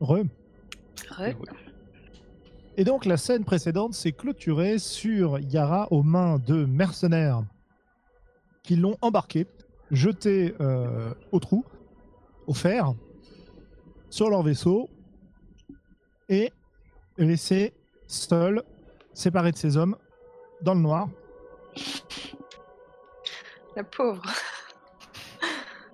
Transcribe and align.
Re. 0.00 0.22
Ouais. 1.18 1.36
Et 2.76 2.84
donc 2.84 3.04
la 3.04 3.16
scène 3.16 3.44
précédente 3.44 3.94
s'est 3.94 4.12
clôturée 4.12 4.78
sur 4.78 5.38
Yara 5.38 5.88
aux 5.90 6.02
mains 6.02 6.38
de 6.38 6.64
mercenaires 6.64 7.42
qui 8.62 8.76
l'ont 8.76 8.96
embarqué, 9.02 9.46
jeté 9.90 10.54
euh, 10.60 11.12
au 11.32 11.40
trou, 11.40 11.64
au 12.46 12.54
fer, 12.54 12.94
sur 14.08 14.30
leur 14.30 14.42
vaisseau 14.42 14.88
et 16.28 16.52
laissé 17.18 17.72
seul, 18.06 18.62
séparé 19.12 19.52
de 19.52 19.56
ses 19.56 19.76
hommes, 19.76 19.96
dans 20.62 20.74
le 20.74 20.80
noir. 20.80 21.08
La 23.76 23.84
pauvre. 23.84 24.22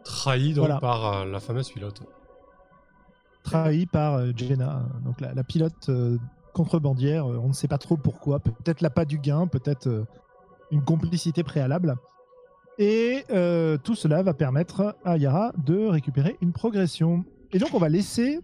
Trahi 0.05 0.55
donc 0.55 0.67
Voilà. 0.67 0.81
par 0.81 1.07
euh, 1.07 1.25
la 1.25 1.41
fameuse 1.41 1.71
pilote. 1.71 2.01
Trahi 3.47 3.87
par 3.87 4.15
euh, 4.15 4.33
Jenna, 4.37 4.85
donc 5.05 5.21
la, 5.21 5.33
la 5.33 5.45
pilote 5.45 5.89
euh, 5.89 6.19
contrebandière. 6.53 7.27
euh, 7.31 7.41
on 7.43 7.49
ne 7.49 7.53
sait 7.53 7.69
pas 7.69 7.79
trop 7.79 7.97
pourquoi. 7.97 8.41
Peut-être 8.41 8.81
l'appât 8.81 9.05
du 9.05 9.19
gain, 9.19 9.47
peut-être 9.47 10.05
une 10.71 10.83
complicité 10.83 11.43
préalable. 11.43 11.95
Et 12.79 13.25
euh, 13.31 13.79
tout 13.79 13.95
cela 13.95 14.23
va 14.23 14.35
permettre 14.35 14.97
à 15.05 15.17
Yara 15.17 15.53
de 15.65 15.87
récupérer 15.87 16.37
une 16.43 16.53
progression. 16.53 17.25
Et 17.53 17.59
donc 17.59 17.71
on 17.73 17.79
va 17.79 17.89
laisser 17.89 18.41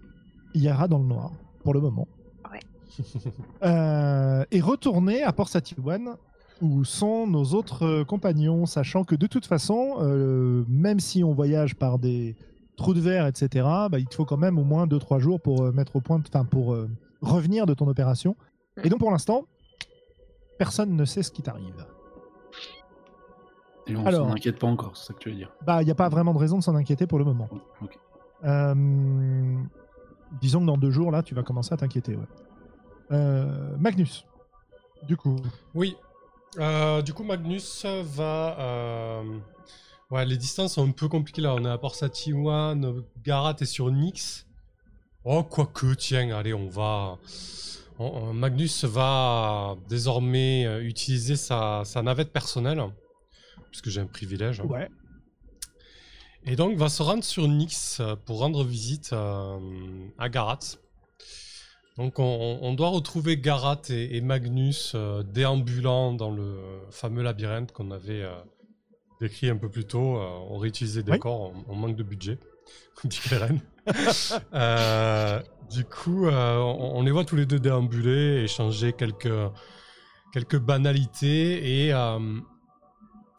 Yara 0.55 0.89
dans 0.89 0.99
le 0.99 1.05
noir 1.05 1.33
pour 1.65 1.75
le 1.75 1.81
moment. 1.81 2.09
Ouais. 2.51 2.61
Euh, 3.65 4.45
et 4.51 4.61
retourner 4.61 5.23
à 5.23 5.33
Port 5.33 5.49
Satiwan 5.49 6.17
où 6.61 6.85
sont 6.85 7.27
nos 7.29 7.45
autres 7.55 8.03
compagnons, 8.05 8.67
sachant 8.67 9.05
que 9.05 9.15
de 9.15 9.27
toute 9.29 9.47
façon, 9.47 9.97
euh, 10.01 10.65
même 10.69 10.99
si 11.01 11.23
on 11.23 11.33
voyage 11.33 11.75
par 11.77 11.99
des 11.99 12.35
trous 12.77 12.95
de 12.95 13.01
verre, 13.01 13.27
etc., 13.27 13.67
bah, 13.91 13.99
il 13.99 14.07
te 14.07 14.15
faut 14.15 14.25
quand 14.25 14.37
même 14.37 14.59
au 14.59 14.65
moins 14.65 14.87
2-3 14.87 15.19
jours 15.19 15.41
pour 15.41 15.63
euh, 15.63 15.73
mettre 15.73 15.97
au 15.97 16.01
point, 16.01 16.21
enfin 16.27 16.45
pour 16.45 16.73
euh, 16.75 16.89
revenir 17.21 17.67
de 17.67 17.75
ton 17.75 17.87
opération. 17.89 18.37
Et 18.83 18.89
donc 18.89 18.99
pour 19.01 19.11
l'instant, 19.11 19.45
personne 20.59 20.97
ne 20.97 21.05
sait 21.05 21.23
ce 21.23 21.31
qui 21.31 21.43
t'arrive. 21.43 21.87
Et 23.87 23.97
on 23.97 24.07
Alors. 24.07 24.29
s'en 24.29 24.33
inquiète 24.35 24.59
pas 24.59 24.67
encore, 24.69 24.97
c'est 24.97 25.09
ça 25.09 25.15
que 25.15 25.19
tu 25.19 25.31
veux 25.31 25.35
dire. 25.35 25.51
Bah, 25.67 25.83
il 25.83 25.85
n'y 25.85 25.91
a 25.91 25.95
pas 25.95 26.09
vraiment 26.09 26.33
de 26.33 26.39
raison 26.39 26.59
de 26.59 26.63
s'en 26.63 26.75
inquiéter 26.77 27.07
pour 27.07 27.19
le 27.19 27.25
moment. 27.25 27.49
Ok. 27.83 27.99
Euh, 28.45 28.75
disons 30.41 30.61
que 30.61 30.67
dans 30.67 30.79
deux 30.79 30.91
jours, 30.91 31.11
là, 31.11 31.23
tu 31.23 31.35
vas 31.35 31.43
commencer 31.43 31.75
à 31.75 31.77
t'inquiéter. 31.77 32.17
Ouais. 32.17 32.27
Euh, 33.13 33.77
Magnus, 33.79 34.25
du 35.07 35.17
coup, 35.17 35.37
Oui. 35.75 35.97
Euh, 36.59 37.03
du 37.03 37.13
coup, 37.15 37.25
Magnus 37.25 37.85
va. 38.05 39.23
Ouais, 40.13 40.27
les 40.27 40.37
distances 40.37 40.75
sont 40.75 40.87
un 40.87 40.93
peu 40.93 41.09
compliquées 41.09 41.41
là. 41.43 41.55
On 41.55 41.65
est 41.65 41.69
à 41.71 41.79
Port 41.79 41.95
Satiwan, 41.95 43.03
Garat 43.25 43.57
est 43.61 43.65
sur 43.65 43.91
Nyx. 43.91 44.47
Oh, 45.25 45.43
quoique, 45.43 45.95
tiens, 45.95 46.37
allez, 46.37 46.53
on 46.53 46.69
va. 46.69 47.17
on- 47.99 48.33
Magnus 48.35 48.85
va 48.85 49.77
désormais 49.89 50.67
euh, 50.67 50.83
utiliser 50.83 51.37
sa, 51.37 51.83
sa 51.85 52.03
navette 52.03 52.33
personnelle, 52.33 52.83
puisque 53.71 53.89
j'ai 53.89 54.01
un 54.01 54.07
privilège. 54.07 54.61
hein. 54.61 54.65
ouais. 54.67 54.89
Et 56.45 56.57
donc 56.57 56.77
va 56.77 56.89
se 56.89 57.03
rendre 57.03 57.23
sur 57.25 57.47
Nyx 57.49 58.01
euh, 58.01 58.17
pour 58.17 58.41
rendre 58.41 58.65
visite 58.65 59.13
euh, 59.13 59.59
à 60.19 60.29
Garat. 60.29 60.59
Donc 61.97 62.19
on, 62.19 62.59
on 62.63 62.75
doit 62.75 62.89
retrouver 62.89 63.37
Garat 63.39 63.81
et, 63.91 64.17
et 64.17 64.21
Magnus 64.21 64.93
euh, 64.95 65.23
déambulant 65.23 66.13
dans 66.13 66.31
le 66.31 66.81
fameux 66.91 67.23
labyrinthe 67.23 67.71
qu'on 67.73 67.91
avait 67.93 68.23
euh, 68.23 68.35
décrit 69.23 69.49
un 69.49 69.57
peu 69.57 69.69
plus 69.69 69.85
tôt. 69.87 70.17
Euh, 70.19 70.29
on 70.51 70.59
réutilisait 70.59 71.03
des 71.03 71.13
Oui. 71.13 71.19
corps, 71.19 71.53
on, 71.53 71.73
on 71.73 71.75
manque 71.77 71.97
de 71.97 72.03
budget, 72.03 72.39
comme 72.97 73.11
dit 73.11 73.21
Karen. 73.29 73.61
Euh, 74.55 75.41
du 75.71 75.85
coup, 75.85 76.27
euh, 76.27 76.57
on, 76.59 76.99
on 76.99 77.03
les 77.03 77.11
voit 77.11 77.25
tous 77.25 77.37
les 77.37 77.47
deux 77.47 77.59
déambuler, 77.59 78.43
échanger 78.45 78.93
quelques, 78.93 79.33
quelques 80.33 80.59
banalités 80.59 81.87
et... 81.89 81.93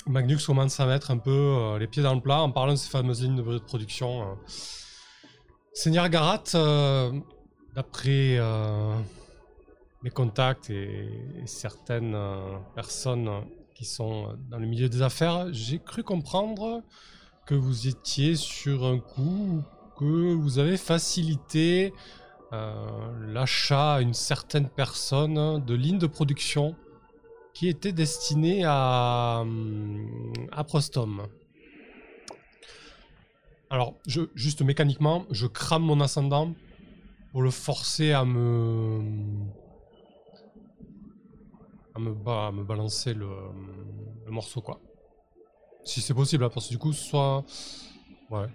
Magnus 0.06 0.46
commence 0.46 0.82
à 0.82 0.86
mettre 0.86 1.12
un 1.12 1.18
peu 1.18 1.32
euh, 1.32 1.80
les 1.80 1.88
pieds 1.88 2.04
dans 2.04 2.14
le 2.14 2.20
plat 2.20 2.42
en 2.42 2.52
parlant 2.52 2.74
de 2.74 2.78
ces 2.78 2.90
fameuses 2.90 3.22
lignes 3.24 3.38
de 3.38 3.58
production. 3.60 4.24
euh. 4.24 4.36
Seigneur 5.74 6.10
Garat, 6.10 6.44
euh, 6.56 7.10
d'après 7.74 8.38
mes 10.04 10.10
contacts 10.10 10.70
et, 10.70 11.06
et 11.42 11.48
certaines 11.48 12.18
personnes 12.76 13.30
sont 13.86 14.38
dans 14.50 14.58
le 14.58 14.68
milieu 14.68 14.90
des 14.90 15.02
affaires, 15.02 15.48
j'ai 15.52 15.80
cru 15.80 16.04
comprendre 16.04 16.84
que 17.46 17.56
vous 17.56 17.88
étiez 17.88 18.36
sur 18.36 18.86
un 18.86 19.00
coup, 19.00 19.62
que 19.98 20.34
vous 20.34 20.60
avez 20.60 20.78
facilité 20.78 21.94
euh, 22.54 22.74
l'achat 23.34 23.96
à 23.96 24.02
une 24.02 24.14
certaine 24.14 24.70
personne 24.70 25.64
de 25.66 25.74
lignes 25.74 26.00
de 26.00 26.08
production 26.08 26.76
qui 27.54 27.68
était 27.68 27.92
destiné 27.92 28.64
à, 28.66 29.40
hum, 29.42 30.34
à 30.52 30.64
Prostom. 30.64 31.28
Alors, 33.70 33.96
je, 34.06 34.22
juste 34.36 34.62
mécaniquement, 34.62 35.26
je 35.32 35.48
crame 35.48 35.84
mon 35.84 36.00
ascendant 36.00 36.54
pour 37.32 37.42
le 37.42 37.50
forcer 37.50 38.12
à 38.12 38.24
me. 38.24 39.02
À 41.96 42.00
me, 42.00 42.14
ba- 42.14 42.48
à 42.48 42.52
me 42.52 42.64
balancer 42.64 43.14
le, 43.14 43.28
le 44.26 44.32
morceau, 44.32 44.62
quoi. 44.62 44.80
Si 45.84 46.02
c'est 46.02 46.14
possible, 46.14 46.50
parce 46.50 46.68
que 46.68 46.72
du 46.72 46.78
coup, 46.78 46.94
soit. 46.94 47.44
Ouais. 48.30 48.48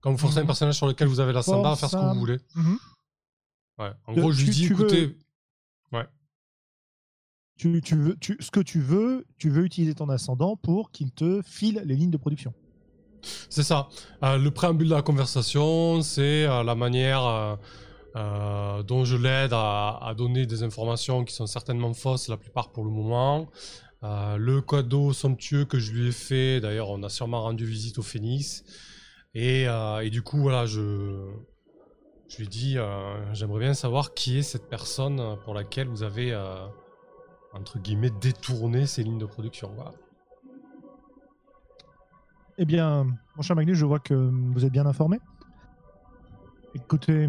Quand 0.00 0.10
vous 0.12 0.18
forcez 0.18 0.38
un 0.38 0.42
Mhm. 0.42 0.46
personnage 0.46 0.76
sur 0.76 0.86
lequel 0.86 1.08
vous 1.08 1.20
avez 1.20 1.32
l'ascendant 1.32 1.72
à 1.72 1.76
faire 1.76 1.90
ce 1.90 1.96
que 1.96 2.12
vous 2.12 2.18
voulez. 2.20 2.38
Mhm. 2.54 2.78
Ouais. 3.78 3.90
En 4.06 4.12
gros, 4.14 4.32
je 4.32 4.44
lui 4.44 4.50
dis, 4.50 4.66
tu 4.66 4.74
veux- 4.74 4.84
écoutez. 4.86 5.16
Tu, 7.56 7.80
tu 7.82 7.94
veux, 7.94 8.16
tu, 8.16 8.36
ce 8.40 8.50
que 8.50 8.58
tu 8.58 8.80
veux, 8.80 9.24
tu 9.38 9.48
veux 9.48 9.64
utiliser 9.64 9.94
ton 9.94 10.08
ascendant 10.08 10.56
pour 10.56 10.90
qu'il 10.90 11.12
te 11.12 11.40
file 11.42 11.82
les 11.84 11.94
lignes 11.94 12.10
de 12.10 12.16
production. 12.16 12.52
C'est 13.48 13.62
ça. 13.62 13.88
Euh, 14.24 14.38
le 14.38 14.50
préambule 14.50 14.88
de 14.88 14.94
la 14.94 15.02
conversation, 15.02 16.02
c'est 16.02 16.46
euh, 16.46 16.64
la 16.64 16.74
manière 16.74 17.22
euh, 18.16 18.84
dont 18.84 19.04
je 19.04 19.16
l'aide 19.16 19.52
à, 19.52 20.14
donner 20.16 20.46
des 20.46 20.62
informations 20.62 21.24
qui 21.24 21.34
sont 21.34 21.46
certainement 21.46 21.92
fausses, 21.94 22.28
la 22.28 22.36
plupart 22.36 22.70
pour 22.70 22.84
le 22.84 22.90
moment. 22.90 23.48
Euh, 24.04 24.36
le 24.36 24.60
cadeau 24.60 25.12
somptueux 25.12 25.64
que 25.64 25.78
je 25.78 25.92
lui 25.92 26.08
ai 26.08 26.12
fait, 26.12 26.60
d'ailleurs, 26.60 26.90
on 26.90 27.02
a 27.02 27.08
sûrement 27.08 27.42
rendu 27.42 27.64
visite 27.64 27.98
au 27.98 28.02
Phoenix. 28.02 28.62
Et, 29.34 29.66
euh, 29.66 30.08
du 30.10 30.22
coup, 30.22 30.38
voilà, 30.38 30.64
je, 30.64 31.28
je 32.28 32.38
lui 32.38 32.46
dis, 32.46 32.76
j'aimerais 33.32 33.60
bien 33.60 33.74
savoir 33.74 34.14
qui 34.14 34.38
est 34.38 34.42
cette 34.42 34.68
personne 34.68 35.36
pour 35.44 35.54
laquelle 35.54 35.88
vous 35.88 36.04
avez, 36.04 36.34
entre 37.52 37.78
guillemets, 37.80 38.12
détourné 38.20 38.86
ces 38.86 39.02
lignes 39.02 39.18
de 39.18 39.26
production. 39.26 39.74
Eh 42.58 42.64
bien, 42.64 43.06
mon 43.34 43.42
cher 43.42 43.56
Magnus, 43.56 43.76
je 43.76 43.84
vois 43.84 43.98
que 43.98 44.14
vous 44.14 44.64
êtes 44.64 44.72
bien 44.72 44.86
informé. 44.86 45.18
Écoutez, 46.76 47.28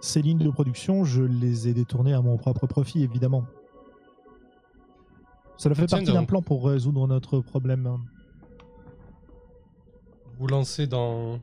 ces 0.00 0.22
lignes 0.22 0.38
de 0.38 0.50
production, 0.50 1.04
je 1.04 1.22
les 1.22 1.68
ai 1.68 1.74
détournées 1.74 2.14
à 2.14 2.20
mon 2.20 2.36
propre 2.36 2.66
profit, 2.66 3.02
évidemment. 3.02 3.44
Cela 5.56 5.74
fait 5.74 5.88
partie 5.88 6.12
d'un 6.12 6.24
plan 6.24 6.40
pour 6.40 6.66
résoudre 6.66 7.06
notre 7.08 7.40
problème. 7.40 7.98
vous 10.38 10.46
lancez 10.46 10.86
dans 10.86 11.40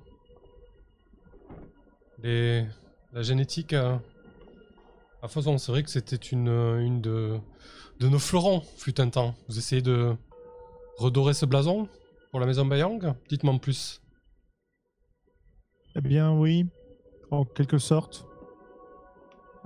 les... 2.24 2.66
la 3.12 3.22
génétique 3.22 3.74
à, 3.74 4.02
à 5.22 5.28
Foson. 5.28 5.58
C'est 5.58 5.72
vrai 5.72 5.84
que 5.84 5.90
c'était 5.90 6.16
une, 6.16 6.48
une 6.48 7.02
de... 7.02 7.38
de 8.00 8.08
nos 8.08 8.20
fleurons, 8.20 8.62
fut 8.78 9.00
un 9.02 9.10
temps. 9.10 9.36
Vous 9.50 9.58
essayez 9.58 9.82
de 9.82 10.16
redorer 10.98 11.34
ce 11.34 11.46
blason 11.46 11.90
pour 12.32 12.40
la 12.40 12.46
maison 12.46 12.66
Bayang? 12.66 13.16
Dites-moi 13.28 13.54
en 13.54 13.60
plus. 13.60 14.02
Eh 15.96 16.02
bien, 16.02 16.34
oui, 16.38 16.68
en 17.32 17.46
quelque 17.46 17.78
sorte. 17.78 18.26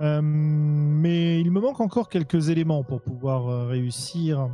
Euh, 0.00 0.20
mais 0.22 1.40
il 1.40 1.50
me 1.50 1.60
manque 1.60 1.80
encore 1.80 2.08
quelques 2.08 2.48
éléments 2.48 2.82
pour 2.82 3.02
pouvoir 3.02 3.48
euh, 3.48 3.66
réussir 3.66 4.48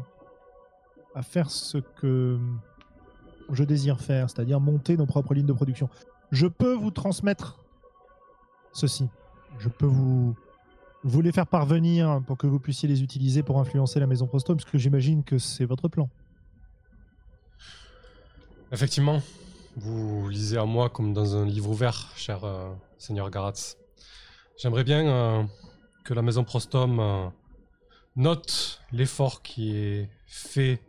à 1.15 1.23
faire 1.23 1.51
ce 1.51 1.79
que 1.79 2.39
je 3.53 3.65
désire 3.65 4.01
faire, 4.01 4.29
c'est-à-dire 4.29 4.61
monter 4.61 4.97
nos 4.97 5.07
propres 5.07 5.35
lignes 5.35 5.47
de 5.47 5.53
production. 5.53 5.89
Je 6.33 6.47
peux 6.47 6.75
vous 6.75 6.91
transmettre 6.91 7.61
ceci. 8.73 9.09
Je 9.59 9.69
peux 9.69 9.87
vous, 9.87 10.35
les 11.23 11.33
faire 11.33 11.47
parvenir 11.47 12.21
pour 12.27 12.37
que 12.37 12.47
vous 12.47 12.59
puissiez 12.59 12.89
les 12.89 13.03
utiliser 13.03 13.43
pour 13.43 13.59
influencer 13.59 14.01
la 14.01 14.07
maison 14.07 14.27
Prostom, 14.27 14.57
parce 14.57 14.69
que 14.69 14.79
j'imagine 14.79 15.23
que 15.23 15.39
c'est 15.39 15.65
votre 15.65 15.89
plan. 15.89 16.09
Effectivement, 18.73 19.23
vous 19.77 20.29
lisez 20.29 20.59
à 20.59 20.65
moi 20.65 20.91
comme 20.91 21.15
dans 21.15 21.37
un 21.37 21.47
livre 21.47 21.71
ouvert, 21.71 22.13
cher 22.17 22.45
euh, 22.45 22.75
Seigneur 22.99 23.31
Garatz. 23.31 23.79
J'aimerais 24.59 24.85
bien 24.85 25.07
euh, 25.07 25.43
que 26.05 26.15
la 26.15 26.23
maison 26.23 26.43
Prostom 26.43 26.99
euh, 26.99 27.29
note 28.17 28.81
l'effort 28.91 29.43
qui 29.43 29.77
est 29.77 30.09
fait 30.27 30.81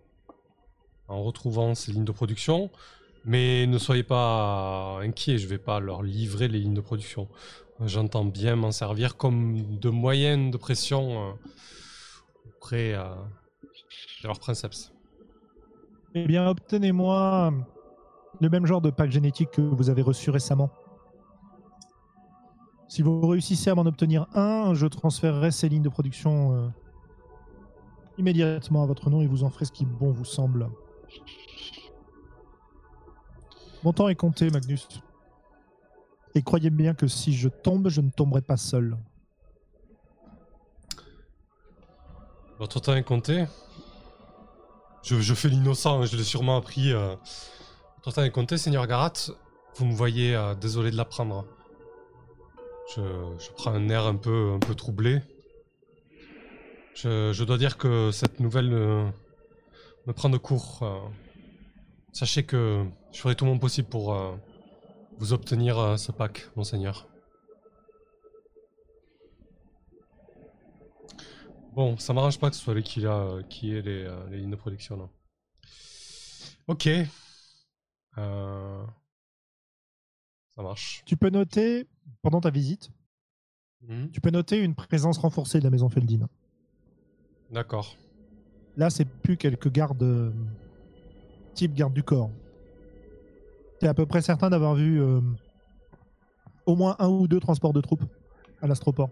en 1.09 1.21
retrouvant 1.21 1.75
ces 1.75 1.91
lignes 1.91 2.05
de 2.05 2.11
production, 2.13 2.69
Mais 3.25 3.67
ne 3.67 3.77
soyez 3.77 4.03
pas 4.03 4.99
inquiets, 5.01 5.37
je 5.37 5.47
vais 5.47 5.57
pas 5.57 5.81
leur 5.81 6.01
livrer 6.01 6.47
les 6.47 6.59
lignes 6.59 6.73
de 6.73 6.81
production. 6.81 7.27
J'entends 7.85 8.23
bien 8.23 8.55
m'en 8.55 8.71
servir 8.71 9.17
comme 9.17 9.77
de 9.79 9.89
moyenne 9.89 10.49
de 10.49 10.57
pression 10.57 11.29
euh, 11.29 11.31
auprès 12.47 12.93
de 12.93 14.27
leurs 14.27 14.39
princeps. 14.39 14.93
Eh 16.15 16.25
bien, 16.25 16.47
obtenez-moi 16.47 17.53
le 18.39 18.49
même 18.49 18.65
genre 18.65 18.81
de 18.81 18.91
pack 18.91 19.11
génétique 19.11 19.51
que 19.51 19.61
vous 19.61 19.89
avez 19.89 20.01
reçu 20.01 20.29
récemment. 20.29 20.71
Si 22.87 23.01
vous 23.01 23.27
réussissez 23.27 23.69
à 23.69 23.75
m'en 23.75 23.85
obtenir 23.85 24.27
un, 24.33 24.73
je 24.73 24.87
transférerai 24.87 25.51
ces 25.51 25.69
lignes 25.69 25.81
de 25.81 25.89
production 25.89 26.53
euh, 26.53 26.67
immédiatement 28.17 28.83
à 28.83 28.85
votre 28.85 29.09
nom 29.09 29.21
et 29.21 29.27
vous 29.27 29.43
en 29.43 29.49
ferez 29.49 29.65
ce 29.65 29.71
qui 29.71 29.85
bon 29.85 30.11
vous 30.11 30.25
semble. 30.25 30.69
Mon 33.83 33.93
temps 33.93 34.07
est 34.07 34.15
compté, 34.15 34.49
Magnus. 34.49 34.87
Et 36.35 36.41
croyez 36.41 36.69
bien 36.69 36.93
que 36.93 37.07
si 37.07 37.33
je 37.33 37.49
tombe, 37.49 37.89
je 37.89 38.01
ne 38.01 38.09
tomberai 38.09 38.41
pas 38.41 38.57
seul. 38.57 38.97
Votre 42.59 42.79
temps 42.79 42.95
est 42.95 43.03
compté 43.03 43.45
je, 45.03 45.33
fais 45.33 45.49
l'innocent, 45.49 46.01
hein, 46.01 46.05
je 46.05 46.17
l'ai 46.17 46.23
sûrement 46.23 46.57
appris. 46.57 46.91
euh. 46.91 47.15
Votre 48.03 48.15
temps 48.15 48.23
est 48.23 48.31
compté, 48.31 48.57
Seigneur 48.57 48.87
Garat. 48.87 49.13
Vous 49.75 49.85
me 49.85 49.93
voyez 49.93 50.35
euh, 50.35 50.55
désolé 50.55 50.91
de 50.91 50.97
l'apprendre. 50.97 51.45
Je, 52.95 53.51
prends 53.55 53.71
un 53.71 53.89
air 53.89 54.05
un 54.05 54.15
peu, 54.15 54.53
un 54.53 54.59
peu 54.59 54.73
troublé. 54.75 55.21
Je, 56.95 57.43
dois 57.43 57.57
dire 57.57 57.77
que 57.77 58.11
cette 58.11 58.39
nouvelle 58.39 58.73
euh, 58.73 59.07
me 60.07 60.13
prend 60.13 60.29
de 60.29 60.37
court. 60.37 60.79
euh. 60.81 60.99
Sachez 62.13 62.43
que 62.43 62.85
je 63.11 63.19
ferai 63.19 63.35
tout 63.35 63.45
mon 63.45 63.59
possible 63.59 63.87
pour 63.87 64.13
euh, 64.13 64.35
vous 65.19 65.33
obtenir 65.33 65.99
ce 65.99 66.11
pack, 66.11 66.47
monseigneur. 66.55 67.07
Bon, 71.73 71.95
ça 71.97 72.13
m'arrange 72.13 72.39
pas 72.39 72.49
que 72.49 72.55
ce 72.55 72.63
soit 72.63 72.73
lui 72.73 72.81
qui, 72.81 73.05
a, 73.05 73.37
ait 73.37 73.81
les, 73.81 74.09
les 74.31 74.37
lignes 74.37 74.49
de 74.49 74.55
production. 74.55 75.09
Ok. 76.67 76.89
Euh, 78.17 78.83
Ça 80.57 80.63
marche. 80.63 81.03
Tu 81.05 81.15
peux 81.15 81.29
noter, 81.29 81.87
pendant 82.23 82.41
ta 82.41 82.49
visite, 82.49 82.89
Mhm. 83.83 84.09
tu 84.11 84.19
peux 84.21 84.31
noter 84.31 84.59
une 84.63 84.73
présence 84.73 85.19
renforcée 85.19 85.59
de 85.59 85.63
la 85.63 85.69
maison 85.69 85.87
Feldin. 85.87 86.27
D'accord. 87.51 87.95
Là, 88.75 88.89
c'est 88.89 89.05
plus 89.05 89.37
quelques 89.37 89.71
gardes 89.71 90.01
euh, 90.03 90.31
type 91.53 91.73
garde 91.75 91.93
du 91.93 92.01
corps. 92.03 92.31
Tu 93.79 93.85
es 93.85 93.89
à 93.89 93.93
peu 93.93 94.05
près 94.07 94.21
certain 94.23 94.49
d'avoir 94.49 94.73
vu 94.73 94.99
euh, 94.99 95.21
au 96.65 96.75
moins 96.75 96.95
un 96.99 97.07
ou 97.07 97.27
deux 97.27 97.39
transports 97.39 97.71
de 97.73 97.81
troupes 97.81 98.03
à 98.61 98.67
l'astroport 98.67 99.09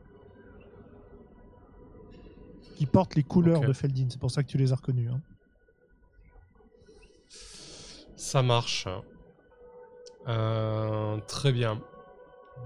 qui 2.75 2.87
portent 2.87 3.15
les 3.15 3.23
couleurs 3.23 3.61
de 3.61 3.71
Feldin. 3.73 4.07
C'est 4.09 4.19
pour 4.19 4.31
ça 4.31 4.41
que 4.43 4.47
tu 4.49 4.57
les 4.57 4.73
as 4.73 4.75
reconnus. 4.77 5.11
hein. 5.11 5.21
Ça 8.15 8.41
marche. 8.41 8.87
Euh, 10.27 11.17
très 11.27 11.51
bien. 11.51 11.81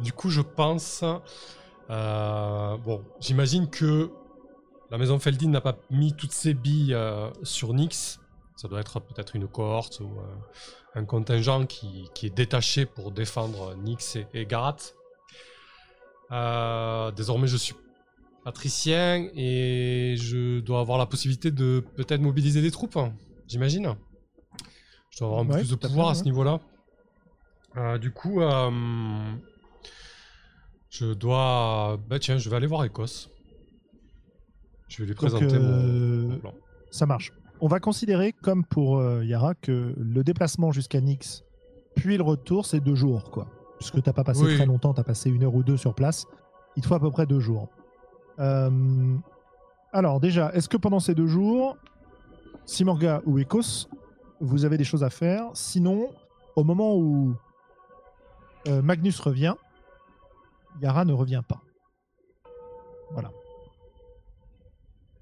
Du 0.02 0.14
coup, 0.14 0.30
je 0.30 0.42
pense. 0.42 1.04
euh, 1.90 2.78
bon, 2.78 3.04
j'imagine 3.20 3.70
que 3.70 4.12
la 4.92 4.98
maison 4.98 5.20
Feldin 5.20 5.50
n'a 5.50 5.62
pas 5.62 5.78
mis 5.92 6.14
toutes 6.14 6.32
ses 6.32 6.54
billes 6.54 6.94
euh, 6.94 7.30
sur 7.44 7.74
Nyx. 7.74 8.20
Ça 8.56 8.68
doit 8.68 8.80
être 8.80 9.00
peut-être 9.00 9.36
une 9.36 9.48
cohorte 9.48 10.00
ou 10.02 10.10
un 10.96 11.06
contingent 11.06 11.66
qui, 11.66 12.10
qui 12.14 12.26
est 12.26 12.30
détaché 12.36 12.86
pour 12.86 13.12
défendre 13.12 13.76
Nyx 13.76 14.16
et, 14.18 14.28
et 14.34 14.46
Garat. 14.46 14.76
Désormais, 17.16 17.48
je 17.48 17.58
suis 17.58 17.76
patricien 18.44 19.28
et 19.36 20.16
je 20.18 20.60
dois 20.60 20.80
avoir 20.80 20.98
la 20.98 21.06
possibilité 21.06 21.52
de 21.52 21.84
peut-être 21.96 22.22
mobiliser 22.22 22.62
des 22.62 22.72
troupes, 22.72 22.98
j'imagine. 23.48 23.96
Je 25.12 25.20
dois 25.20 25.28
avoir 25.28 25.42
un 25.42 25.46
peu 25.46 25.54
Ouais, 25.54 25.60
plus 25.60 25.70
de 25.70 25.76
à 25.76 25.78
pouvoir 25.78 26.08
fait, 26.08 26.12
à 26.12 26.16
ce 26.16 26.20
ouais. 26.20 26.26
niveau-là. 26.26 26.60
Euh, 27.80 27.98
du 27.98 28.12
coup, 28.12 28.42
euh, 28.42 28.70
je 30.90 31.14
dois. 31.14 31.98
Bah 32.10 32.20
tiens, 32.20 32.38
je 32.38 32.50
vais 32.50 32.56
aller 32.56 32.68
voir 32.68 32.84
Écosse. 32.84 33.30
Je 34.90 35.02
vais 35.02 35.08
lui 35.08 35.16
présenter 35.16 35.46
mon- 35.46 35.66
euh, 35.66 36.28
mon, 36.28 36.38
plan. 36.40 36.54
Ça 36.92 37.06
marche. 37.06 37.32
On 37.62 37.68
va 37.68 37.80
considérer, 37.80 38.34
comme 38.34 38.66
pour 38.66 39.04
Yara, 39.22 39.54
que 39.54 39.94
le 39.98 40.24
déplacement 40.24 40.72
jusqu'à 40.72 41.02
Nyx, 41.02 41.44
puis 41.96 42.18
le 42.18 42.24
retour, 42.24 42.66
c'est 42.66 42.80
deux 42.80 42.96
jours, 42.96 43.32
quoi. 43.32 43.48
Puisque 43.78 44.02
t'as 44.02 44.14
pas 44.14 44.24
passé 44.24 44.44
Oui. 44.44 44.56
très 44.56 44.66
longtemps, 44.66 44.94
t'as 44.94 45.04
passé 45.04 45.30
une 45.30 45.44
heure 45.44 45.54
ou 45.56 45.64
deux 45.64 45.78
sur 45.78 45.94
place. 45.94 46.26
Il 46.76 46.82
te 46.84 46.88
faut 46.88 46.96
à 46.96 47.00
peu 47.00 47.12
près 47.12 47.26
deux 47.26 47.40
jours. 47.40 47.70
Alors, 49.92 50.20
déjà, 50.20 50.52
est-ce 50.54 50.70
que 50.70 50.78
pendant 50.78 51.00
ces 51.00 51.16
deux 51.16 51.28
jours, 51.28 51.78
Simorga 52.66 53.22
ou 53.26 53.40
Ecos, 53.40 53.88
vous 54.40 54.64
avez 54.64 54.78
des 54.78 54.84
choses 54.86 55.04
à 55.04 55.10
faire? 55.10 55.50
Sinon, 55.54 56.10
au 56.56 56.64
moment 56.64 56.96
où 56.96 57.36
euh, 58.68 58.82
Magnus 58.82 59.20
revient, 59.20 59.56
Yara 60.82 61.06
ne 61.06 61.14
revient 61.14 61.42
pas. 61.48 61.62
Voilà. 63.12 63.32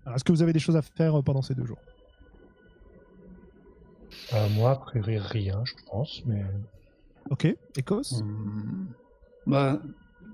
Alors, 0.05 0.15
est-ce 0.15 0.23
que 0.23 0.31
vous 0.31 0.41
avez 0.41 0.53
des 0.53 0.59
choses 0.59 0.75
à 0.77 0.81
faire 0.81 1.19
euh, 1.19 1.21
pendant 1.21 1.41
ces 1.41 1.53
deux 1.55 1.65
jours? 1.65 1.79
Euh, 4.33 4.49
moi, 4.49 4.71
a 4.71 4.75
priori, 4.75 5.17
rien, 5.19 5.63
je 5.65 5.73
pense, 5.89 6.21
mais. 6.25 6.43
Ok, 7.29 7.45
Ecos? 7.77 8.13
Hum, 8.21 8.87
Bah, 9.45 9.81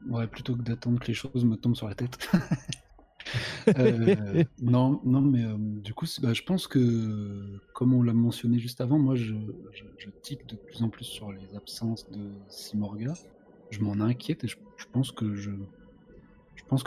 ouais, 0.09 0.27
plutôt 0.27 0.55
que 0.55 0.61
d'attendre 0.61 0.99
que 0.99 1.07
les 1.07 1.13
choses 1.13 1.43
me 1.43 1.55
tombent 1.55 1.75
sur 1.75 1.87
la 1.87 1.95
tête. 1.95 2.17
Euh, 3.77 4.43
non, 4.61 4.99
non, 5.03 5.21
mais 5.21 5.43
euh, 5.43 5.55
du 5.57 5.93
coup, 5.93 6.05
bah, 6.21 6.33
je 6.33 6.43
pense 6.43 6.67
que, 6.67 7.59
comme 7.73 7.93
on 7.93 8.03
l'a 8.03 8.13
mentionné 8.13 8.59
juste 8.59 8.81
avant, 8.81 8.99
moi, 8.99 9.15
je, 9.15 9.33
je, 9.71 9.83
je 9.97 10.09
tique 10.21 10.47
de 10.47 10.55
plus 10.55 10.83
en 10.83 10.89
plus 10.89 11.05
sur 11.05 11.31
les 11.31 11.55
absences 11.55 12.09
de 12.11 12.31
Simorga. 12.49 13.13
Je 13.71 13.79
m'en 13.79 13.99
inquiète 14.01 14.43
et 14.43 14.47
je, 14.47 14.57
pense 14.91 15.11
que 15.11 15.33
je, 15.33 15.51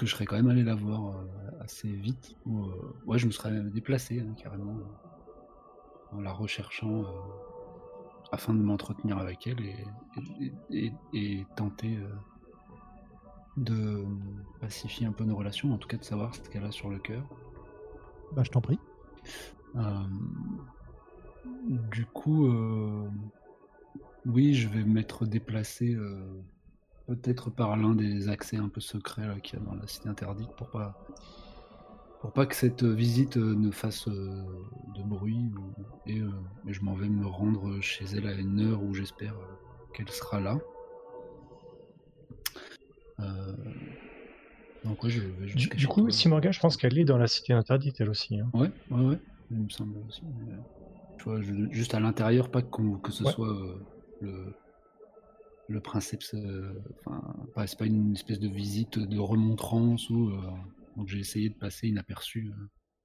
serais 0.06 0.26
quand 0.26 0.36
même 0.36 0.48
allé 0.48 0.62
la 0.62 0.74
voir 0.74 1.16
euh, 1.16 1.62
assez 1.62 1.88
vite. 1.88 2.36
Ou, 2.46 2.66
ouais, 3.06 3.18
je 3.18 3.26
me 3.26 3.32
serais 3.32 3.60
déplacé 3.62 4.20
hein, 4.20 4.34
carrément 4.36 4.78
en 6.12 6.20
la 6.20 6.32
recherchant 6.32 7.04
afin 8.32 8.54
de 8.54 8.60
m'entretenir 8.60 9.18
avec 9.18 9.46
elle 9.46 9.58
et, 10.70 11.44
tenter 11.56 11.98
de 13.56 14.04
pacifier 14.60 15.06
un 15.06 15.12
peu 15.12 15.24
nos 15.24 15.36
relations, 15.36 15.72
en 15.72 15.78
tout 15.78 15.88
cas 15.88 15.96
de 15.96 16.04
savoir 16.04 16.34
ce 16.34 16.40
qu'elle 16.42 16.64
a 16.64 16.72
sur 16.72 16.88
le 16.88 16.98
cœur. 16.98 17.22
Bah, 18.32 18.42
je 18.42 18.50
t'en 18.50 18.60
prie. 18.60 18.78
Euh, 19.76 19.80
du 21.90 22.06
coup, 22.06 22.46
euh, 22.46 23.08
oui, 24.24 24.54
je 24.54 24.68
vais 24.68 24.84
m'être 24.84 25.26
déplacé 25.26 25.94
euh, 25.94 26.42
peut-être 27.06 27.50
par 27.50 27.76
l'un 27.76 27.94
des 27.94 28.28
accès 28.28 28.56
un 28.56 28.68
peu 28.68 28.80
secrets 28.80 29.40
qu'il 29.42 29.58
y 29.58 29.62
a 29.62 29.64
dans 29.64 29.74
la 29.74 29.86
cité 29.86 30.08
interdite 30.08 30.50
pour 30.56 30.70
pas 30.70 30.98
pour 32.20 32.32
pas 32.32 32.46
que 32.46 32.56
cette 32.56 32.82
visite 32.82 33.36
euh, 33.36 33.54
ne 33.54 33.70
fasse 33.70 34.08
euh, 34.08 34.42
de 34.96 35.02
bruit 35.02 35.50
et, 36.06 36.20
euh, 36.20 36.30
et 36.66 36.72
je 36.72 36.82
m'en 36.82 36.94
vais 36.94 37.08
me 37.08 37.26
rendre 37.26 37.80
chez 37.80 38.04
elle 38.06 38.26
à 38.26 38.32
une 38.32 38.60
heure 38.60 38.82
où 38.82 38.94
j'espère 38.94 39.34
euh, 39.34 39.92
qu'elle 39.92 40.08
sera 40.08 40.40
là. 40.40 40.58
Donc 44.86 45.02
ouais, 45.02 45.10
je 45.10 45.20
vais 45.20 45.46
Du, 45.54 45.88
coup. 45.88 46.08
Simorga, 46.10 46.50
je 46.52 46.60
pense 46.60 46.76
qu'elle 46.76 46.98
est 46.98 47.04
dans 47.04 47.18
la 47.18 47.26
cité 47.26 47.52
interdite, 47.52 48.00
elle 48.00 48.08
aussi. 48.10 48.38
hein. 48.40 48.50
Ouais, 48.54 48.70
ouais, 48.90 49.04
ouais, 49.04 49.18
il 49.50 49.58
me 49.64 49.68
semble 49.70 49.98
aussi. 50.06 50.24
mais, 50.24 50.52
euh, 50.54 50.58
Tu 51.18 51.24
vois, 51.24 51.40
je- 51.42 51.68
juste 51.70 51.94
à 51.94 52.00
l'intérieur, 52.00 52.50
pas 52.50 52.62
que 52.62 53.10
ce 53.12 53.24
Ouais. 53.24 53.32
soit 53.32 53.48
euh, 53.52 53.86
le, 54.20 54.58
le 55.68 55.80
princeps. 55.80 56.34
euh, 56.34 56.72
Enfin, 57.04 57.66
c'est 57.66 57.78
pas 57.78 57.86
une 57.86 58.12
espèce 58.12 58.38
de 58.40 58.48
visite 58.48 58.98
de 58.98 59.18
remontrance 59.18 60.08
ou. 60.10 60.30
euh, 60.30 60.50
donc 60.96 61.08
j'ai 61.08 61.18
essayé 61.18 61.50
de 61.50 61.54
passer 61.54 61.88
inaperçu 61.88 62.50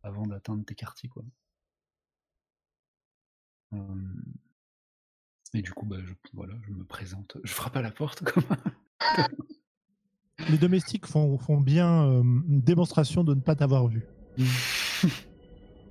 avant 0.04 0.26
d'atteindre 0.28 0.64
tes 0.66 0.76
quartiers, 0.76 1.10
quoi. 1.10 1.24
Et 5.54 5.62
du 5.62 5.72
coup, 5.74 5.86
bah, 5.86 5.98
je, 6.04 6.14
voilà, 6.34 6.54
je 6.66 6.72
me 6.72 6.84
présente. 6.86 7.38
Je 7.44 7.52
frappe 7.54 7.76
à 7.76 7.82
la 7.82 7.92
porte, 7.92 8.24
comme. 8.26 8.44
Les 10.50 10.58
domestiques 10.58 11.06
font, 11.06 11.38
font 11.38 11.60
bien 11.60 12.06
euh, 12.06 12.22
une 12.22 12.62
démonstration 12.62 13.24
de 13.24 13.34
ne 13.36 13.42
pas 13.42 13.56
t'avoir 13.56 13.88
vu. 13.88 14.04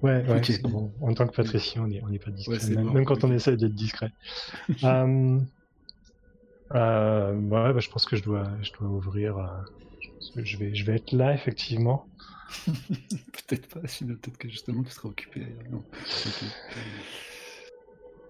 Ouais, 0.02 0.24
ouais, 0.26 0.38
Ok. 0.38 0.46
c'est 0.46 0.62
bon. 0.62 0.90
En 1.02 1.12
tant 1.12 1.26
que 1.26 1.36
patricien, 1.36 1.82
on 1.82 1.86
n'est 2.08 2.18
pas 2.18 2.30
discret, 2.30 2.56
Ouais, 2.56 2.74
même, 2.74 2.86
bon, 2.86 2.92
même 2.94 3.04
quand 3.04 3.22
on 3.22 3.30
essaie 3.32 3.54
d'être 3.58 3.74
discret. 3.74 4.10
Euh, 4.84 5.38
euh, 6.74 7.34
ouais, 7.34 7.72
bah, 7.74 7.80
je 7.80 7.90
pense 7.90 8.06
que 8.06 8.16
je 8.16 8.22
dois, 8.22 8.48
je 8.62 8.70
dois 8.78 8.88
ouvrir. 8.88 9.36
euh, 9.36 9.46
je, 10.36 10.56
vais, 10.56 10.74
je 10.74 10.84
vais 10.86 10.96
être 10.96 11.12
là, 11.12 11.34
effectivement. 11.34 12.06
Peut-être 12.66 13.68
pas, 13.68 13.86
sinon 13.86 14.14
peut-être 14.14 14.38
que 14.38 14.48
justement 14.48 14.82
tu 14.82 14.90
seras 14.90 15.08
occupé. 15.10 15.42
ailleurs. 15.44 15.70
Non. 15.70 15.78
Ok. 15.78 16.44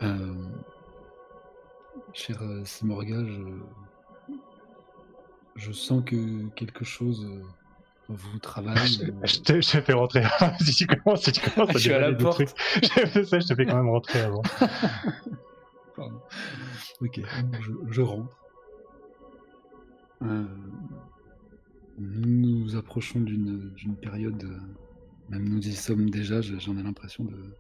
Euh, 0.03 0.35
cher 2.15 2.43
euh, 2.43 2.65
Simorga, 2.65 3.25
je... 3.25 3.43
je 5.57 5.73
sens 5.73 6.03
que 6.05 6.49
quelque 6.51 6.85
chose 6.85 7.25
euh, 7.25 7.43
vous 8.09 8.39
travaille. 8.39 8.87
Je, 8.89 9.05
je 9.27 9.41
te, 9.41 9.61
je 9.61 9.71
te 9.73 9.81
fais 9.81 9.93
rentrer. 9.93 10.23
si 10.61 10.75
tu 10.75 10.87
commences, 10.87 11.23
si 11.25 11.33
tu 11.33 11.51
commences 11.51 11.73
Je 11.75 11.79
suis 11.79 11.93
à 11.93 12.01
la 12.01 12.13
porte. 12.15 12.35
trucs, 12.35 12.51
je 12.83 13.07
fais 13.07 13.25
ça, 13.25 13.39
je 13.41 13.47
te 13.47 13.55
fais 13.55 13.67
quand 13.67 13.77
même 13.77 13.89
rentrer 13.91 14.21
avant. 14.21 14.43
Pardon. 15.97 16.21
Ok, 17.01 17.21
je, 17.61 17.73
je 17.93 18.01
rentre. 18.01 18.37
Euh, 20.23 20.45
nous 21.99 22.59
nous 22.61 22.77
approchons 22.77 23.21
d'une 23.21 23.97
période, 24.01 24.43
euh, 24.45 24.59
même 25.29 25.49
nous 25.49 25.67
y 25.67 25.73
sommes 25.75 26.09
déjà, 26.11 26.41
je- 26.41 26.59
j'en 26.59 26.77
ai 26.79 26.83
l'impression 26.83 27.25
de, 27.25 27.57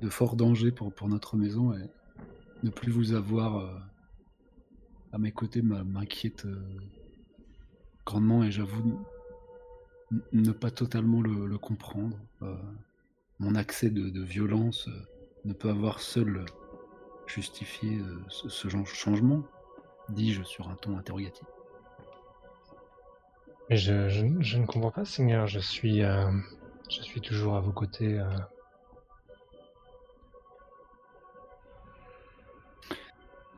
de 0.00 0.08
fort 0.08 0.36
danger 0.36 0.70
pour, 0.72 0.92
pour 0.92 1.08
notre 1.08 1.36
maison 1.36 1.72
et 1.72 1.82
ne 2.62 2.70
plus 2.70 2.90
vous 2.92 3.12
avoir 3.14 3.58
euh, 3.58 3.70
à 5.12 5.18
mes 5.18 5.32
côtés 5.32 5.62
m'inquiète 5.62 6.46
euh, 6.46 6.62
grandement 8.06 8.42
et 8.42 8.50
j'avoue 8.50 9.04
ne 10.32 10.52
pas 10.52 10.70
totalement 10.70 11.20
le, 11.20 11.46
le 11.46 11.58
comprendre. 11.58 12.16
Euh, 12.42 12.56
mon 13.38 13.54
accès 13.54 13.90
de, 13.90 14.08
de 14.10 14.22
violence 14.22 14.88
euh, 14.88 15.06
ne 15.44 15.52
peut 15.52 15.68
avoir 15.68 16.00
seul 16.00 16.44
justifié 17.26 17.98
euh, 17.98 18.18
ce, 18.28 18.48
ce 18.48 18.68
genre 18.68 18.82
de 18.82 18.88
changement, 18.88 19.42
dis-je 20.08 20.42
sur 20.42 20.68
un 20.68 20.76
ton 20.76 20.96
interrogatif. 20.96 21.46
Mais 23.70 23.76
je, 23.76 24.08
je, 24.08 24.26
je 24.40 24.58
ne 24.58 24.66
comprends 24.66 24.90
pas, 24.90 25.04
Seigneur. 25.04 25.46
Je 25.46 25.60
suis, 25.60 26.00
je 26.00 27.02
suis 27.02 27.20
toujours 27.20 27.54
à 27.54 27.60
vos 27.60 27.72
côtés. 27.72 28.20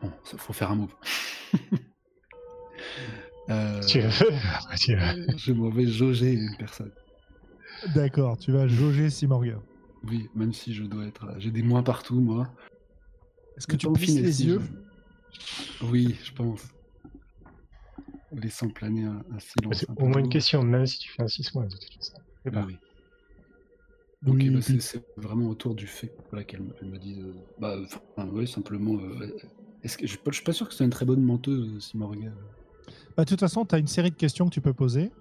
Bon, 0.02 0.12
il 0.32 0.38
faut 0.38 0.52
faire 0.52 0.70
un 0.70 0.76
move. 0.76 0.94
Euh, 3.50 3.80
Tu 3.82 4.00
veux 4.00 4.08
tu 4.78 4.96
veux. 4.96 5.26
je 5.36 5.52
m'en 5.52 5.68
vais 5.68 5.86
jauger 5.86 6.32
une 6.32 6.56
personne. 6.56 6.90
D'accord, 7.94 8.38
tu 8.38 8.52
vas 8.52 8.66
jauger 8.66 9.10
Simorga. 9.10 9.60
Oui, 10.08 10.28
même 10.34 10.54
si 10.54 10.72
je 10.72 10.84
dois 10.84 11.04
être. 11.04 11.26
J'ai 11.38 11.50
des 11.50 11.62
moins 11.62 11.82
partout, 11.82 12.20
moi. 12.20 12.50
Est-ce 13.58 13.66
que 13.66 13.76
tu 13.76 13.86
plisses 13.92 14.14
les 14.18 14.46
yeux 14.46 14.60
je- 15.30 15.84
Oui, 15.86 16.16
je 16.24 16.32
pense. 16.32 16.62
Laissant 18.32 18.70
planer 18.70 19.04
un, 19.04 19.22
un 19.30 19.38
silence. 19.38 19.76
C'est 19.78 19.90
un 19.90 19.94
au 19.98 20.06
moins 20.08 20.20
une 20.20 20.30
question, 20.30 20.62
même 20.62 20.86
si 20.86 20.98
tu 20.98 21.10
fais 21.12 21.22
un 21.22 21.28
6 21.28 21.54
mois 21.54 21.66
de 21.66 21.76
toute 21.76 21.94
façon. 21.96 22.14
Oui, 22.46 22.52
oui. 22.66 22.76
Oui, 24.26 24.48
bah, 24.50 24.60
puis- 24.64 24.80
c'est 24.80 25.04
vraiment 25.18 25.48
autour 25.50 25.74
du 25.74 25.86
fait 25.86 26.10
voilà, 26.30 26.44
qu'elle 26.44 26.62
me, 26.62 26.74
elle 26.80 26.88
me 26.88 26.98
dise. 26.98 27.18
euh, 27.18 27.34
bah, 27.58 27.76
enfin, 28.16 28.26
ouais, 28.30 28.46
simplement. 28.46 28.94
euh, 28.98 29.36
est-ce 29.84 29.98
que, 29.98 30.06
je 30.06 30.16
ne 30.26 30.32
suis 30.32 30.42
pas 30.42 30.52
sûr 30.52 30.68
que 30.68 30.74
c'est 30.74 30.84
une 30.84 30.90
très 30.90 31.04
bonne 31.04 31.22
menteuse, 31.22 31.78
Simorga. 31.84 32.30
Bah, 33.16 33.24
de 33.24 33.28
toute 33.28 33.40
façon, 33.40 33.64
tu 33.64 33.74
as 33.74 33.78
une 33.78 33.86
série 33.86 34.10
de 34.10 34.16
questions 34.16 34.46
que 34.46 34.54
tu 34.54 34.60
peux 34.60 34.72
poser. 34.72 35.12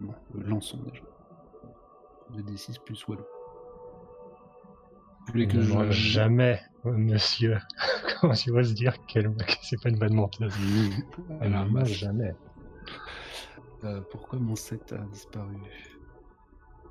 Bon, 0.00 0.14
euh, 0.36 0.42
lançons 0.44 0.78
déjà. 0.84 1.02
2d6 2.32 2.78
plus 2.84 3.06
Wallo. 3.08 3.26
Vous 5.26 5.32
voulez 5.32 5.48
que 5.48 5.60
je. 5.60 5.90
Jamais, 5.90 6.60
monsieur. 6.84 7.58
Comment 8.20 8.34
tu 8.34 8.52
vas 8.52 8.64
se 8.64 8.72
dire 8.72 8.94
qu'elle 9.06 9.34
que 9.34 9.52
c'est 9.62 9.80
pas 9.82 9.88
une 9.88 9.98
bonne 9.98 10.14
menteuse 10.14 10.54
Alors, 11.40 11.66
Moi, 11.66 11.80
bah, 11.80 11.86
jamais. 11.86 12.34
euh, 13.84 14.00
pourquoi 14.10 14.38
mon 14.38 14.56
7 14.56 14.92
a 14.92 14.98
disparu? 15.12 15.56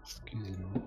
Excusez-moi. 0.01 0.81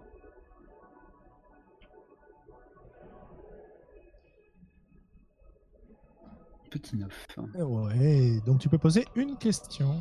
Petit 6.73 6.97
9. 6.97 7.27
Ouais, 7.59 8.41
donc 8.47 8.61
tu 8.61 8.71
peux 8.71 8.79
poser 8.79 9.05
une 9.15 9.37
question. 9.37 10.01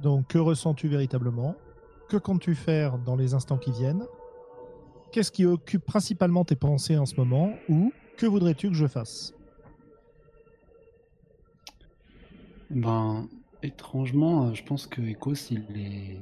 Donc, 0.00 0.28
que 0.28 0.38
ressens-tu 0.38 0.88
véritablement? 0.88 1.54
Que 2.08 2.16
comptes-tu 2.16 2.54
faire 2.54 2.96
dans 2.96 3.16
les 3.16 3.34
instants 3.34 3.58
qui 3.58 3.70
viennent? 3.70 4.06
Qu'est-ce 5.12 5.30
qui 5.30 5.44
occupe 5.44 5.84
principalement 5.84 6.42
tes 6.46 6.56
pensées 6.56 6.96
en 6.96 7.04
ce 7.04 7.16
moment? 7.16 7.52
Ou 7.68 7.92
que 8.16 8.24
voudrais-tu 8.24 8.68
que 8.68 8.74
je 8.74 8.86
fasse? 8.86 9.34
Ben, 12.70 13.28
étrangement, 13.62 14.46
euh, 14.46 14.54
je 14.54 14.64
pense 14.64 14.86
que 14.86 15.02
Ecos, 15.02 15.50
il 15.50 15.66
est 15.76 16.18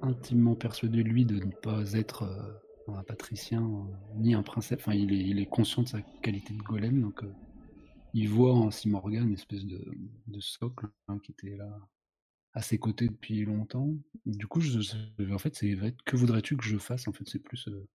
intimement 0.00 0.54
persuadé, 0.54 1.02
lui, 1.02 1.26
de 1.26 1.44
ne 1.44 1.50
pas 1.50 1.92
être 1.92 2.22
euh, 2.22 2.63
un 2.88 3.02
patricien 3.02 3.62
euh, 3.62 4.16
ni 4.16 4.34
un 4.34 4.42
princeps. 4.42 4.82
Enfin, 4.82 4.94
il 4.94 5.38
est, 5.38 5.46
conscient 5.46 5.82
de 5.82 5.88
sa 5.88 6.02
qualité 6.22 6.54
de 6.54 6.62
golem, 6.62 7.00
donc 7.00 7.22
euh, 7.22 7.32
il 8.12 8.28
voit 8.28 8.54
en 8.54 8.70
Simorgan 8.70 9.26
une 9.26 9.34
espèce 9.34 9.64
de, 9.64 9.84
socle 10.40 10.88
hein, 11.08 11.18
qui 11.22 11.32
était 11.32 11.56
là 11.56 11.70
à 12.52 12.62
ses 12.62 12.78
côtés 12.78 13.08
depuis 13.08 13.44
longtemps. 13.44 13.94
Du 14.26 14.46
coup, 14.46 14.60
en 14.60 15.38
fait, 15.38 15.54
c'est 15.56 15.76
que 16.04 16.16
voudrais-tu 16.16 16.56
que 16.56 16.64
je 16.64 16.78
fasse 16.78 17.08
En 17.08 17.12
fait, 17.12 17.24
c'est 17.26 17.40
plus, 17.40 17.68
euh, 17.68 17.88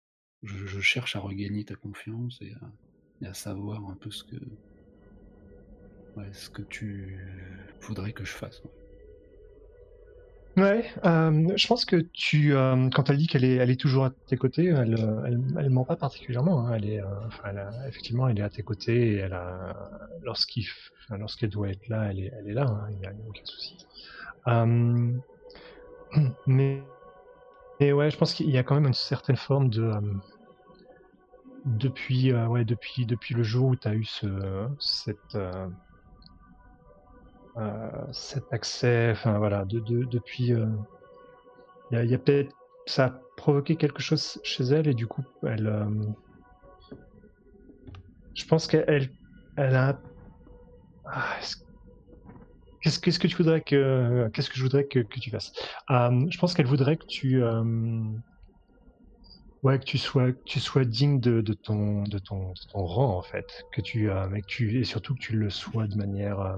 je, 0.43 0.79
cherche 0.79 1.15
à 1.15 1.19
regagner 1.19 1.63
ta 1.63 1.75
confiance 1.75 2.39
et 2.41 2.53
à, 3.25 3.33
savoir 3.33 3.85
un 3.89 3.95
peu 3.95 4.11
ce 4.11 4.23
que, 4.23 4.35
ouais, 6.17 6.33
ce 6.33 6.49
que 6.49 6.61
tu 6.61 7.17
voudrais 7.81 8.13
que 8.13 8.25
je 8.25 8.31
fasse. 8.31 8.61
Ouais, 10.57 10.91
euh, 11.05 11.47
je 11.55 11.67
pense 11.67 11.85
que 11.85 11.95
tu, 12.13 12.53
euh, 12.53 12.89
quand 12.89 13.09
elle 13.09 13.17
dit 13.17 13.27
qu'elle 13.27 13.45
est, 13.45 13.55
elle 13.55 13.69
est 13.69 13.79
toujours 13.79 14.05
à 14.05 14.11
tes 14.27 14.35
côtés, 14.35 14.65
elle, 14.65 14.93
elle, 15.25 15.39
elle 15.57 15.69
ment 15.69 15.85
pas 15.85 15.95
particulièrement. 15.95 16.67
hein. 16.67 16.73
Elle 16.75 16.85
est, 16.85 17.01
euh, 17.01 17.87
effectivement, 17.87 18.27
elle 18.27 18.39
est 18.39 18.41
à 18.41 18.49
tes 18.49 18.63
côtés 18.63 19.13
et 19.13 19.15
elle 19.17 19.37
lorsqu'il, 20.21 20.65
lorsqu'elle 21.11 21.49
doit 21.49 21.69
être 21.69 21.87
là, 21.87 22.09
elle 22.11 22.19
est, 22.19 22.31
elle 22.39 22.49
est 22.49 22.53
là. 22.53 22.65
hein, 22.67 22.87
Il 22.91 22.97
n'y 22.99 23.05
a, 23.05 23.11
aucun 23.27 23.41
souci. 23.45 23.77
Euh, 24.47 25.13
mais, 26.45 26.89
mais 27.79 27.93
ouais, 27.93 28.11
je 28.11 28.17
pense 28.17 28.33
qu'il 28.33 28.49
y 28.49 28.57
a 28.57 28.63
quand 28.63 28.75
même 28.75 28.87
une 28.87 28.93
certaine 28.93 29.37
forme 29.37 29.69
de, 29.69 29.91
depuis, 31.65 32.33
ouais, 32.33 32.65
depuis, 32.65 33.05
depuis 33.05 33.33
le 33.33 33.43
jour 33.43 33.67
où 33.69 33.75
tu 33.75 33.87
as 33.87 33.95
eu 33.95 34.03
ce, 34.05 34.67
cette, 34.79 35.37
cet 38.13 38.51
accès, 38.53 39.11
enfin 39.11 39.37
voilà, 39.39 39.65
de, 39.65 39.79
de- 39.79 40.05
depuis, 40.05 40.53
euh, 40.53 40.65
il 41.91 42.09
y 42.09 42.13
a, 42.15 42.17
peut-être, 42.17 42.55
ça 42.87 43.05
a 43.05 43.23
provoqué 43.35 43.77
quelque 43.77 44.01
chose 44.01 44.39
chez 44.43 44.63
elle 44.63 44.87
et 44.87 44.93
du 44.93 45.07
coup, 45.07 45.25
elle, 45.43 45.67
euh, 45.67 45.85
je 48.33 48.45
pense 48.45 48.67
qu'elle, 48.67 49.13
elle, 49.55 49.75
a, 49.75 50.01
Ah, 51.05 51.37
est-ce- 51.41 51.57
qu'est-ce, 52.81 53.19
que 53.19 53.27
tu 53.27 53.35
voudrais 53.35 53.61
que, 53.61 54.29
qu'est-ce 54.33 54.49
que 54.49 54.57
je 54.57 54.63
voudrais 54.63 54.87
que, 54.87 54.99
que 54.99 55.19
tu 55.19 55.29
fasses? 55.29 55.51
Euh, 55.91 56.25
Je 56.29 56.37
pense 56.37 56.53
qu'elle 56.53 56.67
voudrait 56.67 56.97
que 56.97 57.05
tu, 57.07 57.43
euh, 57.43 57.63
ouais, 59.63 59.79
que 59.79 59.85
tu 59.85 59.97
sois, 59.97 60.31
tu 60.45 60.59
sois 60.59 60.85
digne 60.85 61.19
de, 61.19 61.41
ton, 61.53 62.03
de 62.03 62.19
ton, 62.19 62.53
rang 62.73 63.17
en 63.17 63.21
fait, 63.23 63.47
que 63.71 63.81
tu, 63.81 64.09
euh, 64.09 64.29
que 64.29 64.45
tu, 64.47 64.79
et 64.79 64.83
surtout 64.83 65.13
que 65.15 65.19
tu 65.19 65.33
le 65.35 65.49
sois 65.49 65.87
de 65.87 65.95
manière 65.97 66.39
euh, 66.39 66.57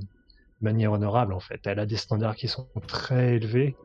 manière 0.61 0.91
honorable 0.91 1.33
en 1.33 1.39
fait. 1.39 1.59
Elle 1.65 1.79
a 1.79 1.85
des 1.85 1.97
standards 1.97 2.35
qui 2.35 2.47
sont 2.47 2.67
très 2.87 3.35
élevés. 3.35 3.75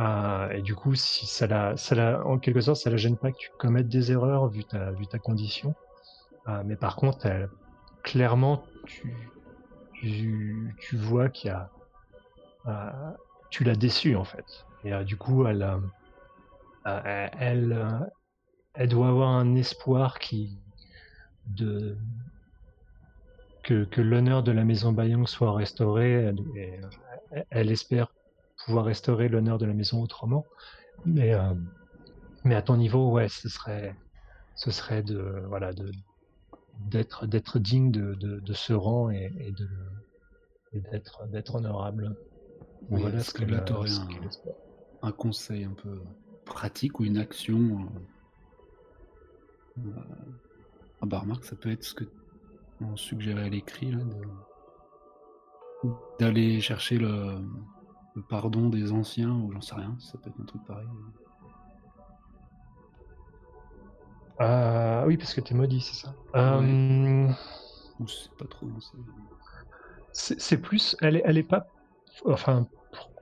Euh, 0.00 0.50
et 0.50 0.62
du 0.62 0.74
coup, 0.74 0.94
si 0.94 1.26
ça 1.26 1.46
la, 1.46 1.76
ça 1.76 1.94
la, 1.94 2.26
en 2.26 2.38
quelque 2.38 2.60
sorte, 2.60 2.80
ça 2.80 2.90
la 2.90 2.96
gêne 2.96 3.16
pas 3.16 3.30
que 3.30 3.38
tu 3.38 3.50
commettes 3.58 3.88
des 3.88 4.10
erreurs 4.10 4.48
vu 4.48 4.64
ta, 4.64 4.90
vu 4.92 5.06
ta 5.06 5.18
condition. 5.18 5.74
Euh, 6.48 6.62
mais 6.64 6.76
par 6.76 6.96
contre, 6.96 7.26
elle, 7.26 7.48
clairement, 8.02 8.64
tu, 8.86 9.14
tu, 10.00 10.96
vois 10.96 11.28
qu'il 11.28 11.50
y 11.50 11.54
a, 11.54 11.70
euh, 12.66 13.12
tu 13.50 13.64
l'as 13.64 13.76
déçue 13.76 14.16
en 14.16 14.24
fait. 14.24 14.66
Et 14.84 14.92
du 15.04 15.16
coup, 15.16 15.46
elle, 15.46 15.66
elle, 16.84 18.10
elle 18.74 18.88
doit 18.88 19.08
avoir 19.08 19.30
un 19.30 19.54
espoir 19.54 20.18
qui, 20.18 20.58
de, 21.46 21.96
que, 23.64 23.84
que 23.84 24.00
l'honneur 24.00 24.42
de 24.42 24.52
la 24.52 24.64
maison 24.64 24.92
Bayong 24.92 25.26
soit 25.26 25.52
restauré. 25.54 26.32
Elle, 27.50 27.70
espère 27.70 28.12
pouvoir 28.64 28.84
restaurer 28.84 29.28
l'honneur 29.28 29.58
de 29.58 29.66
la 29.66 29.74
maison 29.74 30.00
autrement. 30.02 30.46
Mais, 31.04 31.34
euh, 31.34 31.52
mais 32.44 32.54
à 32.54 32.62
ton 32.62 32.76
niveau, 32.76 33.10
ouais, 33.10 33.28
ce 33.28 33.48
serait, 33.48 33.94
ce 34.54 34.70
serait 34.70 35.02
de, 35.02 35.42
voilà, 35.48 35.72
de, 35.72 35.90
d'être, 36.90 37.26
d'être 37.26 37.58
digne 37.58 37.90
de, 37.90 38.14
de, 38.14 38.40
de 38.40 38.52
ce 38.52 38.72
rang 38.72 39.10
et, 39.10 39.32
et 39.40 39.52
de, 39.52 39.68
et 40.72 40.80
d'être, 40.92 41.26
d'être 41.28 41.56
honorable. 41.56 42.14
Oui, 42.90 43.00
voilà 43.00 43.18
est-ce 43.18 43.30
ce 43.30 43.34
que 43.34 43.44
là, 43.44 43.58
a- 43.58 43.60
t'aurais 43.62 43.88
ce 43.88 44.00
un- 44.00 44.06
qu'elle 44.08 44.24
espère. 44.28 44.54
un 45.02 45.12
conseil 45.12 45.64
un 45.64 45.74
peu 45.74 46.00
pratique 46.44 47.00
ou 47.00 47.04
une 47.04 47.16
action. 47.18 47.88
euh, 49.78 49.80
euh, 49.86 49.90
Ah 51.00 51.06
bah 51.06 51.18
remarque, 51.20 51.44
ça 51.44 51.56
peut 51.56 51.70
être 51.70 51.84
ce 51.84 51.94
que 51.94 52.04
on 52.80 52.96
suggérait 52.96 53.44
à 53.44 53.48
l'écrit, 53.48 53.92
d'aller 56.18 56.60
chercher 56.60 56.98
le... 56.98 57.38
le 58.14 58.22
pardon 58.22 58.68
des 58.68 58.92
anciens, 58.92 59.30
ou 59.32 59.52
j'en 59.52 59.60
sais 59.60 59.74
rien, 59.74 59.96
ça 59.98 60.18
peut 60.18 60.30
être 60.30 60.40
un 60.40 60.44
truc 60.44 60.64
pareil. 60.66 60.86
Ah 64.38 65.04
oui, 65.06 65.16
parce 65.16 65.32
que 65.34 65.40
t'es 65.40 65.54
maudit, 65.54 65.80
c'est 65.80 66.06
ça. 66.06 66.14
Ouais. 66.34 66.40
Euh, 66.40 67.28
Ou 68.00 68.08
c'est 68.08 68.32
pas 68.36 68.46
trop. 68.46 68.66
c'est- 70.12 70.58
plus, 70.58 70.96
elle 71.00 71.16
est, 71.16 71.22
elle 71.24 71.38
est 71.38 71.42
pas, 71.44 71.66
enfin, 72.26 72.66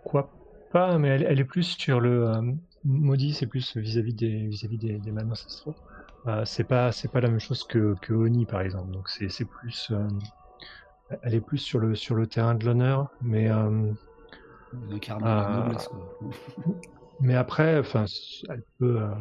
pourquoi 0.02 0.30
pas, 0.70 0.98
mais 0.98 1.08
elle, 1.08 1.22
elle 1.24 1.40
est 1.40 1.44
plus 1.44 1.64
sur 1.64 2.00
le 2.00 2.28
euh, 2.28 2.52
maudit, 2.84 3.34
c'est 3.34 3.46
plus 3.46 3.76
vis-à-vis 3.76 4.14
des 4.14 4.46
vis-à-vis 4.46 4.78
des, 4.78 4.98
des 4.98 5.12
ancestraux. 5.12 5.74
Euh, 6.26 6.44
c'est 6.44 6.64
pas, 6.64 6.92
c'est 6.92 7.08
pas 7.08 7.20
la 7.20 7.28
même 7.28 7.38
chose 7.40 7.64
que, 7.64 7.94
que 8.00 8.12
Oni 8.12 8.46
par 8.46 8.60
exemple. 8.62 8.90
Donc 8.92 9.08
c'est, 9.08 9.28
c'est 9.28 9.44
plus, 9.46 9.90
euh, 9.92 10.08
elle 11.22 11.34
est 11.34 11.40
plus 11.40 11.58
sur 11.58 11.78
le 11.78 11.94
sur 11.94 12.14
le 12.14 12.26
terrain 12.26 12.54
de 12.54 12.64
l'honneur, 12.64 13.08
mais 13.20 13.48
euh, 13.50 13.92
Ah. 15.20 15.44
la 15.46 15.48
noblesse. 15.48 15.88
quoi. 15.88 16.00
mais 17.20 17.34
après, 17.34 17.78
enfin, 17.78 18.04
elle 18.48 18.64
peut. 18.78 19.00
euh, 19.00 19.14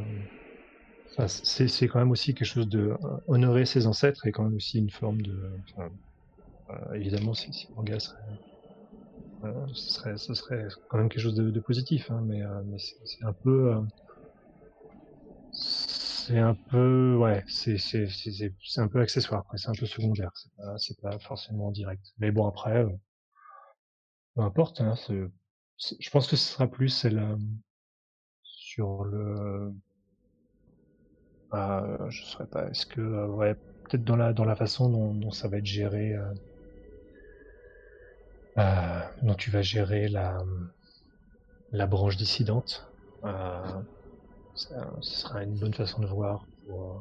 c'est, 1.28 1.68
c'est 1.68 1.88
quand 1.88 2.00
même 2.00 2.12
aussi 2.12 2.34
quelque 2.34 2.48
chose 2.48 2.68
de 2.68 2.90
euh, 3.04 3.18
honorer 3.28 3.66
ses 3.66 3.86
ancêtres 3.88 4.26
et 4.28 4.32
quand 4.32 4.44
même 4.44 4.56
aussi 4.56 4.80
une 4.80 4.90
forme 4.90 5.22
de. 5.22 5.62
euh, 6.70 6.94
évidemment, 6.96 7.34
si, 7.34 7.54
si 7.54 7.72
Morga 7.74 8.00
serait, 8.00 8.20
euh, 9.44 9.66
ce 9.74 9.92
serait, 9.94 10.18
ce 10.18 10.34
serait 10.34 10.66
quand 10.88 10.98
même 10.98 11.10
quelque 11.10 11.22
chose 11.22 11.36
de, 11.36 11.50
de 11.52 11.60
positif, 11.60 12.10
hein, 12.12 12.22
mais, 12.26 12.42
euh, 12.42 12.62
mais 12.66 12.78
c'est, 12.80 12.98
c'est 13.06 13.24
un 13.26 13.34
peu. 13.34 13.76
Euh, 16.30 16.34
c'est 16.34 16.40
un 16.40 16.56
peu. 16.70 17.16
Ouais, 17.18 17.44
c'est, 17.48 17.78
c'est, 17.78 18.08
c'est, 18.10 18.82
un 18.82 18.88
peu 18.88 19.02
accessoire, 19.02 19.44
c'est 19.56 19.70
un 19.70 19.74
peu 19.74 19.86
secondaire, 19.86 20.32
c'est 20.36 20.52
pas, 20.56 20.78
c'est 20.78 21.02
pas 21.02 21.20
forcément 21.20 21.72
direct. 21.72 22.14
Mais 22.20 22.32
bon, 22.32 22.48
après, 22.48 22.78
euh, 22.84 22.90
peu 24.36 24.42
importe, 24.42 24.82
hein, 24.82 24.96
je 26.00 26.10
pense 26.10 26.28
que 26.28 26.36
ce 26.36 26.54
sera 26.54 26.68
plus 26.68 27.06
euh, 27.06 27.36
sur 28.44 29.04
le. 29.06 29.74
Ah, 31.52 31.86
je 32.10 32.24
saurais 32.26 32.48
pas. 32.48 32.70
Est-ce 32.70 32.86
que 32.86 33.00
euh, 33.02 33.28
ouais, 33.28 33.56
peut-être 33.90 34.04
dans 34.04 34.16
la 34.18 34.34
dans 34.34 34.46
la 34.46 34.56
façon 34.56 34.90
dont, 34.90 35.32
ça 35.32 35.48
va 35.48 35.58
être 35.58 35.66
géré, 35.66 36.14
euh, 36.14 36.34
euh, 38.58 39.02
dont 39.24 39.36
tu 39.36 39.52
vas 39.52 39.62
gérer 39.62 40.08
la 40.08 40.42
la 41.72 41.88
branche 41.88 42.18
dissidente. 42.18 42.86
Euh, 43.26 43.82
ça, 44.56 44.92
ce 45.02 45.20
sera 45.22 45.44
une 45.44 45.58
bonne 45.58 45.74
façon 45.74 46.02
de 46.02 46.08
voir 46.08 46.46
pour 46.66 46.92
euh, 46.92 47.00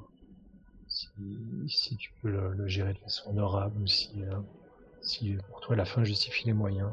si, 0.89 1.09
si 1.69 1.97
tu 1.97 2.13
peux 2.23 2.31
le, 2.31 2.53
le 2.53 2.67
gérer 2.69 2.93
de 2.95 2.99
façon 2.99 3.31
honorable 3.31 3.81
ou 3.83 3.87
si 3.87 4.11
euh, 4.23 4.37
si 5.03 5.37
pour 5.49 5.61
toi 5.61 5.77
la 5.77 5.85
fin 5.85 6.05
justifie 6.05 6.47
les 6.47 6.53
moyens. 6.53 6.91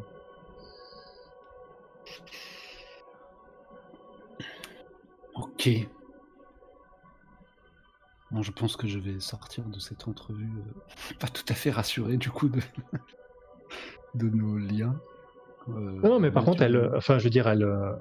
Ok. 5.35 5.69
Bon, 8.31 8.41
je 8.41 8.51
pense 8.51 8.75
que 8.75 8.87
je 8.87 8.99
vais 8.99 9.19
sortir 9.19 9.63
de 9.65 9.79
cette 9.79 10.07
entrevue 10.07 10.49
euh, 10.57 11.13
pas 11.19 11.27
tout 11.27 11.45
à 11.47 11.53
fait 11.53 11.71
rassuré 11.71 12.17
du 12.17 12.29
coup 12.29 12.49
de, 12.49 12.59
de 14.15 14.29
nos 14.29 14.57
liens. 14.57 14.99
Euh, 15.69 15.73
Non, 16.01 16.09
non, 16.09 16.19
mais 16.19 16.31
par 16.31 16.43
contre, 16.43 16.61
elle, 16.63 16.91
enfin, 16.95 17.19
je 17.19 17.23
veux 17.25 17.29
dire, 17.29 17.47
elle, 17.47 17.63
euh, 17.63 17.93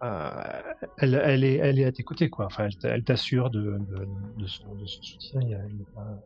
elle, 0.00 1.14
elle 1.24 1.44
est, 1.44 1.54
elle 1.56 1.78
est 1.78 1.84
à 1.84 1.92
tes 1.92 2.02
côtés, 2.02 2.28
quoi. 2.30 2.46
Enfin, 2.46 2.66
elle, 2.66 2.76
t'a- 2.76 2.88
elle 2.90 3.04
t'assure 3.04 3.50
de, 3.50 3.78
de, 3.78 4.06
de 4.36 4.46
son, 4.46 4.74
de 4.74 4.86
son 4.86 5.02
soutien. 5.02 5.40
Il 5.42 5.48
y 5.50 5.54
a, 5.54 5.64
il 5.68 5.78
y 5.78 5.82
a 5.82 5.86
pas- 5.94 6.22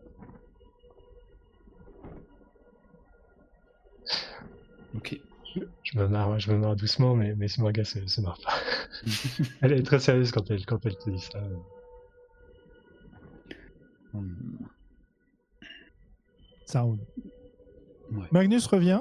Ok. 4.94 5.16
Je 5.82 5.98
me 5.98 6.06
marre, 6.06 6.38
je 6.38 6.52
me 6.52 6.58
marre 6.58 6.76
doucement, 6.76 7.14
mais, 7.16 7.34
mais 7.36 7.48
ce 7.48 7.60
manga 7.60 7.84
se, 7.84 8.06
se 8.06 8.20
marre 8.20 8.38
pas. 8.44 8.54
elle 9.62 9.72
est 9.72 9.82
très 9.82 9.98
sérieuse 9.98 10.30
quand 10.30 10.48
elle, 10.50 10.64
quand 10.64 10.84
elle 10.86 10.96
te 10.96 11.10
dit 11.10 11.20
ça. 11.20 11.40
Hum, 14.14 14.36
Ça 16.66 16.82
roule. 16.82 16.98
Ouais. 18.12 18.26
Magnus 18.32 18.66
revient. 18.66 19.00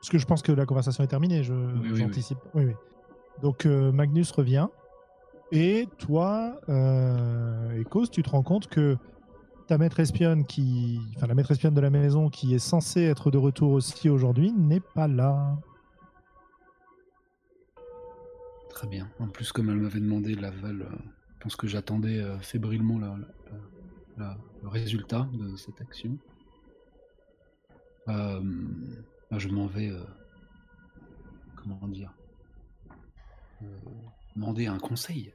Parce 0.00 0.10
que 0.10 0.18
je 0.18 0.26
pense 0.26 0.42
que 0.42 0.52
la 0.52 0.66
conversation 0.66 1.02
est 1.02 1.08
terminée, 1.08 1.42
je, 1.42 1.54
oui, 1.54 1.90
oui. 1.92 1.96
j'anticipe. 1.96 2.38
Oui, 2.54 2.64
oui. 2.66 2.74
Donc 3.42 3.66
euh, 3.66 3.92
Magnus 3.92 4.30
revient. 4.30 4.68
Et 5.52 5.86
toi, 5.98 6.58
euh, 6.68 7.80
Ecos, 7.80 8.08
tu 8.08 8.22
te 8.22 8.30
rends 8.30 8.42
compte 8.42 8.66
que 8.66 8.96
ta 9.68 9.78
maître 9.78 10.00
espionne, 10.00 10.44
qui, 10.44 11.00
enfin 11.16 11.26
la 11.26 11.34
maître 11.34 11.52
espionne 11.52 11.74
de 11.74 11.80
la 11.80 11.90
maison, 11.90 12.28
qui 12.28 12.54
est 12.54 12.58
censée 12.58 13.02
être 13.02 13.30
de 13.30 13.38
retour 13.38 13.72
aussi 13.72 14.08
aujourd'hui, 14.08 14.52
n'est 14.52 14.80
pas 14.80 15.06
là. 15.06 15.56
Très 18.70 18.88
bien. 18.88 19.08
En 19.20 19.28
plus, 19.28 19.52
comme 19.52 19.70
elle 19.70 19.76
m'avait 19.76 20.00
demandé 20.00 20.34
l'aval, 20.34 20.82
euh, 20.82 20.96
je 21.36 21.40
pense 21.40 21.56
que 21.56 21.66
j'attendais 21.66 22.20
euh, 22.20 22.38
fébrilement 22.40 22.98
le 22.98 24.68
résultat 24.68 25.28
de 25.34 25.56
cette 25.56 25.80
action. 25.80 26.18
Bah, 28.06 28.40
je 29.38 29.48
m'en 29.48 29.66
vais, 29.66 29.92
comment 31.56 31.88
dire, 31.88 32.12
demander 34.36 34.66
un 34.66 34.78
conseil. 34.78 35.32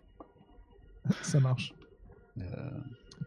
Ça 1.21 1.39
marche. 1.39 1.73
Euh, 2.39 2.43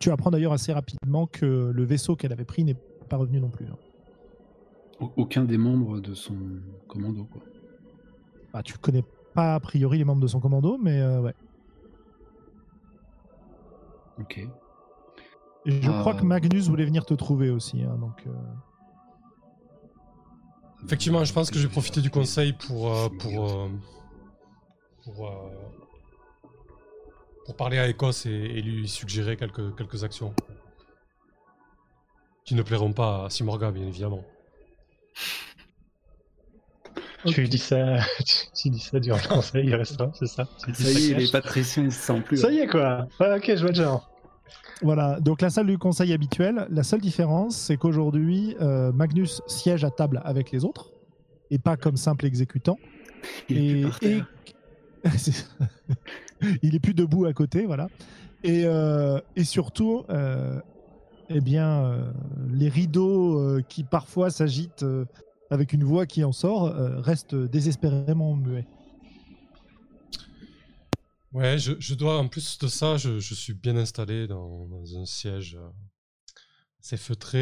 Tu 0.00 0.10
apprends 0.10 0.30
d'ailleurs 0.30 0.52
assez 0.52 0.72
rapidement 0.72 1.26
que 1.26 1.70
le 1.74 1.84
vaisseau 1.84 2.16
qu'elle 2.16 2.32
avait 2.32 2.44
pris 2.44 2.64
n'est 2.64 2.76
pas 3.08 3.16
revenu 3.16 3.40
non 3.40 3.50
plus. 3.50 3.66
hein. 3.66 3.76
au- 5.00 5.12
aucun 5.16 5.44
des 5.44 5.58
membres 5.58 6.00
de 6.00 6.14
son 6.14 6.36
commando, 6.88 7.24
quoi. 7.24 7.42
Bah, 8.52 8.62
tu 8.62 8.76
connais 8.78 9.02
pas 9.34 9.54
a 9.56 9.60
priori 9.60 9.98
les 9.98 10.04
membres 10.04 10.20
de 10.22 10.26
son 10.28 10.38
commando, 10.40 10.78
mais 10.78 11.00
euh, 11.00 11.20
ouais. 11.20 11.34
Ok. 14.20 14.38
Et 15.64 15.70
je 15.82 15.90
crois 15.90 16.14
que 16.14 16.24
Magnus 16.24 16.68
voulait 16.68 16.84
venir 16.84 17.04
te 17.04 17.14
trouver 17.14 17.50
aussi. 17.50 17.82
hein, 17.82 17.96
donc, 17.98 18.24
euh, 18.26 18.30
Effectivement, 20.84 21.24
je 21.24 21.32
pense 21.32 21.50
que 21.50 21.58
je 21.58 21.66
vais 21.66 21.72
profiter 21.72 22.00
du 22.00 22.10
conseil 22.10 22.52
pour 22.52 22.92
euh, 22.92 23.08
pour 23.20 23.50
euh, 23.50 23.68
pour, 25.04 25.28
euh, 25.28 25.50
pour 27.46 27.56
parler 27.56 27.78
à 27.78 27.88
Ecos 27.88 28.26
et, 28.26 28.30
et 28.30 28.62
lui 28.62 28.88
suggérer 28.88 29.36
quelques 29.36 29.76
quelques 29.76 30.04
actions 30.04 30.34
qui 32.44 32.54
ne 32.54 32.62
plairont 32.62 32.92
pas 32.92 33.26
à 33.26 33.30
Simorga, 33.30 33.70
bien 33.70 33.86
évidemment. 33.86 34.24
Tu 37.24 37.46
dis 37.46 37.58
ça, 37.58 37.98
tu, 38.26 38.36
tu 38.54 38.70
dis 38.70 38.80
ça 38.80 38.98
durant 38.98 39.16
le 39.22 39.28
conseil, 39.28 39.66
il 39.66 39.74
reste 39.76 40.02
c'est 40.14 40.26
ça? 40.26 40.48
Tu 40.64 40.72
dis 40.72 40.82
Ça 40.82 40.90
y 40.90 40.96
est, 40.96 41.06
il 41.10 41.14
cache? 41.14 41.28
est 41.28 41.32
pas 41.32 41.40
très 41.40 41.60
il 41.60 41.64
se 41.64 41.90
sent 41.90 42.20
plus. 42.22 42.36
Ça 42.38 42.50
y 42.50 42.58
est, 42.58 42.66
quoi. 42.66 43.06
Ouais, 43.20 43.36
ok, 43.36 43.44
je 43.54 43.60
vois 43.60 43.68
le 43.68 43.74
genre. 43.76 44.10
Voilà, 44.82 45.20
donc 45.20 45.40
la 45.40 45.48
salle 45.48 45.66
du 45.66 45.78
conseil 45.78 46.12
habituelle, 46.12 46.66
la 46.68 46.82
seule 46.82 47.00
différence, 47.00 47.56
c'est 47.56 47.76
qu'aujourd'hui, 47.76 48.56
euh, 48.60 48.90
Magnus 48.90 49.40
siège 49.46 49.84
à 49.84 49.90
table 49.90 50.20
avec 50.24 50.50
les 50.50 50.64
autres, 50.64 50.90
et 51.50 51.60
pas 51.60 51.76
comme 51.76 51.96
simple 51.96 52.26
exécutant. 52.26 52.78
Il 53.48 53.84
est 53.86 53.90
plus 54.00 54.08
et, 54.08 54.22
il 56.62 56.74
est 56.74 56.80
plus 56.80 56.94
debout 56.94 57.24
à 57.26 57.32
côté, 57.32 57.66
voilà. 57.66 57.88
Et, 58.44 58.64
euh, 58.64 59.20
surtout, 59.44 60.04
euh, 60.10 60.60
eh 61.28 61.40
bien, 61.40 61.84
euh, 61.84 62.12
les 62.50 62.68
rideaux 62.68 63.60
qui 63.68 63.84
parfois 63.84 64.30
s'agitent 64.30 64.84
avec 65.50 65.72
une 65.72 65.84
voix 65.84 66.06
qui 66.06 66.24
en 66.24 66.32
sort 66.32 66.72
restent 66.74 67.34
désespérément 67.34 68.34
muets. 68.36 68.66
Ouais, 71.32 71.58
je, 71.58 71.94
dois, 71.94 72.18
en 72.18 72.28
plus 72.28 72.58
de 72.58 72.66
ça, 72.66 72.96
je, 72.98 73.18
suis 73.20 73.54
bien 73.54 73.76
installé 73.76 74.26
dans 74.26 74.68
un 74.96 75.06
siège 75.06 75.56
assez 76.82 76.96
feutré 76.96 77.40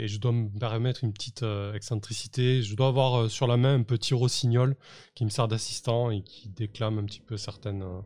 et, 0.00 0.04
et 0.04 0.08
je 0.08 0.18
dois 0.20 0.32
me 0.32 0.48
permettre 0.48 1.02
une 1.02 1.12
petite 1.12 1.42
euh, 1.42 1.72
excentricité. 1.74 2.62
Je 2.62 2.76
dois 2.76 2.88
avoir 2.88 3.22
euh, 3.22 3.28
sur 3.28 3.46
la 3.46 3.56
main 3.56 3.74
un 3.74 3.82
petit 3.82 4.12
rossignol 4.14 4.76
qui 5.14 5.24
me 5.24 5.30
sert 5.30 5.48
d'assistant 5.48 6.10
et 6.10 6.22
qui 6.22 6.48
déclame 6.50 6.98
un 6.98 7.04
petit 7.04 7.20
peu 7.20 7.36
certaines 7.36 7.82
euh, 7.82 8.00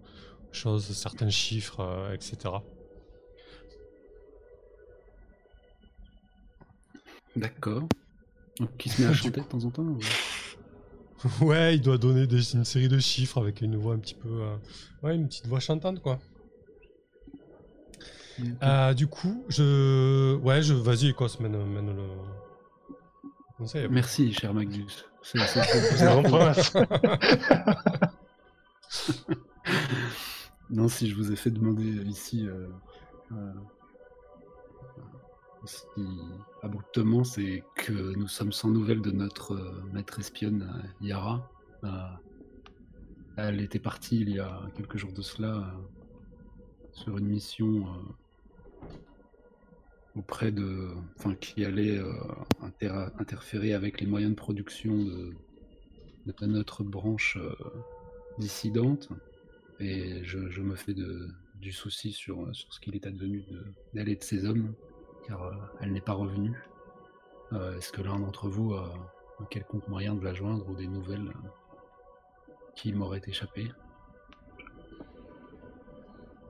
choses, 0.53 0.85
certains 0.97 1.29
chiffres, 1.31 2.09
etc. 2.15 2.37
D'accord. 7.35 7.83
Donc, 8.59 8.77
qui 8.79 8.89
se 8.89 9.03
met 9.03 9.09
à 9.09 9.13
chanter 9.15 9.41
de 9.41 9.47
temps 9.47 9.65
en 9.65 9.71
temps 9.71 9.83
ou- 9.83 10.01
Ouais, 11.45 11.75
il 11.75 11.81
doit 11.81 11.99
donner 11.99 12.27
des- 12.27 12.55
une 12.55 12.65
série 12.65 12.89
de 12.89 12.99
chiffres 12.99 13.41
avec 13.41 13.61
une 13.61 13.77
voix 13.77 13.95
un 13.95 13.99
petit 13.99 14.15
peu. 14.15 14.29
ouais, 15.03 15.15
une 15.17 15.27
petite 15.27 15.47
voix 15.47 15.61
chantante, 15.61 16.01
quoi. 16.01 16.19
Euh, 18.63 18.95
du 18.95 19.07
coup, 19.07 19.45
je. 19.49 20.37
Ouais, 20.37 20.63
je. 20.63 20.75
Vas-y, 20.75 21.11
Ecos, 21.11 21.39
mène, 21.41 21.57
mène 21.67 21.95
le. 21.97 22.03
conseil. 23.59 23.89
Merci, 23.91 24.33
cher 24.33 24.55
Magnus. 24.55 25.05
C'est- 25.23 25.39
c'est- 25.39 25.63
c'est- 25.63 25.81
C'est 25.97 26.07
un 26.07 26.23
prince. 26.23 26.73
non, 30.71 30.89
si 30.89 31.09
je 31.09 31.15
vous 31.17 31.33
ai 31.33 31.37
fait 31.37 31.51
demander 31.51 31.85
ici 32.05 32.47
euh, 32.47 32.69
euh, 33.33 33.53
aussi 35.63 35.85
abruptement, 36.63 37.25
c'est 37.25 37.63
que 37.77 37.93
nous 38.17 38.29
sommes 38.29 38.53
sans 38.53 38.71
nouvelles 38.71 39.03
de 39.03 39.11
notre 39.11 39.55
euh, 39.55 39.83
maître 39.93 40.19
espionne 40.19 40.63
euh, 40.63 40.83
Yara. 41.07 41.49
Euh, 41.85 41.89
elle 43.37 43.61
était 43.61 43.79
partie 43.79 44.21
il 44.21 44.31
y 44.31 44.41
a 44.41 44.61
quelques 44.75 44.97
jours 44.97 45.13
de 45.13 45.23
cela 45.23 45.49
euh, 45.49 45.63
sur 46.93 47.19
une 47.19 47.27
mission 47.27 47.87
euh, 47.87 47.91
auprès 50.17 50.51
de, 50.51 50.91
enfin, 51.19 51.35
qui 51.35 51.65
allait 51.65 51.99
euh, 51.99 52.13
inter- 52.63 53.09
interférer 53.19 53.75
avec 53.75 54.01
les 54.01 54.07
moyens 54.07 54.33
de 54.33 54.37
production 54.37 54.97
de, 54.97 55.35
de 56.27 56.47
notre 56.47 56.83
branche 56.83 57.37
euh, 57.41 57.55
dissidente, 58.39 59.09
et 59.79 60.25
je, 60.25 60.39
me 60.63 60.75
fais 60.75 60.95
de, 60.95 61.29
du 61.61 61.71
souci 61.73 62.13
sur, 62.13 62.49
sur 62.55 62.73
ce 62.73 62.81
qu'il 62.81 62.95
est 62.95 63.07
advenu 63.07 63.43
de- 63.51 63.65
d'elle 63.93 64.09
et 64.09 64.17
de 64.17 64.25
ses 64.25 64.47
hommes, 64.47 64.75
car 65.27 65.43
euh, 65.43 65.53
elle 65.81 65.93
n'est 65.93 66.01
pas 66.01 66.15
revenue. 66.15 66.57
Est-ce 67.53 67.93
que 67.93 68.03
l'un 68.03 68.19
d'entre 68.19 68.49
vous 68.49 68.75
a 68.75 68.93
un 69.41 69.45
quelconque 69.45 69.87
moyen 69.87 70.17
de 70.17 70.25
la 70.25 70.35
joindre 70.35 70.69
ou 70.69 70.75
des 70.75 70.89
nouvelles 70.89 71.33
qui 72.75 72.93
m'auraient 72.93 73.23
échappé? 73.25 73.71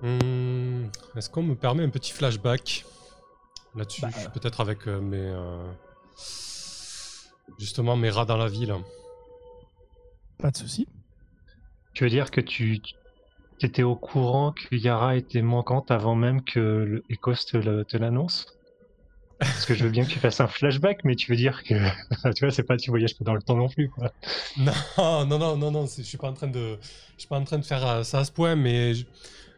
Hmm, 0.01 0.87
Est-ce 1.15 1.29
qu'on 1.29 1.43
me 1.43 1.55
permet 1.55 1.83
un 1.83 1.91
petit 1.91 2.13
flashback? 2.13 2.87
Là-dessus 3.77 4.03
Bah, 4.03 4.09
Peut-être 4.35 4.61
avec 4.61 4.87
euh, 4.89 5.01
mes. 5.01 5.17
euh, 5.19 5.73
Justement, 7.59 7.97
mes 7.97 8.11
rats 8.11 8.25
dans 8.27 8.37
la 8.37 8.49
ville. 8.49 8.75
Pas 10.39 10.51
de 10.51 10.57
souci. 10.57 10.87
Tu 11.95 12.05
veux 12.05 12.11
dire 12.11 12.31
que 12.31 12.41
tu 12.41 12.81
étais 13.63 13.83
au 13.83 13.97
courant 13.97 14.53
que 14.53 14.75
Yara 14.77 15.17
était 15.17 15.41
manquante 15.43 15.91
avant 15.91 16.15
même 16.15 16.45
que 16.45 16.61
le 16.61 17.05
Ecos 17.09 17.47
te 17.51 17.57
le- 17.57 17.85
te 17.87 17.97
l'annonce 17.97 18.45
Parce 19.39 19.65
que 19.65 19.75
je 19.75 19.85
veux 19.85 19.91
bien 19.91 20.05
que 20.05 20.11
tu 20.11 20.19
fasses 20.19 20.41
un 20.41 20.49
flashback, 20.49 21.05
mais 21.05 21.17
tu 21.17 21.31
veux 21.31 21.37
dire 21.39 21.63
que 21.63 21.75
tu 22.37 22.45
vois, 22.45 22.51
c'est 22.51 22.65
pas 22.65 22.77
tu 22.77 22.91
voyages 22.91 23.17
pas 23.17 23.25
dans 23.25 23.35
le 23.35 23.41
temps 23.43 23.57
non 23.57 23.69
plus. 23.69 23.89
Quoi. 23.91 24.13
Non, 24.59 25.25
non, 25.27 25.57
non, 25.57 25.71
non, 25.71 25.87
je 25.87 26.03
suis 26.03 26.19
pas 26.19 26.29
en 26.29 26.35
train 26.35 26.49
de, 26.49 26.79
je 26.83 27.21
suis 27.21 27.29
pas 27.29 27.39
en 27.39 27.45
train 27.45 27.59
de 27.59 27.65
faire 27.65 27.87
euh, 27.87 28.03
ça 28.03 28.19
à 28.21 28.25
ce 28.25 28.33
point, 28.33 28.57
mais 28.57 28.93
je, 28.95 29.05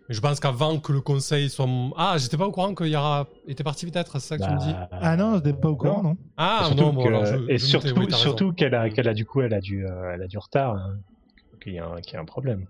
je 0.08 0.20
pense 0.20 0.40
qu'avant 0.40 0.78
que 0.80 0.92
le 0.92 1.00
conseil 1.00 1.50
soit, 1.50 1.66
mon- 1.66 1.92
ah, 1.96 2.16
j'étais 2.18 2.36
pas 2.36 2.46
au 2.46 2.52
courant 2.52 2.74
que 2.74 2.84
Yara 2.84 3.26
était 3.46 3.64
parti 3.64 3.90
peut-être, 3.90 4.18
c'est 4.20 4.28
ça 4.28 4.38
que 4.38 4.44
tu 4.44 4.50
me 4.50 4.58
dis 4.58 4.72
Bah, 4.72 4.88
Ah 4.92 5.16
non, 5.16 5.32
je 5.32 5.36
n'étais 5.36 5.52
pas 5.52 5.68
au 5.68 5.76
courant, 5.76 6.02
non. 6.02 6.16
Ah 6.36 6.62
surtout 6.66 6.82
non, 6.82 6.92
bon, 6.92 7.02
que- 7.02 7.08
alors 7.08 7.24
je, 7.26 7.36
et 7.50 7.58
je 7.58 7.66
surtout, 7.66 7.88
oui, 8.48 8.54
qu'elle 8.56 8.74
a, 8.74 8.88
qu'elle 8.90 9.08
a 9.08 9.14
du 9.14 9.26
coup, 9.26 9.40
elle 9.42 9.54
a 9.54 9.60
du, 9.60 9.86
euh, 9.86 10.12
elle 10.14 10.22
a 10.22 10.26
du 10.26 10.38
retard, 10.38 10.74
hein. 10.76 10.96
qu'il 11.62 11.74
y 11.74 11.78
a 11.78 11.86
un, 11.86 12.00
qu'il 12.00 12.14
y 12.14 12.16
a 12.16 12.20
un 12.20 12.24
problème. 12.24 12.66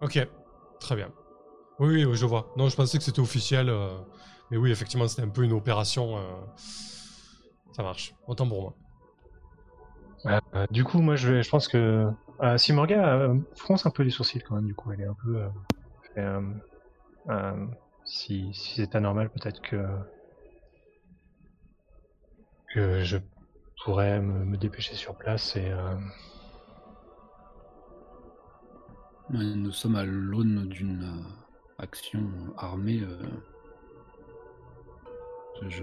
Ok, 0.00 0.18
très 0.80 0.96
bien. 0.96 1.10
Oui, 1.78 2.04
oui, 2.04 2.14
je 2.16 2.26
vois. 2.26 2.50
Non, 2.56 2.68
je 2.68 2.76
pensais 2.76 2.98
que 2.98 3.04
c'était 3.04 3.20
officiel, 3.20 3.68
euh, 3.68 3.90
mais 4.50 4.56
oui, 4.56 4.70
effectivement, 4.70 5.08
c'était 5.08 5.22
un 5.22 5.28
peu 5.28 5.42
une 5.44 5.52
opération. 5.52 6.16
euh, 6.16 6.20
Ça 7.72 7.82
marche. 7.82 8.14
Autant 8.28 8.46
pour 8.48 8.62
moi. 8.62 8.74
Euh, 10.54 10.64
du 10.70 10.84
coup, 10.84 11.00
moi, 11.00 11.16
je, 11.16 11.32
vais- 11.32 11.42
je 11.42 11.50
pense 11.50 11.68
que 11.68 12.06
euh, 12.42 12.56
Simorga 12.56 13.14
euh, 13.14 13.34
fronce 13.56 13.84
un 13.86 13.90
peu 13.90 14.02
les 14.04 14.10
sourcils 14.10 14.40
quand 14.40 14.54
même. 14.54 14.66
Du 14.66 14.74
coup, 14.74 14.92
elle 14.92 15.00
est 15.00 15.06
un 15.06 15.16
peu. 15.24 15.42
Euh, 16.18 16.40
euh, 17.28 17.32
euh, 17.32 17.66
si 18.04 18.52
si 18.54 18.74
c'est 18.76 18.94
anormal, 18.94 19.30
peut-être 19.30 19.60
que 19.62 19.84
que 22.74 23.02
je 23.04 23.18
pourrais 23.84 24.20
me, 24.20 24.44
me 24.44 24.56
dépêcher 24.56 24.94
sur 24.94 25.16
place 25.16 25.56
et 25.56 25.70
euh, 25.70 25.94
Nous 29.30 29.72
sommes 29.72 29.96
à 29.96 30.04
l'aune 30.04 30.68
d'une 30.68 31.02
euh, 31.02 31.82
action 31.82 32.20
armée. 32.58 33.00
euh, 33.00 33.22
je, 35.68 35.82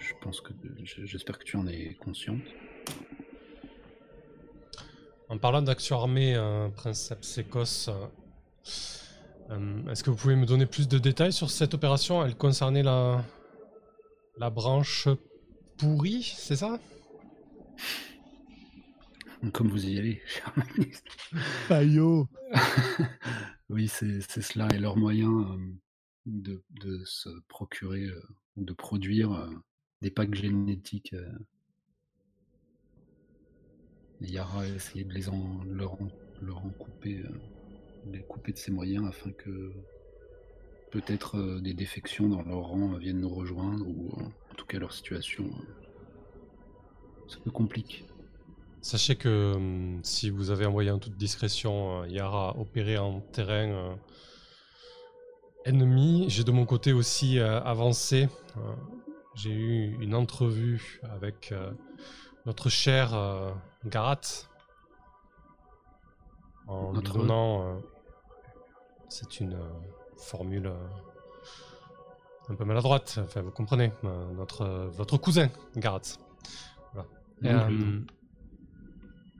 je 0.00 0.12
pense 0.20 0.40
que 0.40 0.52
je- 0.84 1.04
j'espère 1.04 1.38
que 1.38 1.44
tu 1.44 1.56
en 1.56 1.66
es 1.66 1.94
consciente. 1.94 2.42
En 5.28 5.38
parlant 5.38 5.62
d'action 5.62 5.98
armée, 5.98 6.36
euh, 6.36 6.68
Princeps 6.68 7.26
Sécos, 7.26 7.90
euh, 9.50 9.90
est-ce 9.90 10.02
que 10.02 10.10
vous 10.10 10.16
pouvez 10.16 10.36
me 10.36 10.46
donner 10.46 10.66
plus 10.66 10.88
de 10.88 10.98
détails 10.98 11.32
sur 11.32 11.50
cette 11.50 11.74
opération? 11.74 12.24
Elle 12.24 12.36
concernait 12.36 12.82
la, 12.82 13.24
la 14.38 14.50
branche 14.50 15.08
pourrie, 15.78 16.22
c'est 16.36 16.56
ça? 16.56 16.78
Comme 19.52 19.68
vous 19.68 19.86
y 19.86 19.98
allez, 19.98 20.22
cher 20.26 20.52
ministre. 20.76 21.16
Aïe 21.70 22.00
oui, 23.68 23.88
c'est 23.88 24.20
c'est 24.20 24.42
cela 24.42 24.68
et 24.72 24.78
leur 24.78 24.96
moyen 24.96 25.28
euh, 25.28 25.56
de, 26.26 26.62
de 26.70 27.04
se 27.04 27.28
procurer 27.48 28.04
euh, 28.04 28.22
ou 28.56 28.64
de 28.64 28.72
produire 28.72 29.50
des 30.02 30.10
packs 30.10 30.34
génétiques. 30.34 31.14
Yara 34.20 34.62
a 34.62 34.66
essayé 34.66 35.04
de 35.04 35.12
les 35.12 35.28
en, 35.28 35.64
de 35.64 35.74
leur, 35.74 35.94
en, 35.94 36.08
leur 36.40 36.58
en 36.64 36.70
couper, 36.70 37.18
euh, 37.18 37.38
les 38.12 38.22
couper 38.22 38.52
de 38.52 38.58
ses 38.58 38.70
moyens 38.72 39.06
afin 39.08 39.30
que 39.32 39.72
peut-être 40.90 41.36
euh, 41.36 41.60
des 41.60 41.74
défections 41.74 42.28
dans 42.28 42.42
leur 42.42 42.60
rang 42.68 42.94
euh, 42.94 42.98
viennent 42.98 43.20
nous 43.20 43.34
rejoindre 43.34 43.86
ou 43.86 44.10
euh, 44.18 44.24
en 44.24 44.54
tout 44.56 44.66
cas 44.66 44.78
leur 44.78 44.92
situation 44.92 45.44
se 47.26 47.38
complique. 47.50 48.04
Sachez 48.82 49.16
que 49.16 49.98
si 50.04 50.30
vous 50.30 50.50
avez 50.50 50.64
envoyé 50.64 50.92
en 50.92 50.98
toute 50.98 51.16
discrétion 51.16 52.04
Yara 52.04 52.56
opérer 52.56 52.98
en 52.98 53.20
terrain 53.20 53.98
ennemi, 55.64 56.26
j'ai 56.28 56.44
de 56.44 56.52
mon 56.52 56.66
côté 56.66 56.92
aussi 56.92 57.40
avancé. 57.40 58.28
J'ai 59.34 59.50
eu 59.50 59.96
une 60.00 60.14
entrevue 60.14 61.00
avec 61.02 61.52
notre 62.44 62.68
cher 62.68 63.10
Garat 63.86 64.20
en 66.68 66.90
lui 66.92 66.96
Notre- 66.98 67.18
donnant. 67.18 67.80
C'est 69.08 69.40
une 69.40 69.54
euh, 69.54 69.68
formule 70.16 70.66
euh, 70.66 70.88
un 72.48 72.54
peu 72.54 72.64
maladroite, 72.64 73.18
enfin 73.22 73.40
vous 73.42 73.50
comprenez, 73.50 73.92
notre, 74.02 74.62
euh, 74.62 74.88
votre 74.88 75.16
cousin 75.16 75.48
Garat. 75.76 76.00
Voilà. 76.92 77.08
Et, 77.42 77.52
Donc, 77.52 78.08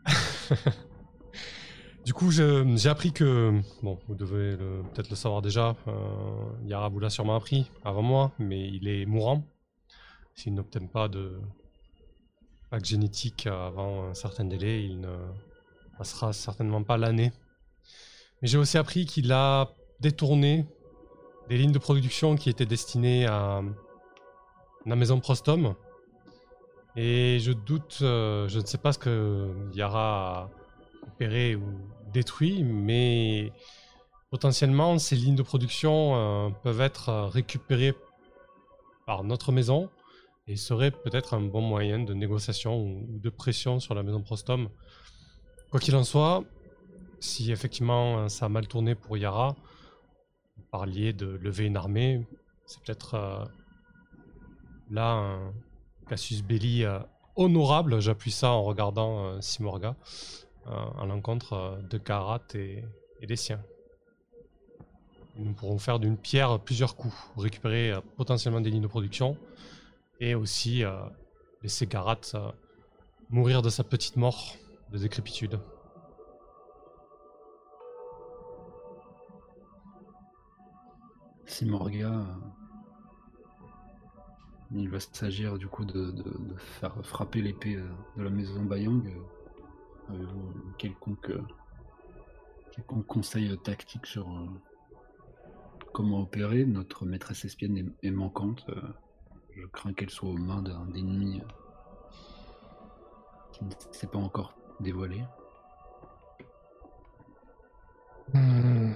euh, 0.08 0.70
du 2.04 2.12
coup, 2.12 2.30
j'ai 2.30 2.88
appris 2.88 3.12
que, 3.12 3.60
bon, 3.82 3.98
vous 4.08 4.14
devez 4.14 4.56
peut-être 4.56 5.10
le 5.10 5.16
savoir 5.16 5.42
déjà, 5.42 5.76
euh, 5.86 5.92
Yara 6.64 6.88
vous 6.88 7.00
l'a 7.00 7.10
sûrement 7.10 7.36
appris 7.36 7.70
avant 7.84 8.02
moi, 8.02 8.32
mais 8.38 8.68
il 8.68 8.88
est 8.88 9.06
mourant. 9.06 9.44
S'il 10.34 10.54
n'obtient 10.54 10.86
pas 10.86 11.08
de 11.08 11.40
pack 12.70 12.84
génétique 12.84 13.46
avant 13.46 14.08
un 14.08 14.14
certain 14.14 14.44
délai, 14.44 14.84
il 14.84 15.00
ne 15.00 15.16
passera 15.96 16.32
certainement 16.32 16.82
pas 16.82 16.96
l'année. 16.98 17.32
Mais 18.42 18.48
j'ai 18.48 18.58
aussi 18.58 18.78
appris 18.78 19.06
qu'il 19.06 19.32
a 19.32 19.72
détourné 20.00 20.66
des 21.48 21.56
lignes 21.56 21.72
de 21.72 21.78
production 21.78 22.36
qui 22.36 22.50
étaient 22.50 22.66
destinées 22.66 23.26
à 23.26 23.62
la 24.84 24.96
maison 24.96 25.20
Prostom. 25.20 25.74
Et 26.96 27.38
je 27.40 27.52
doute, 27.52 27.98
euh, 28.02 28.48
je 28.48 28.58
ne 28.58 28.64
sais 28.64 28.78
pas 28.78 28.92
ce 28.92 28.98
que 28.98 29.54
Yara 29.74 30.38
a 30.38 30.50
opéré 31.06 31.54
ou 31.54 31.62
détruit, 32.12 32.62
mais 32.64 33.52
potentiellement 34.30 34.98
ces 34.98 35.14
lignes 35.16 35.36
de 35.36 35.42
production 35.42 36.16
euh, 36.16 36.50
peuvent 36.62 36.80
être 36.80 37.28
récupérées 37.32 37.94
par 39.06 39.24
notre 39.24 39.52
maison 39.52 39.90
et 40.46 40.56
seraient 40.56 40.90
peut-être 40.90 41.34
un 41.34 41.40
bon 41.40 41.60
moyen 41.60 41.98
de 41.98 42.14
négociation 42.14 42.80
ou 42.80 43.18
de 43.18 43.30
pression 43.30 43.78
sur 43.78 43.94
la 43.94 44.02
maison 44.02 44.22
Prostom. 44.22 44.68
Quoi 45.70 45.80
qu'il 45.80 45.96
en 45.96 46.04
soit, 46.04 46.44
si 47.20 47.52
effectivement 47.52 48.18
euh, 48.18 48.28
ça 48.28 48.46
a 48.46 48.48
mal 48.48 48.66
tourné 48.66 48.94
pour 48.94 49.16
Yara, 49.16 49.56
vous 50.56 50.64
parliez 50.70 51.12
de 51.12 51.26
lever 51.26 51.64
une 51.64 51.76
armée, 51.76 52.26
c'est 52.66 52.80
peut-être 52.82 53.14
euh, 53.14 53.44
là 54.90 55.12
un 55.12 55.52
casus 56.08 56.42
belli 56.42 56.84
euh, 56.84 56.98
honorable, 57.36 58.00
j'appuie 58.00 58.30
ça 58.30 58.50
en 58.50 58.62
regardant 58.62 59.40
Simorga, 59.42 59.94
à 60.64 61.04
l'encontre 61.04 61.78
de 61.90 61.98
Karat 61.98 62.42
et, 62.54 62.82
des 63.22 63.36
siens. 63.36 63.62
Nous 65.36 65.52
pourrons 65.52 65.78
faire 65.78 65.98
d'une 65.98 66.16
pierre 66.16 66.58
plusieurs 66.58 66.96
coups, 66.96 67.14
récupérer 67.36 67.92
potentiellement 68.16 68.62
des 68.62 68.70
lignes 68.70 68.82
de 68.82 68.86
production 68.86 69.36
et 70.18 70.34
aussi 70.34 70.82
laisser 71.62 71.86
Karat 71.86 72.20
mourir 73.28 73.60
de 73.60 73.68
sa 73.68 73.84
petite 73.84 74.16
mort 74.16 74.56
de 74.90 74.98
décrépitude. 74.98 75.60
Si 81.46 81.64
Morga, 81.64 82.10
euh, 82.10 82.24
il 84.74 84.90
va 84.90 84.98
s'agir 84.98 85.58
du 85.58 85.68
coup 85.68 85.84
de, 85.84 86.12
faire 86.58 86.94
frapper 87.04 87.40
l'épée 87.40 87.76
euh, 87.76 87.88
de 88.16 88.22
la 88.24 88.30
maison 88.30 88.64
Bayang. 88.64 89.06
euh, 89.06 90.14
Avez-vous 90.14 90.52
quelconque, 90.76 91.32
quelconque 92.72 93.06
conseil 93.06 93.56
tactique 93.58 94.06
sur 94.06 94.28
comment 95.92 96.20
opérer? 96.20 96.64
Notre 96.64 97.06
maîtresse 97.06 97.44
espienne 97.44 97.92
est, 98.02 98.10
manquante. 98.10 98.66
je 99.52 99.66
crains 99.66 99.92
qu'elle 99.94 100.10
soit 100.10 100.28
aux 100.28 100.36
mains 100.36 100.62
d'un 100.62 100.92
ennemi 100.94 101.40
qui 103.52 103.64
ne 103.64 103.70
s'est 103.90 104.06
pas 104.06 104.18
encore 104.18 104.54
dévoilé. 104.78 105.22
Hmm. 108.32 108.92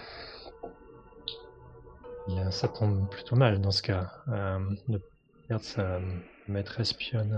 Ça 2.50 2.68
tombe 2.68 3.08
plutôt 3.10 3.36
mal 3.36 3.60
dans 3.60 3.70
ce 3.70 3.82
cas. 3.82 4.12
Euh, 4.28 4.58
de 4.88 5.02
perdre 5.48 5.64
sa 5.64 6.00
maîtresse 6.48 6.92
pionne 6.92 7.32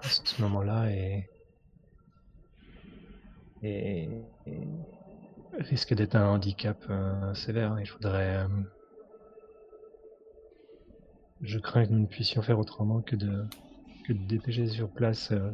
à 0.00 0.08
ce 0.08 0.40
moment-là 0.42 0.90
et, 0.90 1.28
et, 3.62 4.08
et 4.46 4.68
risque 5.58 5.94
d'être 5.94 6.14
un 6.16 6.28
handicap 6.28 6.78
euh, 6.88 7.34
sévère. 7.34 7.78
Il 7.80 7.86
faudrait. 7.86 8.44
euh, 8.44 8.48
je 11.42 11.58
crains 11.58 11.86
que 11.86 11.90
nous 11.92 12.00
ne 12.00 12.06
puissions 12.06 12.40
faire 12.42 12.58
autrement 12.58 13.02
que 13.02 13.16
de, 13.16 13.44
que 14.06 14.12
de 14.12 14.26
dépêcher 14.26 14.68
sur 14.68 14.90
place 14.90 15.32
euh, 15.32 15.50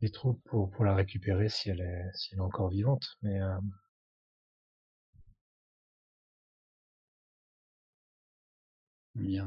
des 0.00 0.10
troupes 0.10 0.40
pour, 0.44 0.70
pour 0.70 0.84
la 0.84 0.94
récupérer 0.94 1.48
si 1.48 1.70
elle 1.70 1.80
est, 1.80 2.10
si 2.14 2.30
elle 2.32 2.38
est 2.38 2.42
encore 2.42 2.68
vivante. 2.68 3.04
Mais 3.22 3.40
Bien, 9.18 9.46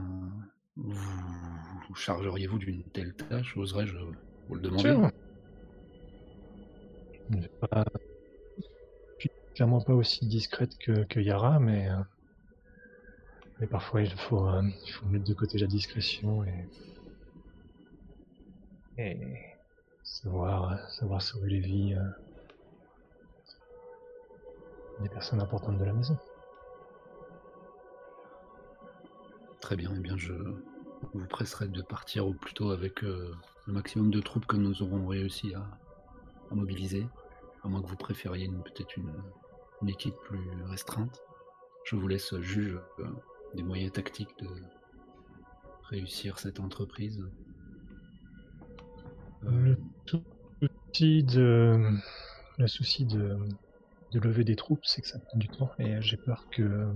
vous, 0.75 0.93
vous 1.88 1.95
chargeriez-vous 1.95 2.60
d'une 2.60 2.84
telle 2.93 3.15
tâche? 3.15 3.57
Oserais-je 3.57 3.95
vous 4.47 4.55
le 4.55 4.62
demander? 4.62 4.89
Sûr. 4.89 5.10
Pas- 7.60 7.86
suis 9.17 9.31
clairement 9.55 9.79
pas 9.79 9.93
aussi 9.93 10.27
discrète 10.27 10.77
que, 10.77 11.19
Yara, 11.21 11.60
mais, 11.62 11.89
euh, 11.89 12.03
mais 13.60 13.67
parfois 13.67 14.01
il 14.01 14.12
faut, 14.12 14.45
euh, 14.49 14.62
il 14.86 14.91
faut 14.91 15.05
mettre 15.05 15.23
de 15.23 15.34
côté 15.34 15.57
la 15.57 15.67
discrétion 15.67 16.43
et, 16.43 16.69
et 18.97 19.38
savoir, 20.03 20.89
savoir 20.91 21.21
sauver 21.21 21.49
les 21.49 21.60
vies 21.60 21.93
euh, 21.95 22.10
des 24.99 25.10
personnes 25.10 25.41
importantes 25.41 25.77
de 25.77 25.84
la 25.84 25.91
maison. 25.91 26.17
Très 29.62 29.76
bien, 29.76 29.93
eh 29.95 30.00
bien 30.00 30.17
je 30.17 30.34
vous 31.13 31.26
presserai 31.28 31.67
de 31.67 31.82
partir 31.82 32.28
au 32.28 32.34
plus 32.34 32.54
tôt 32.54 32.71
avec 32.71 33.04
euh, 33.04 33.32
le 33.67 33.74
maximum 33.74 34.12
de 34.12 34.19
troupes 34.19 34.45
que 34.45 34.58
nous 34.58 34.82
aurons 34.82 35.08
réussi 35.08 35.54
à, 35.54 35.65
mobiliser, 36.54 37.08
à 37.63 37.69
moins 37.69 37.82
que 37.82 37.88
vous 37.88 37.95
préfériez 37.95 38.50
peut-être 38.65 38.97
une, 38.97 39.13
une 39.82 39.89
équipe 39.89 40.15
plus 40.26 40.39
restreinte. 40.65 41.21
Je 41.86 41.95
vous 41.95 42.08
laisse 42.08 42.36
juge 42.41 42.78
euh, 43.00 43.06
des 43.56 43.63
moyens 43.63 43.93
tactiques 43.93 44.38
de 44.39 44.47
réussir 45.84 46.39
cette 46.39 46.60
entreprise. 46.60 47.24
Euh, 49.45 49.76
Le 50.60 50.67
souci 50.67 51.24
de, 51.24 51.97
le 52.58 52.67
souci 52.67 53.06
de, 53.06 53.38
de 54.12 54.19
lever 54.19 54.43
des 54.43 54.56
troupes, 54.56 54.86
c'est 54.86 55.02
que 55.02 55.08
ça 55.08 55.19
prend 55.19 55.38
du 55.38 55.47
temps 55.47 55.71
et 55.80 56.02
j'ai 56.02 56.17
peur 56.17 56.47
que 56.52 56.91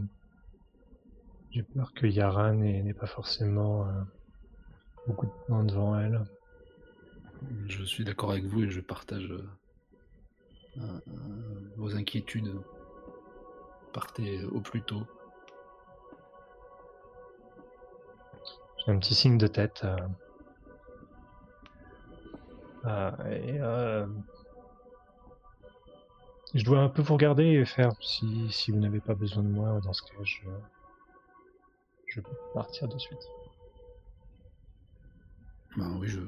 j'ai 1.55 1.63
peur 1.63 1.93
que 1.93 2.05
Yara 2.05 2.51
n'ait 2.51 2.93
pas 2.93 3.07
forcément 3.07 3.87
euh, 3.87 3.91
beaucoup 5.07 5.25
de 5.25 5.31
temps 5.47 5.63
devant 5.63 5.97
elle. 5.97 6.21
Je 7.67 7.81
suis 7.85 8.03
d'accord 8.03 8.31
avec 8.31 8.43
vous 8.43 8.63
et 8.63 8.69
je 8.69 8.81
partage 8.81 9.31
euh, 9.31 9.47
euh, 10.79 10.99
vos 11.77 11.95
inquiétudes. 11.95 12.53
Partez 13.93 14.43
au 14.43 14.59
plus 14.59 14.81
tôt. 14.81 15.03
J'ai 18.85 18.91
un 18.91 18.99
petit 18.99 19.15
signe 19.15 19.37
de 19.37 19.47
tête. 19.47 19.85
et, 22.85 23.59
je 26.53 26.63
dois 26.65 26.79
un 26.79 26.89
peu 26.89 27.01
vous 27.01 27.13
regarder 27.13 27.45
et 27.45 27.65
faire 27.65 27.93
si, 28.01 28.51
si 28.51 28.71
vous 28.71 28.79
n'avez 28.79 28.99
pas 28.99 29.15
besoin 29.15 29.41
de 29.41 29.47
moi. 29.47 29.79
Dans 29.81 29.93
ce 29.93 30.01
cas, 30.01 30.21
je, 30.23 30.41
je 32.15 32.21
peux 32.21 32.35
partir 32.53 32.87
de 32.87 32.97
suite. 32.97 33.19
Ben 35.75 35.97
oui, 35.99 36.07
je, 36.07 36.21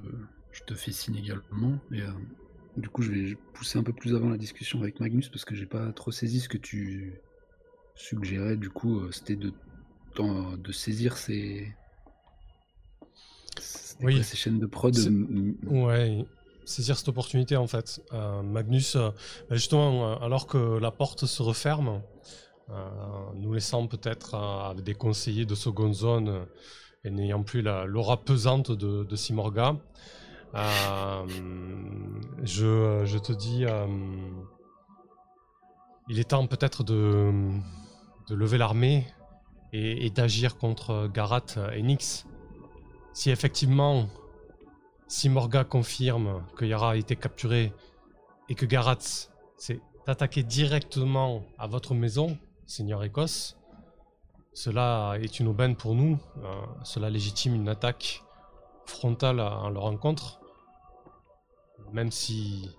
je 0.52 0.64
te 0.64 0.74
fais 0.74 0.92
signe 0.92 1.16
également. 1.16 1.80
Et, 1.94 2.02
euh, 2.02 2.12
du 2.76 2.90
coup, 2.90 3.02
je 3.02 3.12
vais 3.12 3.36
pousser 3.54 3.80
un 3.80 3.84
peu 3.84 3.94
plus 3.94 4.14
avant 4.14 4.30
la 4.30 4.38
discussion 4.38 4.82
avec 4.82 5.00
Magnus 5.00 5.30
parce 5.30 5.46
que 5.46 5.56
j'ai 5.56 5.66
pas 5.66 5.94
trop 5.94 6.12
saisi 6.12 6.42
ce 6.42 6.50
que 6.50 6.58
tu 6.58 7.22
suggérais. 7.96 8.58
Du 8.58 8.70
coup, 8.70 9.00
euh, 9.00 9.12
c'était 9.14 9.38
de, 9.38 9.54
saisir 10.74 11.16
ces, 11.18 11.74
c'était 13.58 14.06
Oui. 14.06 14.16
quoi, 14.16 14.24
ces 14.24 14.36
chaînes 14.36 14.60
de 14.60 14.66
prod. 14.66 14.98
M- 14.98 15.56
Ouais, 15.68 16.26
saisir 16.66 16.98
cette 16.98 17.08
opportunité 17.08 17.56
en 17.56 17.68
fait. 17.68 18.02
Euh, 18.12 18.42
Magnus, 18.42 18.98
euh, 18.98 19.12
bah, 19.50 19.56
justement, 19.56 20.12
euh, 20.12 20.26
alors 20.26 20.48
que 20.48 20.78
la 20.80 20.92
porte 20.92 21.26
se 21.26 21.42
referme, 21.42 21.88
euh, 21.88 22.00
nous 23.36 23.54
laissant 23.54 23.88
peut-être 23.88 24.36
euh, 24.36 24.70
avec 24.72 24.84
des 24.84 24.94
conseillers 24.94 25.46
de 25.46 25.56
seconde 25.56 25.94
zone 25.94 26.30
euh, 26.30 26.46
et 27.04 27.10
n'ayant 27.10 27.44
plus 27.44 27.62
la- 27.62 27.86
l'aura 27.86 28.18
pesante 28.18 28.72
de, 28.72 29.16
Simorga, 29.16 29.78
euh, 30.56 31.26
je, 32.44 33.18
te 33.18 33.32
dis, 33.32 33.66
euh, 33.66 33.88
il 36.10 36.20
est 36.20 36.30
temps 36.30 36.48
peut-être 36.48 36.84
de, 36.84 37.32
lever 38.30 38.58
l'armée 38.58 39.08
et, 39.72 40.10
d'agir 40.10 40.58
contre 40.58 41.08
Garat 41.14 41.46
et 41.74 41.82
Nyx. 41.82 42.26
Si 43.14 43.30
effectivement 43.30 44.08
si 45.08 45.30
Morga 45.30 45.64
confirme 45.64 46.44
que 46.58 46.66
Yara 46.66 46.92
a 46.92 46.96
été 46.98 47.16
capturé 47.16 47.72
et 48.50 48.56
que 48.56 48.66
Garatz 48.66 49.32
s'est 49.58 49.80
attaqué 50.06 50.44
directement 50.44 51.44
à 51.58 51.68
votre 51.68 51.94
maison, 51.94 52.38
Seigneur 52.68 53.02
Écosse, 53.06 53.58
cela 54.52 55.16
est 55.22 55.40
une 55.40 55.48
aubaine 55.48 55.78
pour 55.78 55.96
nous. 55.96 56.20
Euh, 56.44 56.62
cela 56.84 57.10
légitime 57.10 57.56
une 57.56 57.70
attaque 57.70 58.24
frontale 58.86 59.40
à, 59.40 59.70
leur 59.72 59.86
encontre. 59.86 60.42
Même 61.94 62.12
si 62.12 62.70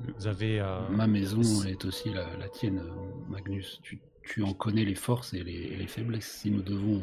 vous 0.00 0.26
avez... 0.26 0.58
euh, 0.60 0.88
Ma 0.88 1.06
maison 1.06 1.42
est 1.64 1.84
aussi 1.84 2.08
la, 2.08 2.34
la 2.38 2.48
tienne, 2.48 2.82
Magnus. 3.28 3.78
Tu, 3.82 4.00
tu 4.22 4.42
en 4.42 4.54
connais 4.54 4.86
les 4.86 4.94
forces 4.94 5.34
et 5.34 5.44
les, 5.44 5.52
et 5.52 5.76
les 5.76 5.86
faiblesses. 5.86 6.38
Si 6.40 6.50
nous 6.50 6.62
devons 6.62 7.02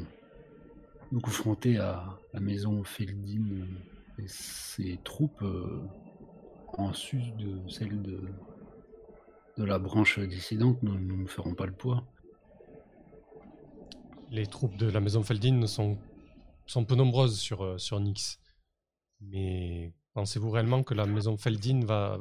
nous 1.12 1.22
confronter 1.22 1.78
à 1.78 2.18
la 2.34 2.40
maison 2.40 2.84
Feldin 2.84 3.68
et 4.18 4.28
ses 4.28 5.00
troupes 5.04 5.44
euh, 5.44 5.84
en 6.80 6.94
sus 6.94 7.32
de 7.38 7.60
celles 7.70 8.02
de, 8.02 8.20
de 9.58 9.64
la 9.64 9.80
branche 9.80 10.20
dissidente, 10.20 10.82
nous 10.84 10.98
nous 10.98 11.18
ne 11.18 11.28
ferons 11.28 11.54
pas 11.54 11.66
le 11.66 11.74
poids. 11.74 12.04
les 14.32 14.48
troupes 14.48 14.76
de 14.78 14.90
la 14.90 15.00
maison 15.00 15.22
Feldin 15.22 15.68
sont, 15.68 15.98
sont 16.66 16.86
peu 16.86 16.96
nombreuses 16.96 17.38
sur, 17.40 17.64
euh, 17.64 17.78
sur 17.78 18.00
Nyx. 18.00 18.40
Mais 19.22 19.94
pensez-vous 20.14 20.50
réellement 20.50 20.82
que 20.82 20.96
la 20.96 21.06
maison 21.06 21.38
Feldin 21.38 21.86
va, 21.86 22.20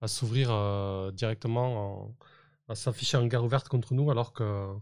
va 0.00 0.08
s'ouvrir 0.08 0.48
euh, 0.50 1.12
directement, 1.12 2.02
en, 2.02 2.16
va 2.66 2.74
s'afficher 2.74 3.16
en 3.16 3.26
guerre 3.26 3.44
ouverte 3.44 3.68
contre 3.68 3.94
nous 3.94 4.10
alors 4.10 4.32
que 4.32 4.74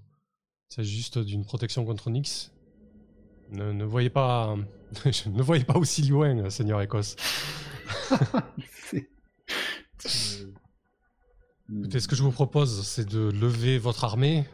c'est 0.71 0.85
juste 0.85 1.19
d'une 1.19 1.45
protection 1.45 1.85
contre 1.85 2.09
Nyx? 2.09 2.51
Ne, 3.51 3.73
ne 3.73 3.85
voyez 3.85 4.11
pas, 4.11 4.57
ne 5.27 5.43
voyez 5.43 5.65
pas 5.65 5.77
aussi 5.77 6.03
loin, 6.03 6.49
Seigneur 6.49 6.81
Écosse. 6.81 7.17
Écoutez, 11.73 11.99
ce 12.01 12.09
que 12.09 12.15
je 12.15 12.23
vous 12.23 12.31
propose, 12.31 12.87
c'est 12.87 13.09
de 13.09 13.31
lever 13.31 13.79
votre 13.79 14.05
armée 14.05 14.45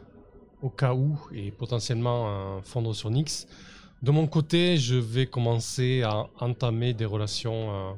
au 0.61 0.69
cas 0.69 0.93
où 0.93 1.19
et 1.33 1.51
potentiellement 1.51 2.61
fondre 2.61 2.95
sur 2.95 3.09
Nyx. 3.09 3.47
De 4.01 4.11
mon 4.11 4.25
côté, 4.27 4.77
je 4.77 4.95
vais 4.95 5.27
commencer 5.27 6.01
à 6.01 6.27
entamer 6.39 6.93
des 6.93 7.05
relations, 7.05 7.69
euh, 7.69 7.93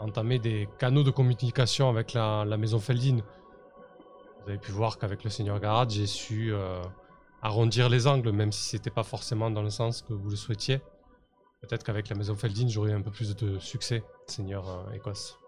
entamer 0.00 0.38
des 0.38 0.68
canaux 0.78 1.02
de 1.02 1.10
communication 1.10 1.90
avec 1.90 2.14
la, 2.14 2.44
la 2.46 2.56
maison 2.56 2.78
Feldin. 2.78 3.18
Vous 4.42 4.50
avez 4.50 4.58
pu 4.58 4.72
voir 4.72 4.98
qu'avec 4.98 5.22
le 5.24 5.30
Seigneur 5.30 5.60
Garad, 5.60 5.90
j'ai 5.90 6.06
su 6.06 6.54
euh, 6.54 6.80
arrondir 7.42 7.90
les 7.90 8.06
angles, 8.06 8.30
même 8.32 8.52
si 8.52 8.62
c'était 8.62 8.88
pas 8.90 9.02
forcément 9.02 9.50
dans 9.50 9.62
le 9.62 9.70
sens 9.70 10.00
que 10.00 10.14
vous 10.14 10.30
le 10.30 10.36
souhaitiez. 10.36 10.80
Peut-être 11.60 11.84
qu'avec 11.84 12.08
la 12.08 12.16
maison 12.16 12.36
Feldin, 12.36 12.68
j'aurai 12.68 12.92
un 12.92 13.02
peu 13.02 13.10
plus 13.10 13.36
de 13.36 13.58
succès, 13.58 14.02
Seigneur 14.26 14.68
euh, 14.68 14.92
Écosse. 14.94 15.38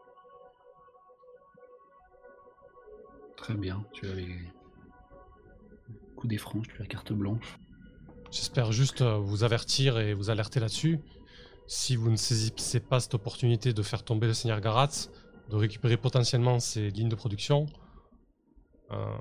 Très 3.37 3.55
bien, 3.55 3.85
tu 3.93 4.07
as 4.07 4.15
les 4.15 4.39
coups 6.17 6.31
des 6.31 6.39
franges, 6.39 6.67
tu 6.69 6.83
as 6.83 6.87
carte 6.87 7.13
blanche. 7.13 7.59
J'espère 8.31 8.73
juste 8.73 9.03
euh, 9.03 9.19
vous 9.19 9.45
avertir 9.45 9.99
et 9.99 10.15
vous 10.15 10.31
alerter 10.31 10.61
là-dessus. 10.61 11.01
Si 11.67 11.97
vous 11.97 12.11
ne 12.11 12.17
saisissez 12.17 12.81
pas 12.81 13.01
cette 13.01 13.15
opportunité 13.15 13.73
de 13.73 13.83
faire 13.83 14.05
tomber 14.05 14.27
le 14.27 14.35
Seigneur 14.35 14.61
Garatz, 14.61 15.11
de 15.51 15.57
récupérer 15.57 15.97
potentiellement 15.97 16.59
ses 16.59 16.91
lignes 16.91 17.09
de 17.09 17.15
production, 17.15 17.67
euh, 18.91 19.17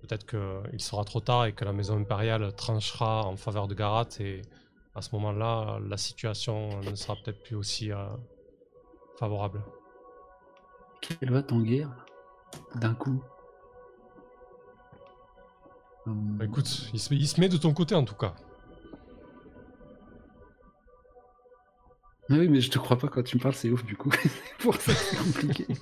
peut-être 0.00 0.26
qu'il 0.26 0.80
sera 0.80 1.04
trop 1.04 1.20
tard 1.20 1.46
et 1.46 1.52
que 1.52 1.64
la 1.64 1.72
maison 1.72 1.96
impériale 1.96 2.54
tranchera 2.54 3.26
en 3.26 3.36
faveur 3.36 3.68
de 3.68 3.74
Garat 3.74 4.08
et 4.20 4.42
à 4.94 5.00
ce 5.00 5.14
moment-là, 5.14 5.78
la 5.88 5.96
situation 5.96 6.80
ne 6.80 6.94
sera 6.94 7.16
peut-être 7.16 7.42
plus 7.42 7.56
aussi 7.56 7.92
euh, 7.92 8.06
favorable. 9.18 9.62
Quelle 11.00 11.32
va 11.32 11.42
en 11.50 11.60
guerre 11.60 12.06
D'un 12.74 12.94
coup 12.94 13.22
Bah, 16.06 16.44
écoute, 16.44 16.90
il 16.92 16.98
se, 17.00 17.14
il 17.14 17.28
se 17.28 17.40
met 17.40 17.48
de 17.48 17.56
ton 17.56 17.72
côté 17.72 17.94
en 17.94 18.04
tout 18.04 18.14
cas. 18.14 18.34
ah 22.30 22.34
oui, 22.38 22.48
mais 22.48 22.60
je 22.60 22.70
te 22.70 22.78
crois 22.78 22.98
pas 22.98 23.08
quand 23.08 23.22
tu 23.22 23.36
me 23.36 23.42
parles, 23.42 23.54
c'est 23.54 23.70
ouf 23.70 23.84
du 23.84 23.96
coup. 23.96 24.10
C'est 24.22 24.30
pour 24.58 24.74
ça 24.76 24.92
c'est 24.94 25.16
compliqué. 25.16 25.66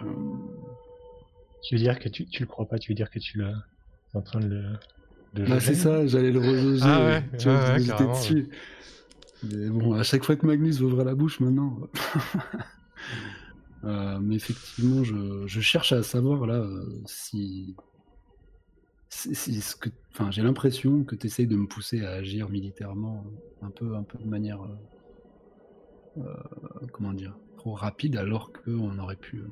Hum, 0.00 0.48
Tu 1.64 1.74
veux 1.74 1.80
dire 1.80 1.98
que 1.98 2.08
tu, 2.08 2.26
tu 2.26 2.42
le 2.42 2.46
crois 2.46 2.66
pas, 2.66 2.78
tu 2.78 2.92
veux 2.92 2.94
dire 2.94 3.10
que 3.10 3.18
tu 3.18 3.38
l'as 3.38 3.54
en 4.14 4.22
train 4.22 4.38
de 4.38 4.46
le. 4.46 4.64
de 5.34 5.44
Bah, 5.44 5.58
c'est 5.60 5.74
ça, 5.74 6.06
j'allais 6.06 6.30
le 6.30 6.38
rejauger. 6.38 6.82
Ah 6.84 7.04
ouais, 7.04 7.24
tu 7.36 7.48
vois, 7.48 7.72
ouais, 7.72 8.08
dessus. 8.12 8.48
Mais 9.42 9.68
bon, 9.70 9.94
à 9.94 10.02
chaque 10.04 10.24
fois 10.24 10.36
que 10.36 10.46
Magnus 10.46 10.80
ouvre 10.80 11.02
la 11.04 11.14
bouche 11.14 11.40
maintenant. 11.40 11.78
Euh, 13.84 14.18
mais 14.20 14.34
effectivement, 14.36 15.04
je, 15.04 15.46
cherche 15.60 15.92
à 15.92 16.02
savoir 16.02 16.46
là 16.46 16.56
euh, 16.56 17.02
si. 17.06 17.76
si, 19.08 19.34
ce 19.60 19.76
que, 19.76 19.90
enfin, 20.12 20.30
j'ai 20.30 20.42
l'impression 20.42 21.04
que 21.04 21.14
tu 21.14 21.26
essayes 21.26 21.46
de 21.46 21.56
me 21.56 21.66
pousser 21.66 22.04
à 22.04 22.12
agir 22.12 22.48
militairement 22.48 23.24
un 23.62 23.70
peu, 23.70 23.94
un 23.96 24.02
peu 24.02 24.18
de 24.18 24.26
manière. 24.26 24.60
euh, 26.18 26.34
comment 26.92 27.12
dire 27.12 27.36
Trop 27.56 27.74
rapide, 27.74 28.16
alors 28.16 28.52
qu'on 28.52 28.98
aurait 28.98 29.16
pu. 29.16 29.42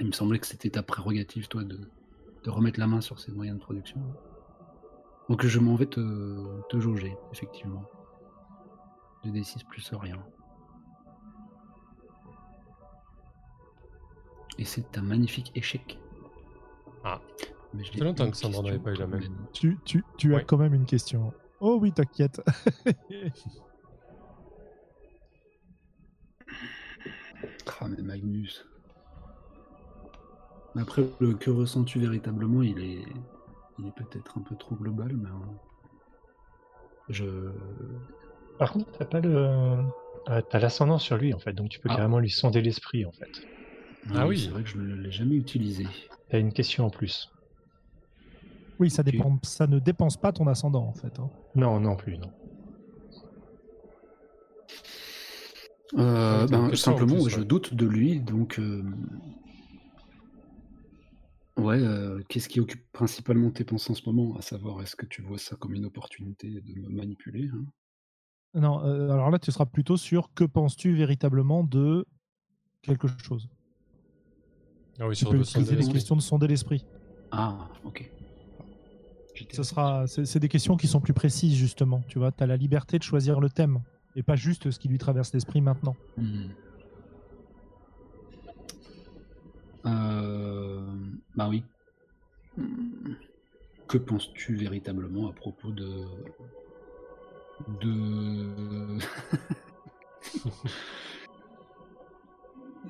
il 0.00 0.06
me 0.06 0.12
semblait 0.12 0.38
que 0.38 0.46
c'était 0.46 0.70
ta 0.70 0.82
prérogative, 0.82 1.48
toi, 1.48 1.64
de, 1.64 1.78
de 2.44 2.50
remettre 2.50 2.78
la 2.78 2.86
main 2.86 3.00
sur 3.00 3.18
ces 3.18 3.32
moyens 3.32 3.58
de 3.58 3.62
production. 3.62 4.00
Donc 5.28 5.44
je 5.44 5.58
m'en 5.58 5.74
vais 5.74 5.86
te, 5.86 6.00
jauger, 6.78 7.16
effectivement. 7.32 7.82
2d6 9.24 9.66
plus 9.66 9.90
rien. 9.92 10.22
Et 14.58 14.64
c'est 14.64 14.96
un 14.98 15.02
magnifique 15.02 15.52
échec. 15.54 15.98
Ah. 17.04 17.20
Mais 17.74 17.84
je 17.84 17.92
Ça 17.92 17.98
fait 17.98 18.04
longtemps 18.04 18.30
que 18.30 18.36
Sandra 18.36 18.62
n'avait 18.62 18.78
pas 18.78 18.92
eu 18.92 18.96
la 18.96 19.06
même. 19.06 19.22
Tu, 19.52 19.78
tu, 19.84 20.02
tu 20.16 20.34
as 20.34 20.42
quand 20.42 20.56
même 20.56 20.74
une 20.74 20.86
question. 20.86 21.32
Oh 21.60 21.78
oui, 21.80 21.92
t'inquiète. 21.92 22.40
Ah 27.80 27.88
mais 27.88 28.02
Magnus. 28.02 28.64
Après, 30.76 31.02
le 31.20 31.34
que 31.34 31.50
ressens-tu 31.50 31.98
véritablement, 32.00 32.62
il 32.62 32.78
est, 32.78 33.04
il 33.78 33.86
est 33.86 33.94
peut-être 33.94 34.38
un 34.38 34.42
peu 34.42 34.56
trop 34.56 34.74
global, 34.76 35.12
mais 35.14 35.28
euh, 35.28 35.32
je, 37.08 37.24
Par 38.58 38.72
contre, 38.72 38.90
t'as 38.98 39.04
pas 39.04 39.20
le. 39.20 39.34
euh, 39.36 40.40
t'as 40.50 40.58
l'ascendant 40.58 40.98
sur 40.98 41.16
lui 41.16 41.32
en 41.34 41.38
fait, 41.38 41.52
donc 41.52 41.68
tu 41.70 41.80
peux 41.80 41.88
Ah. 41.90 41.96
carrément 41.96 42.18
lui 42.18 42.30
sonder 42.30 42.60
l'esprit 42.62 43.04
en 43.04 43.12
fait. 43.12 43.46
Ah 44.14 44.26
oui. 44.26 44.38
c'est 44.38 44.50
vrai 44.50 44.62
que 44.62 44.68
je 44.68 44.78
ne 44.78 44.94
l'ai 44.94 45.10
jamais 45.10 45.36
utilisé. 45.36 45.86
T'as 46.28 46.38
une 46.38 46.52
question 46.52 46.86
en 46.86 46.90
plus. 46.90 47.28
Oui, 48.78 48.90
ça, 48.90 49.02
ça 49.42 49.66
ne 49.66 49.78
dépense 49.78 50.16
pas 50.16 50.32
ton 50.32 50.46
ascendant 50.46 50.86
en 50.86 50.92
fait. 50.92 51.18
hein. 51.18 51.30
Non, 51.54 51.80
non 51.80 51.96
plus, 51.96 52.18
non. 52.18 52.30
Euh, 55.96 56.42
Ah, 56.42 56.46
ben, 56.46 56.74
simplement, 56.74 57.14
plus, 57.16 57.30
je 57.30 57.38
ouais. 57.40 57.44
doute 57.46 57.74
de 57.74 57.86
lui, 57.86 58.20
donc. 58.20 58.58
euh, 58.58 58.82
Ouais, 61.58 61.78
euh, 61.78 62.22
qu'est-ce 62.28 62.48
qui 62.50 62.60
occupe 62.60 62.84
principalement 62.92 63.50
tes 63.50 63.64
pensées 63.64 63.90
en 63.90 63.94
ce 63.94 64.02
moment 64.06 64.36
À 64.36 64.42
savoir, 64.42 64.82
est-ce 64.82 64.94
que 64.94 65.06
tu 65.06 65.22
vois 65.22 65.38
ça 65.38 65.56
comme 65.56 65.72
une 65.74 65.86
opportunité 65.86 66.60
de 66.60 66.74
me 66.74 66.88
manipuler 66.90 67.48
hein? 67.52 67.64
Non, 68.54 68.84
euh, 68.84 69.10
alors 69.10 69.30
là, 69.30 69.38
tu 69.38 69.52
seras 69.52 69.66
plutôt 69.66 69.96
sur 69.96 70.32
que 70.34 70.44
penses-tu 70.44 70.94
véritablement 70.94 71.62
de 71.62 72.06
quelque 72.82 73.08
chose? 73.08 73.48
Ah 74.98 75.06
oui, 75.08 75.14
Tu 75.14 75.20
sur 75.20 75.30
peux 75.30 75.36
le 75.36 75.42
utiliser 75.42 75.76
des 75.76 75.86
questions 75.92 76.16
de 76.16 76.22
sonder 76.22 76.46
l'esprit. 76.46 76.84
Ah, 77.30 77.68
ok. 77.84 78.10
Ce 79.52 79.62
sera, 79.62 80.06
c'est 80.06 80.38
des 80.38 80.48
questions 80.48 80.76
qui 80.76 80.86
sont 80.86 81.00
plus 81.00 81.12
précises 81.12 81.54
justement. 81.54 82.02
Tu 82.08 82.18
vois, 82.18 82.32
tu 82.32 82.42
as 82.42 82.46
la 82.46 82.56
liberté 82.56 82.98
de 82.98 83.02
choisir 83.02 83.38
le 83.40 83.50
thème 83.50 83.80
et 84.14 84.22
pas 84.22 84.36
juste 84.36 84.70
ce 84.70 84.78
qui 84.78 84.88
lui 84.88 84.98
traverse 84.98 85.32
l'esprit 85.34 85.60
maintenant. 85.60 85.94
Hmm. 86.16 86.46
Euh, 89.84 90.80
Bah 91.36 91.48
oui. 91.48 91.62
Que 93.86 93.98
penses-tu 93.98 94.56
véritablement 94.56 95.28
à 95.28 95.32
propos 95.32 95.70
de. 95.70 96.06
de. 97.82 98.98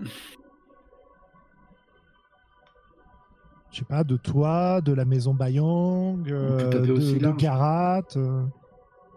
Je 3.77 3.81
sais 3.81 3.85
pas, 3.85 4.05
de 4.05 4.17
toi, 4.17 4.81
de 4.81 4.95
la 4.95 5.05
maison 5.05 5.35
Bayang, 5.35 6.27
euh, 6.31 6.81
de, 6.81 6.93
aussi 6.93 7.19
de. 7.19 7.31
Garat. 7.33 8.01
euh. 8.17 8.43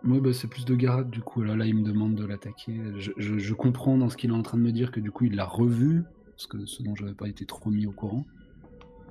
Ouais, 0.04 0.20
bah, 0.20 0.34
c'est 0.34 0.50
plus 0.50 0.66
de 0.66 0.76
Garat 0.76 1.06
du 1.06 1.22
coup. 1.22 1.42
Là, 1.44 1.56
là, 1.56 1.66
il 1.66 1.78
me 1.78 1.82
demande 1.84 2.16
de 2.16 2.26
l'attaquer. 2.26 2.78
Je, 2.98 3.14
je- 3.16 3.38
je 3.38 3.54
comprends 3.54 3.98
dans 3.98 4.10
ce 4.10 4.18
qu'il 4.18 4.32
est 4.32 4.34
en 4.34 4.42
train 4.44 4.58
de 4.58 4.64
me 4.64 4.74
dire 4.74 4.92
que 4.92 5.00
du 5.00 5.12
coup, 5.12 5.24
il 5.24 5.36
l'a 5.38 5.46
revu, 5.46 6.04
parce 6.36 6.48
que 6.48 6.66
ce 6.66 6.84
dont 6.84 6.94
j'avais 6.94 7.14
pas 7.14 7.30
été 7.30 7.46
trop 7.46 7.70
mis 7.70 7.86
au 7.88 7.94
courant. 7.94 8.26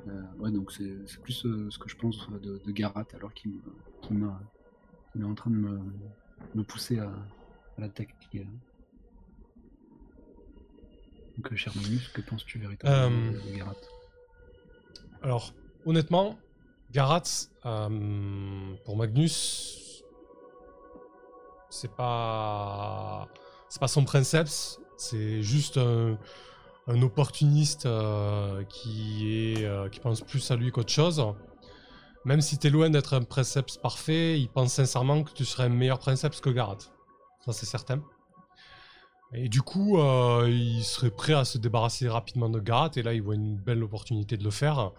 Euh, 0.06 0.20
ouais, 0.38 0.50
donc 0.50 0.70
c'est 0.70 0.92
c'est 1.06 1.20
plus 1.22 1.46
euh, 1.46 1.68
ce 1.70 1.78
que 1.78 1.88
je 1.88 1.96
pense 1.96 2.28
de, 2.42 2.60
de 2.62 2.70
Garat 2.70 3.06
alors 3.14 3.32
qu'il 3.32 3.52
me- 3.52 3.62
qu'il 4.02 4.18
m'a- 4.18 4.42
qu'il 5.12 5.22
est 5.22 5.24
en 5.24 5.34
train 5.34 5.50
de 5.50 5.56
me, 5.56 5.80
me 6.56 6.62
pousser 6.62 6.98
à, 6.98 7.08
à 7.08 7.80
l'attaquer. 7.80 8.46
Donc, 11.38 11.54
cher 11.54 11.72
Magnus, 11.74 12.06
que 12.08 12.20
penses-tu 12.20 12.58
véritablement 12.58 13.16
Euh, 13.16 13.32
de, 13.32 13.50
de 13.50 13.56
Garat? 13.56 13.76
Alors, 15.22 15.52
honnêtement, 15.84 16.38
Garatz, 16.92 17.50
euh, 17.66 18.74
pour 18.84 18.96
Magnus, 18.96 20.04
c'est 21.70 21.90
pas, 21.94 23.28
c'est 23.68 23.86
son 23.88 24.04
princeps, 24.04 24.80
c'est 24.96 25.42
juste 25.42 25.76
un, 25.76 26.18
un 26.86 27.02
opportuniste 27.02 27.86
euh, 27.86 28.64
qui 28.64 29.56
euh, 29.58 29.88
qui 29.88 30.00
pense 30.00 30.22
plus 30.22 30.50
à 30.50 30.56
lui 30.56 30.70
qu'autre 30.70 30.92
chose. 30.92 31.22
Même 32.24 32.40
si 32.40 32.58
t'es 32.58 32.70
loin 32.70 32.90
d'être 32.90 33.14
un 33.14 33.22
princeps 33.22 33.76
parfait, 33.76 34.40
il 34.40 34.48
pense 34.48 34.72
sincèrement 34.72 35.22
que 35.22 35.32
tu 35.32 35.44
serais 35.44 35.64
un 35.64 35.68
meilleur 35.68 35.98
princeps 35.98 36.40
que 36.40 36.50
Garat. 36.50 36.78
Ça, 37.44 37.52
c'est 37.52 37.66
certain. 37.66 38.02
Et 39.34 39.48
du 39.48 39.60
coup, 39.60 39.98
euh, 39.98 40.48
il 40.48 40.82
serait 40.82 41.10
prêt 41.10 41.34
à 41.34 41.44
se 41.44 41.58
débarrasser 41.58 42.08
rapidement 42.08 42.48
de 42.48 42.60
Garat, 42.60 42.90
et 42.96 43.02
là, 43.02 43.12
il 43.12 43.22
voit 43.22 43.34
une 43.34 43.56
belle 43.56 43.82
opportunité 43.82 44.36
de 44.36 44.44
le 44.44 44.50
faire 44.50 44.92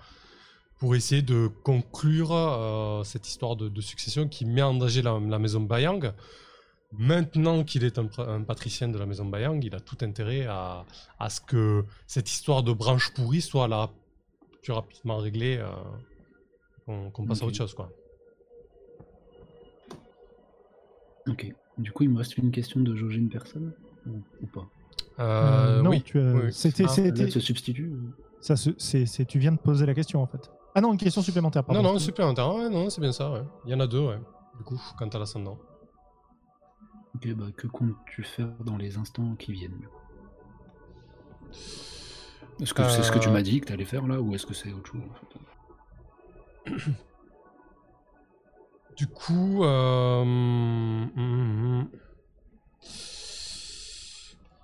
pour 0.78 0.96
essayer 0.96 1.22
de 1.22 1.48
conclure 1.64 2.32
euh, 2.32 3.04
cette 3.04 3.28
histoire 3.28 3.56
de, 3.56 3.70
de 3.70 3.82
succession 3.82 4.28
qui 4.28 4.46
met 4.46 4.62
en 4.62 4.76
danger 4.76 5.02
la, 5.02 5.20
la 5.20 5.40
maison 5.40 5.62
Bayang. 5.62 6.14
Maintenant 6.92 7.64
qu'il 7.64 7.84
est 7.84 8.00
un, 8.00 8.08
patricien 8.44 8.88
de 8.88 8.98
la 8.98 9.06
maison 9.06 9.26
Bayang, 9.26 9.64
il 9.64 9.76
a 9.76 9.80
tout 9.80 9.98
intérêt 10.02 10.46
à, 10.46 10.86
à 11.20 11.30
ce 11.30 11.42
que 11.42 11.86
cette 12.08 12.30
histoire 12.30 12.64
de 12.64 12.72
branche 12.72 13.14
pourrie 13.14 13.42
soit 13.42 13.68
là 13.68 13.90
plus 14.64 14.74
rapidement 14.74 15.18
réglée, 15.18 15.58
euh, 15.58 17.10
qu'on 17.12 17.26
passe 17.26 17.42
à 17.42 17.46
autre 17.46 17.58
chose. 17.58 17.74
Quoi. 17.74 17.92
Ok. 21.28 21.54
Du 21.78 21.92
coup, 21.92 22.04
il 22.04 22.10
me 22.10 22.18
reste 22.18 22.38
une 22.38 22.52
question 22.52 22.80
de 22.82 22.96
jauger 22.96 23.18
une 23.18 23.30
personne 23.30 23.74
ou, 24.10 24.22
ou 24.44 24.48
pas 24.48 24.68
Euh, 25.20 25.82
non, 25.82 25.90
oui, 25.92 26.02
tu 26.02 26.20
as- 26.20 26.32
oui. 26.34 26.52
c'était, 26.54 26.86
Ah, 26.86 26.90
c'était- 26.90 27.26
Là, 27.26 27.32
se 27.32 27.40
substitue 27.40 27.90
ou- 27.90 28.14
ça 28.40 28.56
se- 28.56 28.70
c'est, 28.78 29.06
c'est- 29.06 29.26
tu 29.26 29.38
viens 29.40 29.52
de 29.52 29.58
poser 29.58 29.86
la 29.86 29.94
question 29.94 30.22
en 30.22 30.28
fait. 30.28 30.50
Ah 30.76 30.82
non, 30.82 30.92
une 30.94 30.98
question 31.00 31.22
supplémentaire. 31.22 31.64
Pardon. 31.64 31.82
Non, 31.84 31.94
non, 31.94 32.00
supplémentaire. 32.00 32.54
Ouais, 32.54 32.70
non, 32.70 32.90
c'est 32.90 33.02
bien 33.02 33.12
ça. 33.12 33.32
ouais. 33.32 33.42
Il 33.66 33.72
y 33.72 33.74
en 33.76 33.80
a 33.80 33.88
deux, 33.88 34.00
ouais. 34.08 34.20
Du 34.58 34.64
coup, 34.64 34.80
quant 34.98 35.08
à 35.08 35.20
l'ascendant. 35.20 35.58
Ok, 37.16 37.28
bah 37.34 37.46
que 37.58 37.68
comptes-tu 37.68 38.24
faire 38.24 38.50
dans 38.64 38.78
les 38.78 38.98
instants 38.98 39.36
qui 39.36 39.52
viennent 39.52 39.88
Est-ce 42.62 42.74
que 42.74 42.84
c'est 42.90 43.04
ce 43.04 43.12
que 43.12 43.20
tu 43.20 43.30
Euh. 43.30 43.32
m'as 43.34 43.42
dit 43.42 43.60
que 43.62 43.66
tu 43.68 43.74
allais 43.74 43.86
faire 43.86 44.06
là 44.06 44.22
ou 44.22 44.34
est-ce 44.36 44.46
que 44.46 44.54
c'est 44.54 44.72
autre 44.72 44.92
chose 44.92 45.02
en 45.10 45.14
fait? 45.16 46.80
Du 48.96 49.08
coup, 49.08 49.64
euh, 49.64 50.22
hum, 50.22 51.10
hum, 51.16 51.80
hum. 51.80 51.88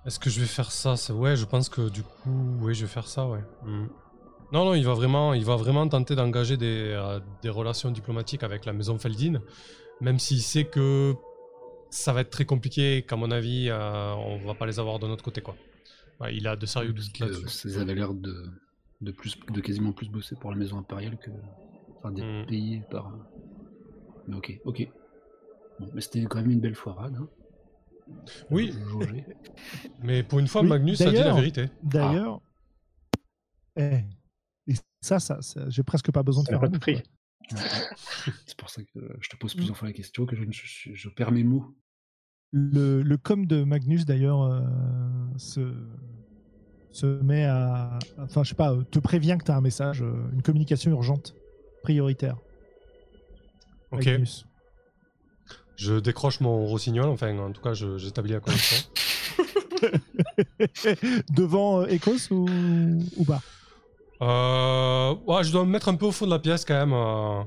Est-ce 0.06 0.18
que 0.18 0.30
je 0.30 0.40
vais 0.40 0.46
faire 0.46 0.70
ça? 0.72 0.94
Ouais, 1.12 1.36
je 1.36 1.44
pense 1.44 1.68
que 1.68 1.88
du 1.88 2.02
coup, 2.02 2.56
oui, 2.60 2.74
je 2.74 2.82
vais 2.82 2.90
faire 2.90 3.06
ça, 3.08 3.26
ouais. 3.28 3.40
Hum. 3.64 3.88
Non, 4.52 4.64
non, 4.64 4.74
il 4.74 4.84
va 4.84 4.94
vraiment, 4.94 5.34
il 5.34 5.44
va 5.44 5.56
vraiment 5.56 5.88
tenter 5.88 6.14
d'engager 6.14 6.56
des, 6.56 6.92
euh, 6.94 7.18
des 7.42 7.48
relations 7.48 7.90
diplomatiques 7.90 8.44
avec 8.44 8.64
la 8.64 8.72
maison 8.72 8.96
Feldin, 8.96 9.40
même 10.00 10.18
s'il 10.20 10.40
sait 10.40 10.64
que 10.64 11.14
ça 11.90 12.12
va 12.12 12.20
être 12.20 12.30
très 12.30 12.44
compliqué, 12.44 13.02
qu'à 13.08 13.16
mon 13.16 13.30
avis, 13.32 13.68
euh, 13.70 14.14
on 14.14 14.38
va 14.46 14.54
pas 14.54 14.66
les 14.66 14.78
avoir 14.78 14.98
de 15.00 15.06
notre 15.08 15.24
côté, 15.24 15.40
quoi. 15.40 15.56
Ouais, 16.20 16.34
il 16.36 16.46
a 16.46 16.54
de 16.56 16.64
sérieux 16.64 16.92
doutes 16.92 17.18
là-dessus. 17.18 17.48
ça 17.70 17.80
avait 17.80 17.94
l'air 17.94 18.14
de, 18.14 18.34
de, 19.00 19.10
plus, 19.10 19.36
de 19.52 19.60
quasiment 19.60 19.92
plus 19.92 20.08
bosser 20.08 20.36
pour 20.36 20.50
la 20.50 20.56
maison 20.56 20.78
impériale 20.78 21.18
que. 21.18 21.30
Enfin, 21.98 22.12
d'être 22.12 22.24
Hmm. 22.44 22.46
payé 22.46 22.82
par. 22.90 23.12
Mais 24.28 24.36
ok, 24.36 24.60
ok. 24.64 24.88
Bon, 25.80 25.88
mais 25.92 26.00
c'était 26.00 26.22
quand 26.24 26.38
même 26.38 26.50
une 26.50 26.60
belle 26.60 26.74
foirade. 26.74 27.16
Hein. 27.20 27.28
Oui, 28.50 28.72
mais 30.02 30.22
pour 30.22 30.38
une 30.38 30.46
fois, 30.48 30.62
Oui, 30.62 30.68
Magnus 30.68 31.00
a 31.00 31.10
dit 31.10 31.16
la 31.16 31.34
vérité. 31.34 31.66
D'ailleurs, 31.82 32.40
eh, 33.76 34.00
et 34.66 34.74
ça, 35.00 35.18
ça, 35.18 35.42
ça- 35.42 35.68
j'ai 35.68 35.82
presque 35.82 36.10
pas 36.10 36.22
besoin 36.22 36.42
de 36.44 36.48
faire 36.48 36.62
un 36.62 36.70
prix. 36.70 37.02
C'est 38.46 38.56
pour 38.56 38.70
ça 38.70 38.82
que 38.82 39.00
je 39.20 39.28
te 39.28 39.36
pose 39.36 39.54
plusieurs 39.54 39.76
fois 39.76 39.86
la 39.88 39.94
question, 39.94 40.26
que 40.26 40.34
je, 40.34 40.42
je, 40.50 40.94
je 40.94 41.08
perds 41.08 41.30
mes 41.32 41.44
mots. 41.44 41.76
Le, 42.52 43.02
le 43.02 43.16
com 43.18 43.46
de 43.46 43.62
Magnus 43.64 44.04
d'ailleurs 44.06 44.42
euh, 44.42 44.62
se, 45.36 45.74
se 46.90 47.06
met 47.22 47.44
à, 47.44 47.98
enfin 48.18 48.42
je 48.42 48.48
sais 48.50 48.54
pas, 48.54 48.72
euh, 48.72 48.82
te 48.84 48.98
prévient 48.98 49.36
que 49.38 49.44
tu 49.44 49.50
as 49.50 49.56
un 49.56 49.60
message, 49.60 50.02
euh, 50.02 50.28
une 50.32 50.42
communication 50.42 50.90
urgente, 50.92 51.34
prioritaire. 51.82 52.38
Ok. 53.92 54.06
Magnus. 54.06 54.46
Je 55.76 55.94
décroche 56.00 56.40
mon 56.40 56.66
rossignol, 56.66 57.06
enfin, 57.08 57.36
en 57.38 57.52
tout 57.52 57.60
cas, 57.60 57.74
j'établis 57.74 58.32
la 58.32 58.40
connexion. 58.40 58.76
Devant 61.34 61.82
euh, 61.82 61.86
Ecos 61.94 62.30
ou, 62.32 62.46
ou 63.16 63.24
pas? 63.24 63.40
Euh, 64.22 65.14
ouais, 65.26 65.44
je 65.44 65.52
dois 65.52 65.64
me 65.66 65.70
mettre 65.70 65.88
un 65.88 65.94
peu 65.94 66.06
au 66.06 66.12
fond 66.12 66.24
de 66.26 66.30
la 66.30 66.38
pièce 66.38 66.64
quand 66.64 66.74
même. 66.74 66.92
euh, 66.94 67.42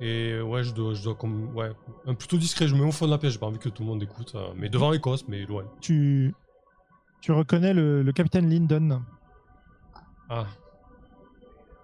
et 0.00 0.40
ouais, 0.40 0.62
je 0.62 0.72
dois, 0.72 0.94
je 0.94 1.02
dois 1.02 1.14
comme, 1.16 1.52
ouais, 1.56 1.70
un 2.06 2.14
plutôt 2.14 2.36
discret. 2.38 2.68
Je 2.68 2.74
me 2.74 2.80
mets 2.82 2.86
au 2.88 2.92
fond 2.92 3.06
de 3.06 3.10
la 3.10 3.18
pièce. 3.18 3.32
J'ai 3.32 3.38
pas 3.38 3.46
envie 3.46 3.58
que 3.58 3.68
tout 3.68 3.82
le 3.82 3.88
monde 3.88 4.02
écoute. 4.02 4.32
euh, 4.36 4.48
mais 4.56 4.68
devant 4.68 4.92
Écosse, 4.92 5.26
mais 5.28 5.44
loin. 5.44 5.64
tu, 5.80 6.32
tu 7.20 7.32
reconnais 7.32 7.74
le, 7.74 8.02
le 8.02 8.12
capitaine 8.12 8.48
Lyndon? 8.48 9.02
Ah, 10.28 10.46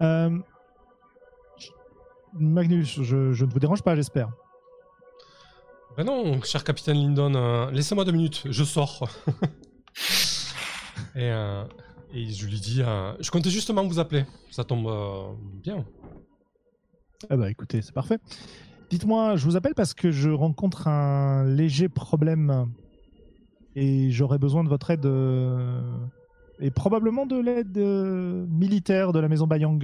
Euh, 0.02 0.38
Magnus, 2.38 3.02
je, 3.02 3.32
je 3.32 3.44
ne 3.44 3.50
vous 3.50 3.58
dérange 3.58 3.82
pas, 3.82 3.96
j'espère. 3.96 4.30
Ben 5.96 6.04
non, 6.04 6.42
cher 6.42 6.62
capitaine 6.62 6.96
Lyndon, 6.98 7.34
euh, 7.34 7.70
laissez-moi 7.70 8.04
deux 8.04 8.12
minutes. 8.12 8.42
Je 8.50 8.64
sors. 8.64 9.08
et, 11.14 11.30
euh, 11.30 11.64
et 12.12 12.28
je 12.28 12.46
lui 12.46 12.60
dis, 12.60 12.82
euh, 12.82 13.12
je 13.20 13.30
comptais 13.30 13.48
justement 13.48 13.82
vous 13.86 13.98
appeler. 13.98 14.24
Ça 14.50 14.64
tombe 14.64 14.86
euh, 14.88 15.32
bien. 15.62 15.86
Ah 17.30 17.36
bah 17.36 17.50
écoutez, 17.50 17.80
c'est 17.80 17.94
parfait. 17.94 18.18
Dites-moi, 18.90 19.36
je 19.36 19.44
vous 19.46 19.56
appelle 19.56 19.74
parce 19.74 19.94
que 19.94 20.10
je 20.10 20.28
rencontre 20.28 20.86
un 20.86 21.44
léger 21.44 21.88
problème 21.88 22.70
et 23.74 24.10
j'aurais 24.10 24.38
besoin 24.38 24.64
de 24.64 24.68
votre 24.68 24.90
aide 24.90 25.06
euh, 25.06 25.80
et 26.60 26.70
probablement 26.70 27.24
de 27.24 27.38
l'aide 27.38 27.76
euh, 27.78 28.46
militaire 28.48 29.12
de 29.12 29.18
la 29.18 29.28
maison 29.28 29.46
Bayang. 29.46 29.82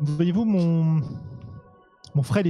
Voyez-vous, 0.00 0.46
mon, 0.46 1.02
mon 2.14 2.22
frère 2.22 2.42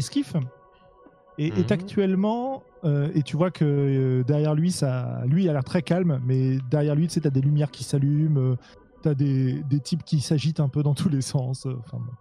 d'esquif 1.38 1.56
est, 1.56 1.58
est 1.58 1.70
Mhm. 1.70 1.74
actuellement, 1.74 2.66
euh, 2.84 3.10
et 3.14 3.22
tu 3.22 3.36
vois 3.36 3.50
que 3.50 3.64
euh, 3.64 4.24
derrière 4.24 4.54
lui, 4.54 4.72
ça, 4.72 5.22
lui 5.26 5.44
il 5.44 5.48
a 5.48 5.52
l'air 5.52 5.64
très 5.64 5.82
calme, 5.82 6.20
mais 6.24 6.58
derrière 6.70 6.94
lui, 6.94 7.06
tu 7.08 7.14
sais, 7.14 7.20
t'as 7.20 7.30
des 7.30 7.40
lumières 7.40 7.70
qui 7.70 7.84
s'allument, 7.84 8.38
euh, 8.40 8.56
t'as 9.02 9.14
des, 9.14 9.62
des 9.62 9.80
types 9.80 10.04
qui 10.04 10.20
s'agitent 10.20 10.60
un 10.60 10.68
peu 10.68 10.82
dans 10.82 10.94
tous 10.94 11.08
les 11.08 11.22
sens. 11.22 11.66
euh, 11.66 11.74
Enfin 11.80 11.98
bon. 11.98 12.12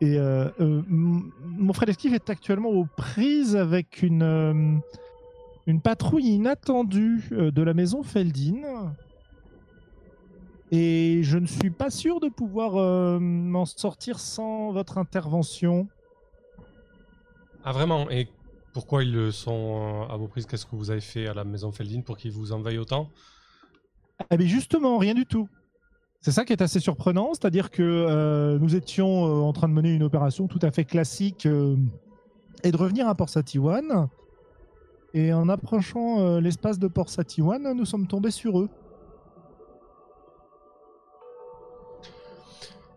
Et 0.00 0.16
mon 0.60 1.72
frère 1.72 1.86
d'esquif 1.86 2.12
est 2.12 2.30
actuellement 2.30 2.68
aux 2.68 2.86
prises 2.86 3.56
avec 3.56 4.02
une, 4.02 4.80
une 5.66 5.80
patrouille 5.80 6.26
inattendue 6.34 7.24
de 7.32 7.62
la 7.62 7.74
maison 7.74 8.04
Feldin. 8.04 8.94
Et 10.70 11.20
je 11.24 11.36
ne 11.38 11.46
suis 11.46 11.70
pas 11.70 11.90
sûr 11.90 12.20
de 12.20 12.28
pouvoir 12.28 13.20
m'en 13.20 13.64
sortir 13.66 14.20
sans 14.20 14.70
votre 14.70 14.98
intervention. 14.98 15.88
Ah 17.64 17.72
vraiment? 17.72 18.08
Et 18.08 18.28
pourquoi 18.72 19.04
ils 19.04 19.12
le 19.12 19.30
sont 19.30 20.06
euh, 20.08 20.12
à 20.12 20.16
vos 20.16 20.28
prises? 20.28 20.46
Qu'est-ce 20.46 20.66
que 20.66 20.76
vous 20.76 20.90
avez 20.90 21.00
fait 21.00 21.26
à 21.26 21.34
la 21.34 21.44
maison 21.44 21.72
Feldin 21.72 22.00
pour 22.02 22.16
qu'ils 22.16 22.32
vous 22.32 22.52
envahissent 22.52 22.80
autant? 22.80 23.10
Eh 24.30 24.36
bien 24.36 24.46
justement, 24.46 24.98
rien 24.98 25.14
du 25.14 25.26
tout. 25.26 25.48
C'est 26.20 26.32
ça 26.32 26.44
qui 26.44 26.52
est 26.52 26.62
assez 26.62 26.80
surprenant, 26.80 27.30
c'est-à-dire 27.32 27.70
que 27.70 27.82
euh, 27.82 28.58
nous 28.58 28.74
étions 28.74 29.26
euh, 29.26 29.40
en 29.40 29.52
train 29.52 29.68
de 29.68 29.72
mener 29.72 29.94
une 29.94 30.02
opération 30.02 30.48
tout 30.48 30.58
à 30.62 30.70
fait 30.72 30.84
classique 30.84 31.46
et 31.46 32.72
de 32.72 32.76
revenir 32.76 33.08
à 33.08 33.14
Port 33.14 33.28
Satiwan. 33.28 34.08
Et 35.14 35.32
en 35.32 35.48
approchant 35.48 36.38
l'espace 36.38 36.78
de 36.78 36.86
Port 36.86 37.08
Satiwan, 37.08 37.72
nous 37.72 37.86
sommes 37.86 38.06
tombés 38.06 38.30
sur 38.30 38.60
eux. 38.60 38.68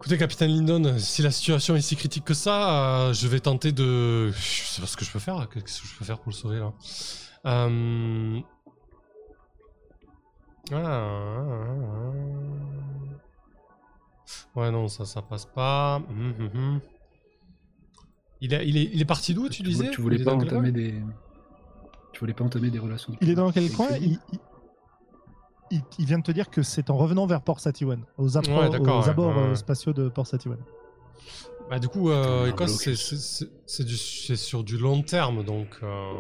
Écoutez, 0.02 0.18
capitaine 0.18 0.49
Lyndon, 0.49 0.97
si 0.97 1.22
la 1.22 1.30
situation 1.30 1.76
est 1.76 1.82
si 1.82 1.95
critique 1.95 2.26
que 2.26 2.34
ça, 2.34 3.10
euh, 3.10 3.14
je 3.14 3.28
vais 3.28 3.39
tenter 3.39 3.72
de. 3.72 4.32
Je 4.32 4.64
sais 4.64 4.82
pas 4.82 4.88
ce 4.88 4.97
que 4.97 5.06
je 5.06 5.12
peux 5.12 5.20
faire. 5.20 5.47
Qu'est-ce 5.47 5.80
que 5.80 5.88
je 5.88 5.95
peux 5.95 6.04
faire 6.04 6.18
pour 6.18 6.32
le 6.32 6.36
sauver 6.36 6.58
là 6.58 6.74
Euh, 7.45 8.39
ah, 10.72 10.76
ah, 10.76 11.45
ah. 14.56 14.60
Ouais, 14.60 14.72
non, 14.72 14.88
ça, 14.88 15.06
ça 15.06 15.22
passe 15.22 15.45
pas. 15.45 15.97
Hum, 16.10 16.34
hum, 16.39 16.49
hum. 16.56 16.80
Il, 18.41 18.56
est, 18.56 18.68
il, 18.68 18.78
est, 18.78 18.89
il 18.91 18.99
est 19.04 19.06
parti 19.06 19.36
d'où, 19.36 19.49
tu 19.49 19.62
disais? 19.62 19.91
tu 19.91 20.02
voulais 20.02 20.24
pas 20.24 20.34
entamer 20.34 20.72
des. 20.72 20.95
Tu 22.12 22.22
voulais 22.22 22.34
pas 22.34 22.43
entamer 22.43 22.72
des 22.72 22.80
relations. 22.80 23.16
Il 23.22 23.30
est 23.30 23.36
dans 23.36 23.52
quel 23.52 23.72
coin? 23.72 23.89
Il, 24.02 24.18
il- 25.72 26.05
vient 26.05 26.19
de 26.19 26.24
te 26.24 26.32
dire 26.32 26.49
que 26.49 26.61
c'est 26.63 26.89
en 26.89 26.97
revenant 26.97 27.26
vers 27.26 27.41
Port 27.41 27.59
Satiwan, 27.59 28.03
aux, 28.17 28.30
appro- 28.38 28.59
Ouais, 28.63 28.69
d'accord, 28.69 28.99
aux 28.99 29.03
ouais, 29.03 29.09
abords 29.09 29.36
ouais, 29.38 29.43
euh, 29.51 29.55
spatiaux 29.55 29.93
de 29.93 30.09
Port 30.09 30.28
Satiwan. 30.28 30.57
Bah, 31.69 31.80
du 31.80 31.88
coup, 31.88 32.09
euh, 32.09 32.47
Écosse, 32.47 32.72
c'est- 32.78 32.89
blocus. 32.91 33.05
c'est- 33.09 33.45
c'est 33.45 33.51
c'est 33.65 33.84
du- 33.86 33.95
c'est 33.97 34.36
sur 34.36 34.63
du 34.63 34.78
long 34.78 35.01
terme, 35.03 35.43
donc, 35.45 35.67
euh, 35.84 36.11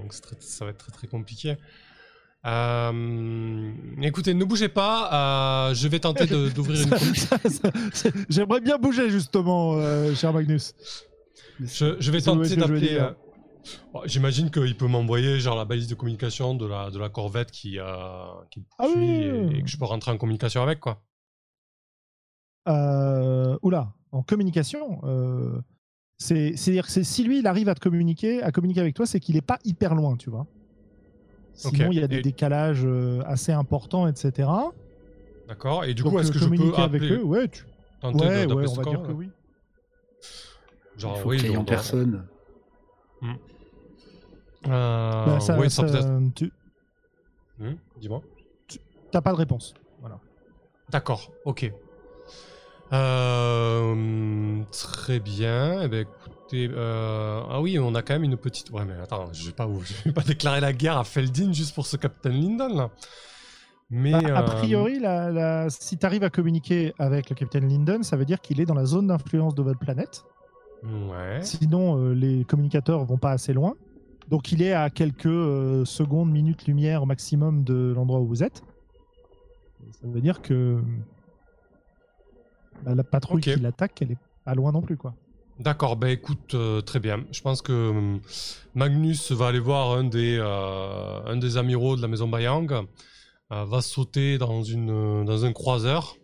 donc 0.00 0.12
c'est 0.12 0.20
très- 0.20 0.36
ça 0.40 0.64
va 0.66 0.70
être 0.72 0.78
très 0.78 0.92
très 0.92 1.06
compliqué. 1.06 1.56
Euh, 2.46 3.72
écoutez, 4.02 4.34
ne 4.34 4.44
bougez 4.44 4.68
pas, 4.68 5.68
euh, 5.70 5.74
je 5.74 5.88
vais 5.88 5.98
tenter 5.98 6.26
de- 6.26 6.48
d'ouvrir 6.50 6.80
une... 6.82 6.88
Ça- 7.16 7.38
ça- 7.92 8.08
J'aimerais 8.28 8.60
bien 8.60 8.78
bouger 8.78 9.10
justement, 9.10 9.74
euh, 9.74 10.14
cher 10.14 10.32
Magnus. 10.32 10.74
Je, 11.60 11.96
je 11.98 12.10
vais 12.10 12.20
tenter 12.20 12.56
d'appeler... 12.56 13.00
oh, 13.94 14.02
J'imagine 14.06 14.50
qu'il 14.50 14.76
peut 14.76 14.86
m'envoyer 14.86 15.40
genre 15.40 15.56
la 15.56 15.64
balise 15.64 15.88
de 15.88 15.94
communication 15.94 16.54
de 16.54 16.66
la, 16.66 16.90
de 16.90 16.98
la 16.98 17.08
corvette 17.08 17.50
qui, 17.50 17.78
euh, 17.78 17.84
qui 18.50 18.60
me 18.60 18.64
Ah 18.78 18.86
oui, 18.94 19.56
et, 19.58 19.62
que 19.62 19.68
je 19.68 19.76
peux 19.76 19.84
rentrer 19.84 20.10
en 20.10 20.18
communication 20.18 20.62
avec, 20.62 20.80
quoi. 20.80 21.02
Euh, 22.68 23.56
oula, 23.62 23.92
en 24.12 24.22
communication, 24.22 25.00
euh, 25.04 25.60
c'est- 26.18 26.54
c'est-à-dire 26.56 26.86
que 26.86 27.02
si 27.02 27.24
lui 27.24 27.38
il 27.38 27.46
arrive 27.46 27.68
à 27.68 27.74
te 27.74 27.80
communiquer, 27.80 28.42
à 28.42 28.52
communiquer 28.52 28.80
avec 28.80 28.94
toi, 28.94 29.06
c'est 29.06 29.20
qu'il 29.20 29.34
n'est 29.36 29.40
pas 29.40 29.58
hyper 29.64 29.94
loin, 29.94 30.16
tu 30.16 30.28
vois. 30.30 30.46
Sinon, 31.54 31.86
Ok. 31.88 31.92
il 31.94 31.98
y 32.00 32.02
a 32.04 32.06
des 32.08 32.18
Et- 32.18 32.22
décalages 32.22 32.84
euh, 32.84 33.22
assez 33.26 33.52
importants, 33.52 34.06
etc. 34.06 34.48
D'accord 35.48 35.84
Et 35.84 35.94
du 35.94 36.02
Donc, 36.02 36.12
coup, 36.12 36.18
est-ce 36.20 36.28
euh, 36.28 36.32
que 36.34 36.38
je 36.38 36.44
peux 36.44 36.50
communiquer 36.50 36.82
avec 36.82 37.02
appeler, 37.02 37.16
eux 37.16 37.24
Ouais, 37.24 37.48
tu... 37.48 37.64
tenter 38.00 38.18
ouais, 38.26 38.46
de- 38.46 38.54
ouais, 38.54 38.66
on 38.68 38.74
va 38.74 38.84
dire 38.84 39.02
que 39.02 39.12
oui. 39.12 39.30
Genre, 40.98 41.14
Il 41.16 41.22
faut 41.22 41.28
oui, 41.30 41.56
en 41.56 41.64
personne. 41.64 42.26
Euh, 44.70 45.24
Bah, 45.26 45.40
ça, 45.40 45.58
oui, 45.58 45.70
ça 45.70 45.86
ça- 45.88 45.92
peut-être. 45.98 46.34
tu 46.34 46.52
Hmm, 47.58 47.74
Dis-moi. 48.00 48.22
t'as 49.10 49.20
pas 49.20 49.32
de 49.32 49.36
réponse. 49.36 49.74
Voilà. 50.00 50.18
D'accord, 50.90 51.30
ok. 51.44 51.72
Euh, 52.92 54.62
très 54.72 55.20
bien. 55.20 55.82
Eh 55.82 55.88
ben, 55.88 56.00
écoutez, 56.06 56.70
euh, 56.72 57.40
ah 57.50 57.60
oui, 57.60 57.78
on 57.78 57.94
a 57.94 58.02
quand 58.02 58.14
même 58.14 58.24
une 58.24 58.36
petite. 58.36 58.70
Ouais, 58.70 58.84
mais 58.86 58.94
attends, 59.02 59.32
je 59.32 59.46
vais 59.46 59.52
pas, 59.52 59.68
je 59.84 60.04
vais 60.04 60.12
pas 60.12 60.22
déclarer 60.22 60.60
la 60.60 60.72
guerre 60.72 60.96
à 60.98 61.04
Feldin 61.04 61.52
juste 61.52 61.74
pour 61.74 61.86
ce 61.86 61.96
Captain 61.96 62.30
Lyndon 62.30 62.74
là. 62.74 62.90
Mais 63.90 64.12
Bah, 64.12 64.20
a 64.36 64.42
euh, 64.42 64.46
priori, 64.58 64.98
la, 65.00 65.30
la- 65.30 65.70
si 65.70 65.96
tu 65.96 66.04
arrives 66.04 66.22
à 66.24 66.30
communiquer 66.30 66.92
avec 66.98 67.30
le 67.30 67.34
capitaine 67.36 67.68
Lyndon, 67.68 68.02
ça 68.02 68.16
veut 68.16 68.26
dire 68.26 68.40
qu'il 68.40 68.60
est 68.60 68.66
dans 68.66 68.74
la 68.74 68.84
zone 68.84 69.06
d'influence 69.06 69.54
de 69.54 69.62
votre 69.62 69.78
planète. 69.78 70.24
ouais. 70.84 71.40
Sinon, 71.42 71.98
euh, 71.98 72.12
les 72.14 72.44
communicateurs 72.44 73.04
vont 73.04 73.16
pas 73.18 73.30
assez 73.32 73.52
loin. 73.54 73.74
Donc, 74.28 74.52
il 74.52 74.62
est 74.62 74.72
à 74.72 74.90
quelques 74.90 75.26
euh, 75.26 75.84
secondes, 75.84 76.30
minutes 76.30 76.66
lumière 76.66 77.02
au 77.02 77.06
maximum 77.06 77.64
de 77.64 77.92
l'endroit 77.94 78.20
où 78.20 78.26
vous 78.26 78.42
êtes. 78.42 78.62
Ça 79.92 80.06
veut 80.06 80.20
dire 80.20 80.42
que 80.42 80.80
bah, 82.84 82.94
la 82.94 83.04
patrouille 83.04 83.40
qui 83.40 83.56
l'attaque, 83.56 84.02
elle 84.02 84.12
est 84.12 84.18
pas 84.44 84.54
loin 84.54 84.72
non 84.72 84.82
plus, 84.82 84.96
quoi. 84.96 85.14
D'accord, 85.58 85.96
bah 85.96 86.10
écoute, 86.10 86.54
euh, 86.54 86.80
très 86.80 87.00
bien. 87.00 87.24
Je 87.32 87.40
pense 87.40 87.62
que 87.62 87.90
hum, 87.90 88.20
Magnus 88.74 89.32
va 89.32 89.48
aller 89.48 89.58
voir 89.58 89.98
un 89.98 90.04
des, 90.04 90.38
euh, 90.40 91.20
un 91.26 91.36
des 91.36 91.56
amiraux 91.56 91.96
de 91.96 92.02
la 92.02 92.06
maison 92.06 92.28
Bayang, 92.28 92.72
euh, 92.72 93.64
va 93.64 93.80
sauter 93.80 94.38
dans, 94.38 94.62
une, 94.62 95.24
dans 95.24 95.44
un 95.44 95.52
croiseur, 95.52 96.16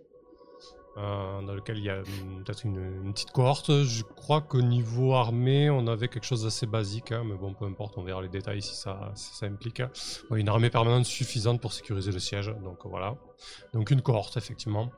euh, 0.97 1.43
dans 1.43 1.55
lequel 1.55 1.79
il 1.79 1.85
y 1.85 1.91
a 1.91 1.99
hum, 1.99 2.45
peut-être 2.45 2.65
une, 2.65 3.13
petite 3.13 3.33
cohorte. 3.33 3.83
Je 3.83 4.03
crois 4.03 4.41
qu'au 4.41 4.63
niveau 4.63 5.15
armée, 5.15 5.71
on 5.71 5.87
avait 5.87 6.09
quelque 6.09 6.25
chose 6.25 6.45
d'assez 6.45 6.67
basique, 6.67 7.13
hein, 7.13 7.23
mais 7.27 7.35
bon, 7.35 7.53
peu 7.55 7.65
importe, 7.65 7.99
on 7.99 8.03
verra 8.03 8.23
les 8.23 8.29
détails 8.29 8.63
si 8.63 8.75
ça, 8.75 9.13
implique. 9.43 9.83
Ouais, 10.31 10.41
une 10.41 10.49
armée 10.49 10.71
permanente 10.71 11.05
suffisante 11.05 11.61
pour 11.61 11.73
sécuriser 11.73 12.13
le 12.13 12.19
siège, 12.19 12.55
donc 12.63 12.79
voilà. 12.85 13.17
Donc 13.73 13.91
une 13.91 14.03
cohorte, 14.03 14.37
effectivement. 14.37 14.91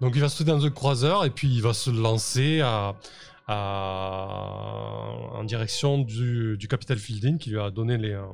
Donc 0.00 0.12
il 0.14 0.20
va 0.20 0.28
sauter 0.28 0.50
dans 0.50 0.64
un 0.64 0.70
croiseur 0.70 1.24
et 1.24 1.30
puis 1.30 1.48
il 1.48 1.62
va 1.62 1.74
se 1.74 1.90
lancer 1.90 2.62
en 3.48 5.44
direction 5.44 5.98
du, 5.98 6.56
du 6.58 6.68
capitaine 6.68 6.98
Fielding 6.98 7.38
qui 7.38 7.50
lui 7.50 7.60
a 7.60 7.70
donné 7.70 7.98
les, 7.98 8.12
euh, 8.12 8.24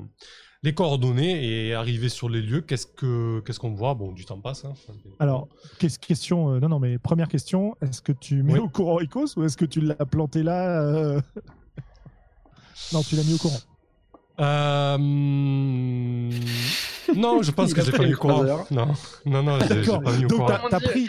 les 0.63 0.73
coordonnées 0.73 1.67
et 1.67 1.73
arriver 1.73 2.09
sur 2.09 2.29
les 2.29 2.41
lieux. 2.41 2.61
Qu'est-ce 2.61 2.87
que 2.87 3.41
qu'est-ce 3.45 3.59
qu'on 3.59 3.73
voit? 3.73 3.93
Bon, 3.93 4.11
du 4.11 4.25
temps 4.25 4.39
passe. 4.39 4.65
hein. 4.65 4.73
Alors, 5.19 5.47
qu'est- 5.79 5.97
question. 5.99 6.51
euh, 6.53 6.59
non, 6.59 6.69
non, 6.69 6.79
mais 6.79 6.97
première 6.97 7.27
question 7.27 7.75
est-ce 7.81 8.01
que 8.01 8.11
tu 8.11 8.41
mets 8.43 8.53
Oui. 8.53 8.59
au 8.59 8.69
courant 8.69 8.99
Ecos 8.99 9.35
ou 9.37 9.43
est-ce 9.43 9.55
que 9.57 9.65
tu 9.65 9.81
l'as 9.81 9.95
planté 10.05 10.43
là 10.43 10.81
euh? 10.81 11.21
Non, 12.93 13.01
tu 13.03 13.15
l'as 13.15 13.23
mis 13.23 13.33
au 13.33 13.37
courant. 13.37 13.59
Euh, 14.39 14.97
Non, 17.15 17.41
je 17.41 17.51
pense 17.51 17.73
que 17.73 17.81
a 17.81 17.83
j'ai 17.83 17.91
pas 17.91 18.05
mis 18.05 18.13
au 18.13 18.17
courant. 18.17 18.43
Non, 18.71 18.87
non, 19.25 19.43
non, 19.43 19.59
j'ai 19.59 19.67
pas 19.67 19.75
mis 20.17 20.25
au 20.25 20.27
Donc, 20.27 20.39
courant. 20.39 20.47
t'as 20.47 20.69
t'as 20.69 20.79
pris, 20.79 21.07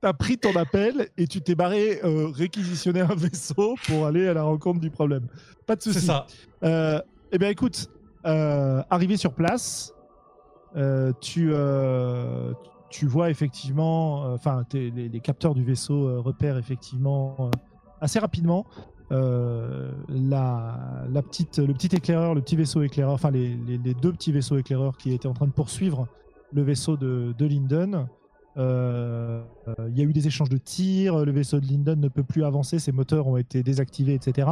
t'as 0.00 0.12
pris 0.12 0.38
ton 0.38 0.54
appel 0.56 1.08
et 1.18 1.26
tu 1.26 1.40
t'es 1.42 1.54
barré 1.54 2.00
euh, 2.04 2.28
réquisitionner 2.28 3.00
un 3.00 3.14
vaisseau 3.16 3.74
pour 3.86 4.06
aller 4.06 4.28
à 4.28 4.34
la 4.34 4.42
rencontre 4.44 4.80
du 4.80 4.90
problème. 4.90 5.26
Pas 5.66 5.76
de 5.76 5.82
C'est 5.82 5.92
souci. 5.92 6.06
ça. 6.06 6.26
Euh, 6.62 7.00
eh 7.32 7.38
bien, 7.38 7.48
écoute, 7.50 7.88
arrivé 8.24 9.16
sur 9.16 9.32
place, 9.34 9.92
euh, 10.76 11.12
tu, 11.20 11.50
euh, 11.52 12.52
tu 12.90 13.06
vois 13.06 13.30
effectivement, 13.30 14.24
euh, 14.24 14.34
enfin, 14.34 14.64
les, 14.72 14.90
les 14.90 15.20
capteurs 15.20 15.54
du 15.54 15.62
vaisseau 15.64 16.08
euh, 16.08 16.20
repèrent 16.20 16.58
effectivement 16.58 17.36
euh, 17.40 17.50
assez 18.00 18.18
rapidement 18.18 18.64
euh, 19.12 19.92
la, 20.08 21.04
la 21.12 21.22
petite, 21.22 21.58
le 21.58 21.72
petit 21.74 21.94
éclaireur, 21.94 22.34
le 22.34 22.40
petit 22.40 22.56
vaisseau 22.56 22.82
éclaireur, 22.82 23.12
enfin, 23.14 23.30
les, 23.30 23.54
les- 23.66 23.78
les 23.78 23.94
deux 23.94 24.12
petits 24.12 24.32
vaisseaux 24.32 24.56
éclaireurs 24.56 24.96
qui 24.96 25.12
étaient 25.12 25.28
en 25.28 25.34
train 25.34 25.46
de 25.46 25.52
poursuivre 25.52 26.08
le 26.52 26.62
vaisseau 26.62 26.96
de, 26.96 27.34
de 27.36 27.46
Linden. 27.46 28.06
Euh, 28.56 29.42
euh, 29.68 29.74
Il 29.90 29.98
y 29.98 30.00
a 30.00 30.04
eu 30.04 30.12
des 30.12 30.26
échanges 30.26 30.48
de 30.48 30.56
tirs, 30.56 31.24
le 31.24 31.32
vaisseau 31.32 31.60
de 31.60 31.66
Linden 31.66 32.00
ne 32.00 32.08
peut 32.08 32.22
plus 32.24 32.44
avancer, 32.44 32.78
ses 32.78 32.92
moteurs 32.92 33.26
ont 33.26 33.36
été 33.36 33.62
désactivés, 33.62 34.14
etc. 34.14 34.48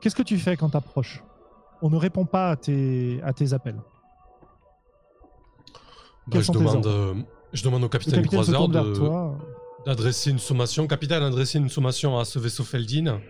Qu'est-ce 0.00 0.14
que 0.14 0.22
tu 0.22 0.38
fais 0.38 0.56
quand 0.56 0.70
tu 0.70 0.76
approches 0.76 1.24
On 1.84 1.90
ne 1.90 1.96
répond 1.96 2.24
pas 2.24 2.52
à 2.52 2.56
tes, 2.56 3.20
à 3.22 3.34
tes 3.34 3.52
appels. 3.52 3.78
Bah, 6.26 6.40
je, 6.40 6.50
demande, 6.50 6.86
euh, 6.86 7.12
je 7.52 7.62
demande 7.62 7.84
au 7.84 7.90
capitaine, 7.90 8.26
capitaine 8.26 8.54
d'adresser 9.84 10.30
une 10.30 10.38
sommation. 10.38 10.86
Capitaine, 10.86 11.22
adresser 11.22 11.58
une 11.58 11.68
sommation 11.68 12.18
à 12.18 12.24
ce 12.24 12.38
vaisseau 12.38 12.64
Feldin. 12.64 13.20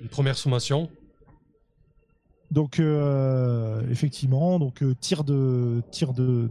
Une 0.00 0.08
première 0.08 0.38
sommation. 0.38 0.88
Donc 2.50 2.80
euh, 2.80 3.82
effectivement, 3.90 4.58
donc 4.58 4.82
euh, 4.82 4.94
tir 4.98 5.22
de 5.22 5.82
tir 5.90 6.14
de, 6.14 6.48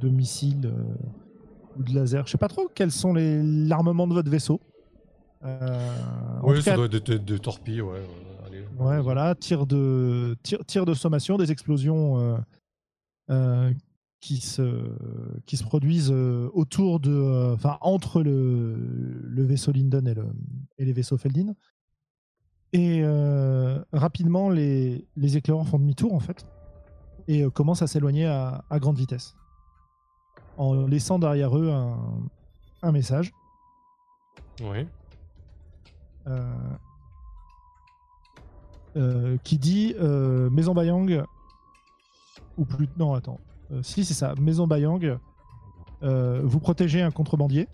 de, 0.00 0.08
ou 0.08 1.82
de 1.82 1.94
laser. 1.94 2.26
Je 2.26 2.32
sais 2.32 2.38
pas 2.38 2.48
trop 2.48 2.70
quels 2.74 2.92
sont 2.92 3.12
les 3.12 3.42
l'armement 3.42 4.06
de 4.06 4.14
votre 4.14 4.30
vaisseau. 4.30 4.62
Oui, 6.42 6.62
ça 6.62 6.70
cas, 6.70 6.76
doit 6.76 6.86
être 6.86 7.12
des, 7.12 7.38
torpilles, 7.38 7.82
ouais. 7.82 8.00
Ouais, 8.78 9.00
voilà, 9.00 9.34
tir 9.34 9.66
de 9.66 10.36
tir, 10.42 10.64
tir 10.66 10.84
de 10.84 10.94
sommation, 10.94 11.38
des 11.38 11.50
explosions 11.50 12.18
euh, 12.20 12.38
euh, 13.30 13.72
qui 14.20 14.38
se 14.38 14.92
qui 15.46 15.56
se 15.56 15.64
produisent 15.64 16.12
euh, 16.12 16.50
autour 16.52 17.00
de, 17.00 17.52
enfin 17.54 17.78
entre 17.80 18.22
le, 18.22 18.74
le 19.22 19.42
vaisseau 19.44 19.72
Linden 19.72 20.06
et 20.06 20.14
le 20.14 20.26
et 20.78 20.84
les 20.84 20.92
vaisseaux 20.92 21.16
Feldin. 21.16 21.54
Et 22.72 23.02
rapidement, 23.92 24.50
les 24.50 25.08
les 25.16 25.36
éclaireurs 25.38 25.66
font 25.66 25.78
demi-tour 25.78 26.12
en 26.12 26.20
fait 26.20 26.46
et 27.28 27.48
commencent 27.50 27.80
à 27.80 27.86
s'éloigner 27.86 28.26
à, 28.26 28.64
à 28.68 28.78
grande 28.78 28.98
vitesse, 28.98 29.34
en 30.58 30.86
laissant 30.86 31.18
derrière 31.18 31.56
eux 31.56 31.70
un, 31.70 31.96
un 32.82 32.92
message. 32.92 33.32
Oui. 34.60 34.86
euh, 36.26 36.76
euh, 38.96 39.36
qui 39.44 39.58
dit 39.58 39.94
euh, 40.00 40.48
Maison 40.48 40.72
Bayang 40.72 41.22
ou 42.56 42.64
plus 42.64 42.88
non 42.96 43.12
attends 43.14 43.40
Euh, 43.72 43.82
si 43.82 44.04
c'est 44.04 44.14
ça 44.14 44.32
Maison 44.40 44.66
Bayang 44.66 45.18
vous 46.00 46.60
protégez 46.60 47.02
un 47.02 47.10
contrebandier 47.10 47.66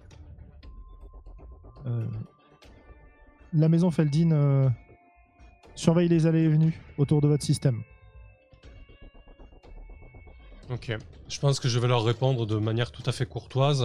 la 3.53 3.69
maison 3.69 3.91
Feldin 3.91 4.73
surveille 5.75 6.09
les 6.09 6.27
allées 6.27 6.45
et 6.45 6.49
venues 6.49 6.81
autour 6.97 7.21
de 7.21 7.29
votre 7.29 7.45
système 7.45 7.83
Ok. 10.71 10.97
Je 11.29 11.41
pense 11.41 11.61
que 11.61 11.69
je 11.69 11.79
vais 11.79 11.89
leur 11.89 12.05
répondre 12.05 12.47
de 12.47 12.57
manière 12.57 12.91
tout 12.91 13.03
à 13.05 13.13
fait 13.13 13.27
courtoise. 13.27 13.85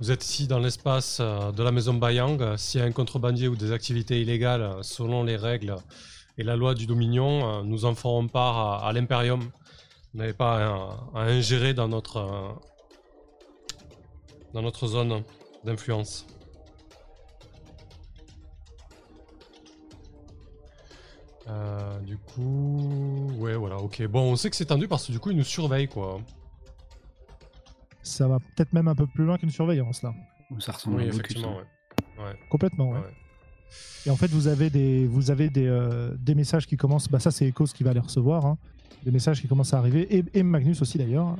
Vous 0.00 0.10
êtes 0.10 0.24
ici 0.24 0.46
dans 0.46 0.58
l'espace 0.58 1.20
de 1.20 1.62
la 1.62 1.72
maison 1.72 1.92
Bayang. 1.92 2.56
S'il 2.56 2.80
y 2.80 2.82
a 2.82 2.86
un 2.86 2.92
contrebandier 2.92 3.48
ou 3.48 3.56
des 3.56 3.72
activités 3.72 4.22
illégales 4.22 4.78
selon 4.80 5.22
les 5.24 5.36
règles 5.36 5.76
et 6.38 6.42
la 6.42 6.56
loi 6.56 6.74
du 6.74 6.86
Dominion, 6.86 7.60
euh, 7.60 7.62
nous 7.62 7.84
en 7.84 7.94
ferons 7.94 8.26
part 8.28 8.58
à, 8.58 8.88
à 8.88 8.92
l'Imperium. 8.92 9.40
Vous 9.40 10.18
n'avez 10.18 10.32
pas 10.32 10.66
à, 10.66 11.20
à 11.20 11.20
ingérer 11.22 11.74
dans 11.74 11.88
notre, 11.88 12.16
euh, 12.18 12.48
dans 14.54 14.62
notre 14.62 14.86
zone 14.86 15.22
d'influence. 15.64 16.26
Euh, 21.48 21.98
du 22.00 22.16
coup, 22.16 23.32
ouais, 23.38 23.54
voilà, 23.54 23.76
ok. 23.78 24.06
Bon, 24.06 24.32
on 24.32 24.36
sait 24.36 24.50
que 24.50 24.56
c'est 24.56 24.66
tendu 24.66 24.86
parce 24.88 25.06
que 25.06 25.12
du 25.12 25.18
coup, 25.18 25.30
ils 25.30 25.36
nous 25.36 25.44
surveillent, 25.44 25.88
quoi. 25.88 26.20
ça 28.02 28.28
va 28.28 28.38
peut-être 28.38 28.72
même 28.72 28.88
un 28.88 28.94
peu 28.94 29.06
plus 29.06 29.24
loin 29.24 29.36
qu'une 29.38 29.50
surveillance 29.50 30.02
là 30.02 30.12
Ça 30.58 30.72
ressemble 30.72 30.96
Oui, 30.96 31.04
à 31.04 31.06
effectivement, 31.06 31.56
ouais. 31.56 31.64
Ouais, 32.24 32.38
complètement 32.50 32.90
ouais. 32.90 32.98
ouais. 32.98 33.14
Et 34.06 34.10
en 34.10 34.16
fait, 34.16 34.28
vous 34.30 34.48
avez 34.48 34.70
des, 34.70 35.06
vous 35.06 35.30
avez 35.30 35.48
des, 35.50 35.66
euh, 35.66 36.10
des 36.18 36.34
messages 36.34 36.66
qui 36.66 36.76
commencent. 36.76 37.08
Bah, 37.08 37.20
ça, 37.20 37.30
c'est 37.30 37.48
Ecos 37.48 37.66
qui 37.74 37.84
va 37.84 37.92
les 37.92 38.00
recevoir. 38.00 38.46
hein. 38.46 38.58
Des 39.04 39.10
messages 39.10 39.40
qui 39.40 39.48
commencent 39.48 39.72
à 39.74 39.78
arriver. 39.78 40.06
Et, 40.16 40.24
et 40.34 40.42
Magnus 40.42 40.80
aussi, 40.82 40.98
d'ailleurs. 40.98 41.36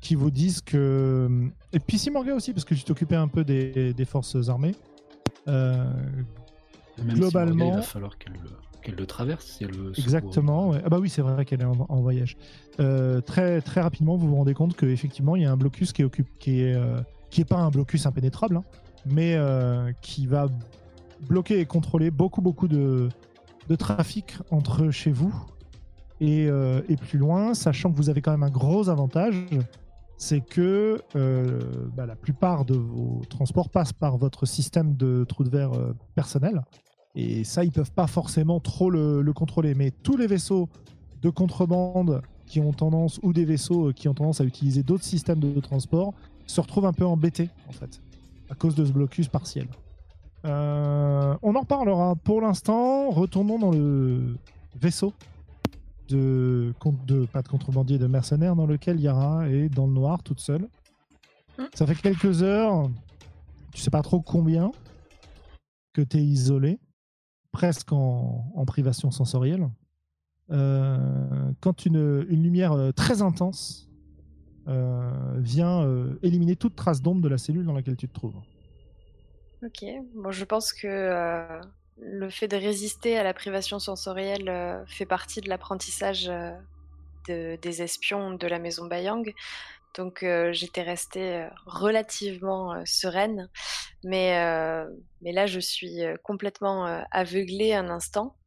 Qui 0.00 0.16
vous 0.16 0.32
disent 0.32 0.62
que. 0.62 1.28
Et 1.72 1.78
puis 1.78 1.96
Simorga 1.96 2.34
aussi, 2.34 2.52
parce 2.52 2.64
que 2.64 2.74
tu 2.74 2.82
t'occupais 2.82 3.14
un 3.14 3.28
peu 3.28 3.44
des, 3.44 3.94
des 3.94 4.04
forces 4.04 4.36
armées. 4.48 4.74
Euh, 5.46 5.84
Même 6.98 7.10
si 7.10 7.14
globalement- 7.20 7.68
il 7.70 7.74
va 7.76 7.82
falloir 7.82 8.18
qu'elle 8.18 8.32
le, 8.32 8.50
qu'elle 8.82 8.94
le 8.96 9.06
traverse 9.06 9.46
si 9.46 9.62
elle 9.64 9.74
se 9.94 10.00
exactement. 10.00 10.70
ouais. 10.70 10.80
Ah, 10.84 10.88
bah 10.88 10.98
oui, 11.00 11.08
c'est 11.08 11.22
vrai 11.22 11.44
qu'elle 11.44 11.60
est 11.60 11.64
en, 11.66 11.86
en 11.88 12.00
voyage. 12.00 12.36
Euh, 12.80 13.20
très, 13.20 13.60
très 13.60 13.80
rapidement, 13.80 14.16
vous 14.16 14.28
vous 14.28 14.34
rendez 14.36 14.54
compte 14.54 14.76
qu'effectivement, 14.76 15.36
il 15.36 15.42
y 15.42 15.46
a 15.46 15.52
un 15.52 15.56
blocus 15.56 15.92
qui 15.92 16.02
est, 16.02 16.04
occupe, 16.04 16.28
qui 16.40 16.62
est, 16.62 16.74
euh, 16.74 17.00
qui 17.30 17.40
est 17.42 17.44
pas 17.44 17.58
un 17.60 17.70
blocus 17.70 18.04
impénétrable, 18.06 18.56
hein, 18.56 18.64
mais 19.06 19.34
euh, 19.36 19.92
qui 20.02 20.26
va 20.26 20.48
bloquer 21.26 21.60
et 21.60 21.66
contrôler 21.66 22.10
beaucoup, 22.10 22.42
beaucoup 22.42 22.68
de, 22.68 23.08
trafic 23.78 24.36
entre 24.50 24.90
chez 24.90 25.10
vous 25.10 25.34
et, 26.20 26.46
euh, 26.46 26.82
et 26.88 26.96
plus 26.96 27.18
loin, 27.18 27.54
sachant 27.54 27.90
que 27.90 27.96
vous 27.96 28.10
avez 28.10 28.20
quand 28.20 28.32
même 28.32 28.42
un 28.42 28.50
gros 28.50 28.90
avantage, 28.90 29.46
c'est 30.18 30.40
que 30.40 31.00
euh, 31.16 31.60
bah, 31.96 32.04
la 32.06 32.14
plupart 32.14 32.64
de 32.64 32.74
vos 32.74 33.22
transports 33.30 33.70
passent 33.70 33.94
par 33.94 34.18
votre 34.18 34.46
système 34.46 34.94
de 34.94 35.24
trou 35.24 35.42
de 35.42 35.48
verre 35.48 35.72
euh, 35.72 35.94
personnel. 36.14 36.62
Et 37.14 37.44
ça, 37.44 37.64
ils 37.64 37.72
peuvent 37.72 37.92
pas 37.92 38.06
forcément 38.06 38.60
trop 38.60 38.90
le, 38.90 39.22
le 39.22 39.32
contrôler. 39.32 39.74
Mais 39.74 39.90
tous 39.90 40.16
les 40.16 40.26
vaisseaux 40.26 40.68
de 41.22 41.30
contrebande 41.30 42.22
qui 42.46 42.60
ont 42.60 42.72
tendance, 42.72 43.18
ou 43.22 43.32
des 43.32 43.44
vaisseaux 43.44 43.92
qui 43.92 44.08
ont 44.08 44.14
tendance 44.14 44.40
à 44.40 44.44
utiliser 44.44 44.82
d'autres 44.82 45.04
systèmes 45.04 45.40
de 45.40 45.58
transport, 45.60 46.14
se 46.46 46.60
retrouvent 46.60 46.86
un 46.86 46.92
peu 46.92 47.06
embêtés, 47.06 47.48
en 47.68 47.72
fait, 47.72 48.00
à 48.50 48.54
cause 48.54 48.74
de 48.74 48.84
ce 48.84 48.92
blocus 48.92 49.28
partiel. 49.28 49.66
Euh, 50.44 51.36
on 51.42 51.54
en 51.54 51.60
reparlera. 51.60 52.16
Pour 52.16 52.40
l'instant, 52.40 53.10
retournons 53.10 53.58
dans 53.58 53.70
le 53.70 54.36
vaisseau 54.80 55.12
de, 56.08 56.74
de 57.06 57.26
pas 57.26 57.42
de 57.42 57.48
contrebandier, 57.48 57.98
de 57.98 58.06
mercenaires 58.06 58.56
dans 58.56 58.66
lequel 58.66 59.00
Yara 59.00 59.48
est 59.48 59.68
dans 59.68 59.86
le 59.86 59.92
noir 59.92 60.22
toute 60.22 60.40
seule. 60.40 60.68
Hmm. 61.58 61.64
Ça 61.74 61.86
fait 61.86 61.94
quelques 61.94 62.42
heures, 62.42 62.90
tu 63.72 63.80
sais 63.80 63.90
pas 63.90 64.02
trop 64.02 64.20
combien, 64.20 64.72
que 65.92 66.02
tu 66.02 66.18
es 66.18 66.22
isolé, 66.22 66.78
presque 67.52 67.92
en, 67.92 68.50
en 68.54 68.64
privation 68.64 69.10
sensorielle. 69.10 69.68
Euh, 70.50 71.52
quand 71.60 71.86
une, 71.86 72.26
une 72.28 72.42
lumière 72.42 72.72
euh, 72.72 72.90
très 72.92 73.22
intense 73.22 73.88
euh, 74.68 75.10
vient 75.38 75.86
éliminer 76.22 76.56
toute 76.56 76.76
trace 76.76 77.00
d'ombre 77.00 77.22
de 77.22 77.28
la 77.28 77.38
cellule 77.38 77.64
dans 77.64 77.72
laquelle 77.72 77.96
tu 77.96 78.08
te 78.08 78.14
trouves. 78.14 78.34
Ok, 79.64 79.84
bon, 80.14 80.32
je 80.32 80.44
pense 80.44 80.72
que 80.72 80.88
euh, 80.88 81.60
le 81.98 82.30
fait 82.30 82.48
de 82.48 82.56
résister 82.56 83.16
à 83.16 83.22
la 83.22 83.32
privation 83.32 83.78
sensorielle 83.78 84.48
euh, 84.48 84.84
fait 84.86 85.06
partie 85.06 85.40
de 85.40 85.48
l'apprentissage 85.48 86.28
euh, 86.28 86.50
de- 87.28 87.56
des 87.62 87.82
espions 87.82 88.32
de 88.32 88.46
la 88.48 88.58
maison 88.58 88.86
Bayang. 88.86 89.32
Donc 89.94 90.24
j'étais 90.52 90.80
restée 90.82 91.46
relativement 91.66 92.82
sereine, 92.86 93.50
mais, 94.02 94.32
mais 95.20 95.32
là 95.32 95.46
je 95.46 95.60
suis 95.60 95.98
complètement 96.24 96.86
aveuglée 97.10 97.74
un 97.74 97.90
instant. 97.90 98.38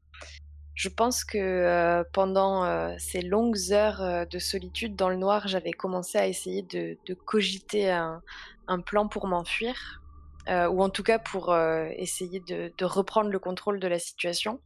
Je 0.73 0.89
pense 0.89 1.23
que 1.23 2.03
pendant 2.13 2.97
ces 2.97 3.21
longues 3.21 3.71
heures 3.73 4.25
de 4.27 4.39
solitude 4.39 4.95
dans 4.95 5.09
le 5.09 5.17
noir, 5.17 5.47
j'avais 5.47 5.71
commencé 5.71 6.17
à 6.17 6.25
essayer 6.25 6.63
de, 6.63 6.97
cogiter 7.25 7.91
un 7.91 8.81
plan 8.81 9.07
pour 9.07 9.27
m'enfuir 9.27 10.01
euh, 10.47 10.69
ou 10.69 10.81
en 10.81 10.89
tout 10.89 11.03
cas 11.03 11.17
pour 11.17 11.51
euh, 11.51 11.87
essayer 11.97 12.39
de, 12.39 12.71
reprendre 12.85 13.29
le 13.29 13.39
contrôle 13.39 13.79
de 13.79 13.87
la 13.87 13.99
situation. 13.99 14.59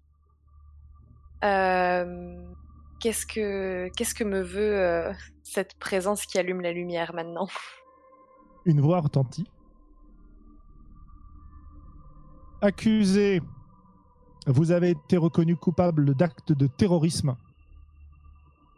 Euh, 1.44 2.44
qu'est-ce 3.00 3.26
que 3.26 4.24
me 4.24 4.42
veut 4.42 5.14
cette 5.44 5.76
présence 5.80 6.26
qui 6.26 6.38
allume 6.38 6.62
la 6.62 6.74
lumière 6.74 7.14
maintenant? 7.14 7.48
Une 8.66 8.82
voix 8.82 9.00
retentit. 9.00 9.48
Accusé, 12.62 13.42
vous 14.46 14.72
avez 14.72 14.90
été 14.90 15.16
reconnu 15.16 15.56
coupable 15.56 16.14
d'actes 16.14 16.52
de 16.52 16.68
terrorisme 16.68 17.38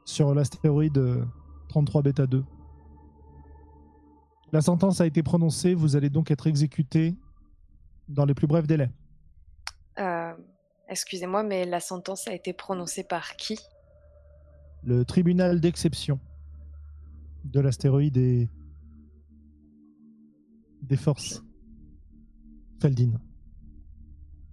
sur 0.06 0.36
l'astéroïde 0.36 1.26
33 1.70 2.04
bêta 2.04 2.28
2. 2.28 2.44
La 4.52 4.62
sentence 4.62 5.02
a 5.02 5.06
été 5.06 5.24
prononcée, 5.24 5.74
vous 5.74 5.96
allez 5.96 6.10
donc 6.10 6.32
être 6.32 6.48
exécuté 6.48 7.16
dans 8.10 8.26
les 8.26 8.34
plus 8.34 8.48
brefs 8.48 8.68
délais. 8.68 8.90
Euh, 10.00 10.34
Excusez-moi, 10.92 11.42
mais 11.44 11.66
la 11.66 11.80
sentence 11.80 12.28
a 12.28 12.34
été 12.34 12.52
prononcée 12.52 13.06
par 13.06 13.38
qui? 13.38 13.58
Le 14.84 15.06
tribunal 15.06 15.62
d'exception 15.62 16.20
de 17.46 17.62
l'astéroïde 17.62 18.18
et 18.18 18.50
des 20.82 20.98
forces 20.98 21.42
Feldin. 22.82 23.14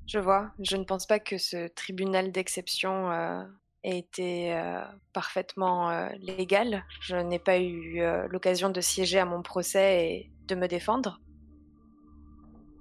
Je 0.06 0.20
vois. 0.20 0.52
Je 0.60 0.76
ne 0.76 0.84
pense 0.84 1.06
pas 1.06 1.18
que 1.18 1.38
ce 1.38 1.66
tribunal 1.66 2.30
d'exception 2.30 3.10
euh, 3.10 3.42
ait 3.84 3.98
été 3.98 4.54
euh, 4.54 4.82
parfaitement 5.12 5.90
euh, 5.90 6.08
légal. 6.20 6.84
Je 7.00 7.16
n'ai 7.16 7.38
pas 7.38 7.58
eu 7.58 8.00
euh, 8.00 8.26
l'occasion 8.28 8.70
de 8.70 8.80
siéger 8.80 9.18
à 9.18 9.24
mon 9.24 9.42
procès 9.42 10.06
et 10.06 10.30
de 10.46 10.54
me 10.54 10.66
défendre. 10.66 11.20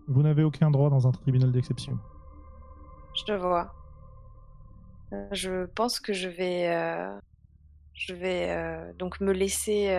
Vous 0.08 0.22
n'avez 0.24 0.44
aucun 0.44 0.72
droit 0.72 0.90
dans 0.90 1.08
un 1.08 1.12
tribunal 1.12 1.52
d'exception. 1.52 1.98
Je 3.28 3.34
vois. 3.34 3.74
Euh, 5.14 5.28
Je 5.32 5.66
pense 5.66 6.00
que 6.00 6.14
je 6.14 6.30
vais, 6.30 6.68
euh, 6.70 7.18
je 7.94 8.14
vais 8.14 8.94
donc 8.98 9.20
me 9.22 9.32
laisser. 9.32 9.90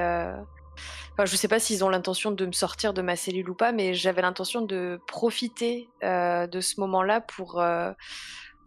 Enfin, 1.13 1.25
je 1.25 1.35
sais 1.35 1.49
pas 1.49 1.59
s'ils 1.59 1.85
ont 1.85 1.89
l'intention 1.89 2.31
de 2.31 2.47
me 2.47 2.53
sortir 2.53 2.95
de 2.95 3.03
ma 3.03 3.17
cellule 3.17 3.51
ou 3.51 3.55
pas, 3.55 3.73
mais 3.73 3.95
j'avais 3.95 4.23
l'intention 4.23 4.63
de 4.63 5.01
profiter 5.09 5.89
de 6.03 6.61
ce 6.61 6.81
moment-là 6.81 7.21
pour 7.21 7.61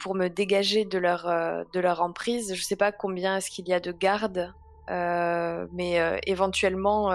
pour 0.01 0.15
me 0.15 0.27
dégager 0.27 0.83
de 0.85 0.97
leur 0.97 1.27
euh, 1.27 1.63
de 1.73 1.79
leur 1.79 2.01
emprise. 2.01 2.53
Je 2.55 2.61
sais 2.63 2.75
pas 2.75 2.91
combien 2.91 3.37
est-ce 3.37 3.49
qu'il 3.51 3.67
y 3.67 3.73
a 3.73 3.79
de 3.79 3.91
gardes, 3.91 4.53
euh, 4.89 5.67
mais 5.73 5.99
euh, 5.99 6.17
éventuellement 6.27 7.11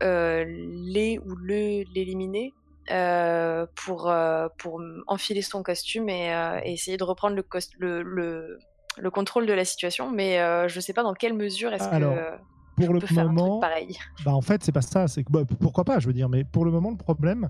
les 0.00 1.18
ou 1.18 1.34
le 1.36 1.84
l'éliminer 1.94 2.52
euh, 2.90 3.64
pour, 3.76 4.10
euh, 4.10 4.48
pour 4.58 4.82
enfiler 5.06 5.42
son 5.42 5.62
costume 5.62 6.08
et, 6.08 6.34
euh, 6.34 6.60
et 6.64 6.72
essayer 6.72 6.96
de 6.96 7.04
reprendre 7.04 7.36
le, 7.36 7.44
le, 7.78 8.02
le, 8.02 8.58
le 8.98 9.10
contrôle 9.10 9.46
de 9.46 9.52
la 9.52 9.64
situation. 9.64 10.10
Mais 10.10 10.38
je 10.68 10.80
sais 10.80 10.92
pas 10.92 11.02
dans 11.04 11.14
quelle 11.14 11.34
mesure 11.34 11.72
est-ce 11.72 11.84
Alors, 11.84 12.14
que 12.14 12.30
Pour 12.76 12.86
je 12.86 12.92
le 12.92 12.98
peux 12.98 13.06
faire 13.06 13.24
un 13.28 13.32
moment, 13.32 13.60
truc 13.60 13.70
pareil. 13.70 13.96
bah 14.24 14.32
en 14.34 14.40
fait, 14.42 14.64
c'est 14.64 14.72
pas 14.72 14.82
ça. 14.82 15.06
C'est 15.06 15.24
bah, 15.30 15.42
pourquoi 15.60 15.84
pas, 15.84 16.00
je 16.00 16.06
veux 16.08 16.12
dire. 16.12 16.28
Mais 16.28 16.42
pour 16.44 16.64
le 16.64 16.72
moment, 16.72 16.90
le 16.90 16.96
problème, 16.96 17.48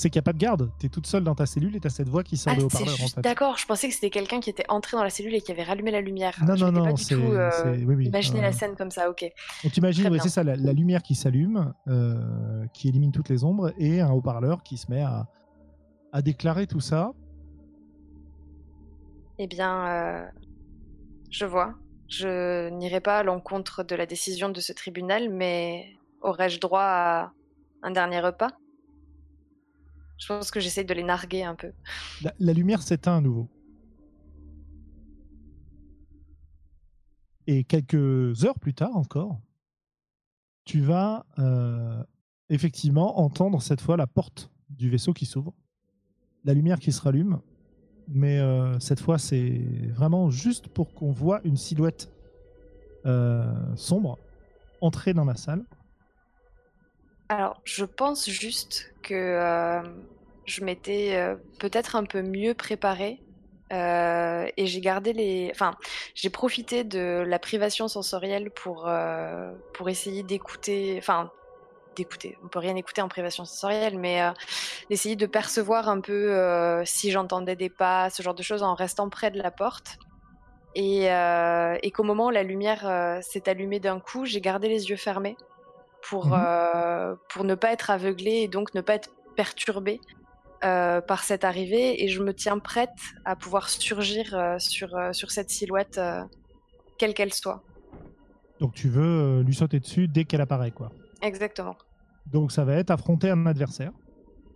c'est 0.00 0.08
qu'il 0.08 0.18
n'y 0.18 0.22
a 0.22 0.28
pas 0.30 0.32
de 0.32 0.38
garde. 0.38 0.70
Tu 0.78 0.86
es 0.86 0.88
toute 0.88 1.06
seule 1.06 1.24
dans 1.24 1.34
ta 1.34 1.44
cellule 1.44 1.76
et 1.76 1.80
tu 1.80 1.86
as 1.86 1.90
cette 1.90 2.08
voix 2.08 2.24
qui 2.24 2.38
sort 2.38 2.54
Ah, 2.54 2.58
de 2.58 2.62
haut-parleur. 2.64 2.94
En 2.94 2.96
juste... 2.96 3.14
fait. 3.16 3.20
D'accord, 3.20 3.58
je 3.58 3.66
pensais 3.66 3.86
que 3.86 3.92
c'était 3.94 4.08
quelqu'un 4.08 4.40
qui 4.40 4.48
était 4.48 4.64
entré 4.70 4.96
dans 4.96 5.02
la 5.04 5.10
cellule 5.10 5.34
et 5.34 5.42
qui 5.42 5.52
avait 5.52 5.62
rallumé 5.62 5.90
la 5.90 6.00
lumière. 6.00 6.34
Non, 6.46 6.56
je 6.56 6.64
non, 6.64 6.72
non, 6.72 6.84
pas 6.84 6.92
du 6.94 7.04
c'est- 7.04 7.14
tout 7.14 7.20
euh, 7.20 7.76
oui, 7.84 7.94
oui, 7.94 8.06
euh, 8.08 8.40
la 8.40 8.52
scène 8.52 8.76
comme 8.76 8.90
ça, 8.90 9.10
ok. 9.10 9.30
Donc 9.62 9.72
t'imagines, 9.72 10.08
ouais, 10.08 10.18
c'est 10.18 10.30
ça, 10.30 10.42
la, 10.42 10.56
la 10.56 10.72
lumière 10.72 11.02
qui 11.02 11.14
s'allume, 11.14 11.74
euh, 11.88 12.66
qui 12.72 12.88
élimine 12.88 13.12
toutes 13.12 13.28
les 13.28 13.44
ombres, 13.44 13.74
et 13.76 14.00
un 14.00 14.10
haut-parleur 14.10 14.62
qui 14.62 14.78
se 14.78 14.90
met 14.90 15.02
à, 15.02 15.26
à 16.12 16.22
déclarer 16.22 16.66
tout 16.66 16.80
ça. 16.80 17.12
Eh 19.38 19.46
bien, 19.46 19.86
euh, 19.86 20.26
je 21.30 21.44
vois. 21.44 21.74
Je 22.08 22.70
n'irai 22.70 23.00
pas 23.00 23.18
à 23.18 23.22
l'encontre 23.22 23.82
de 23.84 23.94
la 23.94 24.06
décision 24.06 24.48
de 24.48 24.60
ce 24.60 24.72
tribunal, 24.72 25.28
mais 25.28 25.94
aurais-je 26.22 26.58
droit 26.58 26.82
à 26.82 27.32
un 27.82 27.90
dernier 27.90 28.20
repas? 28.20 28.48
Je 30.20 30.26
pense 30.28 30.50
que 30.50 30.60
j'essaye 30.60 30.84
de 30.84 30.94
les 30.94 31.02
narguer 31.02 31.42
un 31.42 31.54
peu. 31.56 31.72
La, 32.22 32.32
la 32.38 32.52
lumière 32.52 32.82
s'éteint 32.82 33.16
à 33.16 33.20
nouveau. 33.20 33.48
Et 37.46 37.64
quelques 37.64 38.44
heures 38.44 38.58
plus 38.60 38.74
tard 38.74 38.96
encore, 38.96 39.40
tu 40.64 40.80
vas 40.80 41.26
euh, 41.40 42.00
effectivement 42.48 43.18
entendre 43.18 43.60
cette 43.60 43.80
fois 43.80 43.96
la 43.96 44.06
porte 44.06 44.50
du 44.68 44.88
vaisseau 44.88 45.12
qui 45.12 45.26
s'ouvre, 45.26 45.52
la 46.44 46.54
lumière 46.54 46.78
qui 46.78 46.92
se 46.92 47.00
rallume, 47.00 47.40
mais 48.06 48.38
euh, 48.38 48.78
cette 48.78 49.00
fois 49.00 49.18
c'est 49.18 49.62
vraiment 49.88 50.30
juste 50.30 50.68
pour 50.68 50.94
qu'on 50.94 51.10
voit 51.10 51.40
une 51.42 51.56
silhouette 51.56 52.12
euh, 53.06 53.52
sombre 53.74 54.16
entrer 54.80 55.12
dans 55.12 55.24
la 55.24 55.34
salle. 55.34 55.64
Alors, 57.30 57.60
je 57.62 57.84
pense 57.84 58.28
juste 58.28 58.92
que 59.04 59.14
euh, 59.14 59.82
je 60.46 60.64
m'étais 60.64 61.14
euh, 61.14 61.36
peut-être 61.60 61.94
un 61.94 62.02
peu 62.02 62.22
mieux 62.22 62.54
préparée 62.54 63.22
euh, 63.72 64.48
et 64.56 64.66
j'ai 64.66 64.80
gardé 64.80 65.12
les. 65.12 65.48
Enfin, 65.54 65.76
j'ai 66.16 66.28
profité 66.28 66.82
de 66.82 67.22
la 67.24 67.38
privation 67.38 67.86
sensorielle 67.86 68.50
pour, 68.50 68.90
essayer 69.86 70.24
d'écouter. 70.24 70.96
Enfin, 70.98 71.30
d'écouter. 71.94 72.36
On 72.42 72.48
peut 72.48 72.58
rien 72.58 72.74
écouter 72.74 73.00
en 73.00 73.08
privation 73.08 73.44
sensorielle, 73.44 73.96
mais 73.96 74.20
d'essayer 74.88 75.14
de 75.14 75.26
percevoir 75.26 75.88
un 75.88 76.00
peu 76.00 76.82
si 76.84 77.12
j'entendais 77.12 77.54
des 77.54 77.70
pas, 77.70 78.10
ce 78.10 78.24
genre 78.24 78.34
de 78.34 78.42
choses 78.42 78.64
en 78.64 78.74
restant 78.74 79.08
près 79.08 79.30
de 79.30 79.38
la 79.38 79.52
porte. 79.52 79.98
Et, 80.74 81.04
et 81.04 81.90
qu'au 81.92 82.02
moment 82.02 82.26
où 82.26 82.30
la 82.30 82.42
lumière 82.42 83.20
s'est 83.22 83.48
allumée 83.48 83.78
d'un 83.78 84.00
coup, 84.00 84.24
j'ai 84.24 84.40
gardé 84.40 84.68
les 84.68 84.90
yeux 84.90 84.96
fermés 84.96 85.36
pour, 86.08 86.26
Mhm. 86.26 86.32
euh, 86.34 87.14
pour 87.28 87.44
ne 87.44 87.54
pas 87.54 87.72
être 87.72 87.90
aveuglée 87.90 88.42
et 88.42 88.48
donc 88.48 88.74
ne 88.74 88.80
pas 88.80 88.94
être 88.94 89.10
perturbée 89.36 90.00
euh, 90.64 91.00
par 91.00 91.24
cette 91.24 91.44
arrivée. 91.44 92.02
Et 92.02 92.08
je 92.08 92.22
me 92.22 92.34
tiens 92.34 92.58
prête 92.58 92.90
à 93.24 93.36
pouvoir 93.36 93.68
surgir 93.68 94.34
euh, 94.34 94.58
sur, 94.58 94.90
sur 95.12 95.30
cette 95.30 95.50
silhouette, 95.50 96.00
quelle 96.98 97.14
qu'elle 97.14 97.32
soit. 97.32 97.62
Donc 98.60 98.74
tu 98.74 98.88
veux 98.88 99.40
lui 99.42 99.54
sauter 99.54 99.80
dessus 99.80 100.06
dès 100.08 100.24
qu'elle 100.24 100.42
apparaît, 100.42 100.70
quoi. 100.70 100.90
Exactement. 101.22 101.76
Donc 102.26 102.52
ça 102.52 102.64
va 102.64 102.74
être 102.74 102.90
affronter 102.90 103.30
un 103.30 103.46
adversaire. 103.46 103.92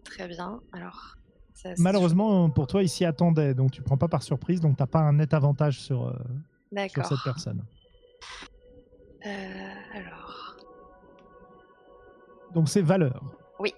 Très 0.05 0.29
bien. 0.29 0.61
Alors, 0.73 1.15
ça, 1.55 1.71
Malheureusement, 1.79 2.51
pour 2.51 2.67
toi, 2.67 2.83
il 2.83 2.89
s'y 2.89 3.05
attendait, 3.07 3.55
donc 3.55 3.71
tu 3.71 3.81
prends 3.83 3.97
pas 3.97 4.09
par 4.09 4.23
surprise, 4.23 4.61
donc 4.61 4.77
t'as 4.77 4.87
pas 4.87 4.99
un 5.01 5.15
net 5.15 5.33
avantage 5.33 5.81
sur, 5.81 6.15
sur 6.89 7.07
cette 7.07 7.23
personne. 7.25 7.65
Alors. 9.95 10.54
Donc 12.55 12.69
c'est 12.69 12.83
valeur. 12.83 13.21
Oui. 13.59 13.73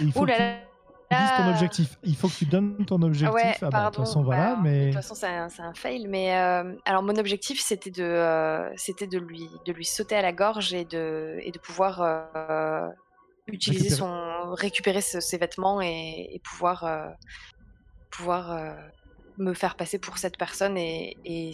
Et 0.00 0.04
il 0.04 0.12
faut 0.12 0.20
Ouh 0.22 0.24
là 0.26 0.36
que 0.36 1.14
là. 1.14 1.36
ton 1.36 1.50
objectif. 1.50 1.98
Il 2.02 2.16
faut 2.16 2.28
que 2.28 2.34
tu 2.34 2.46
donnes 2.46 2.84
ton 2.86 3.00
objectif. 3.02 3.34
Ouais, 3.34 3.54
Ah 3.62 3.68
bah, 3.70 3.80
de 3.90 3.96
toute 3.96 4.04
façon, 4.04 4.22
voilà, 4.22 4.54
bah, 4.56 4.60
mais 4.62 4.80
De 4.80 4.84
toute 4.86 4.94
façon, 5.02 5.14
c'est 5.14 5.62
un, 5.62 5.74
fail. 5.74 6.06
Mais 6.08 6.36
euh, 6.36 6.74
alors, 6.84 7.02
mon 7.02 7.16
objectif, 7.16 7.60
c'était 7.60 7.90
de, 7.90 8.02
euh, 8.02 8.70
c'était 8.76 9.06
de 9.06 9.18
lui, 9.18 9.48
de 9.66 9.72
lui 9.72 9.84
sauter 9.84 10.16
à 10.16 10.22
la 10.22 10.32
gorge 10.32 10.74
et 10.74 10.84
de, 10.84 11.38
et 11.42 11.50
de 11.52 11.58
pouvoir 11.58 12.00
euh, 12.02 12.88
utiliser 13.46 13.88
Récupérer. 13.90 13.98
son, 14.44 14.54
récupérer 14.54 15.00
ce- 15.00 15.20
ses 15.20 15.38
vêtements 15.38 15.80
et, 15.80 16.28
et 16.32 16.40
pouvoir, 16.40 16.84
pouvoir 18.10 18.76
me 19.38 19.52
faire 19.54 19.76
passer 19.76 19.98
pour 19.98 20.18
cette 20.18 20.36
personne 20.38 20.76
et, 20.76 21.16
et, 21.24 21.52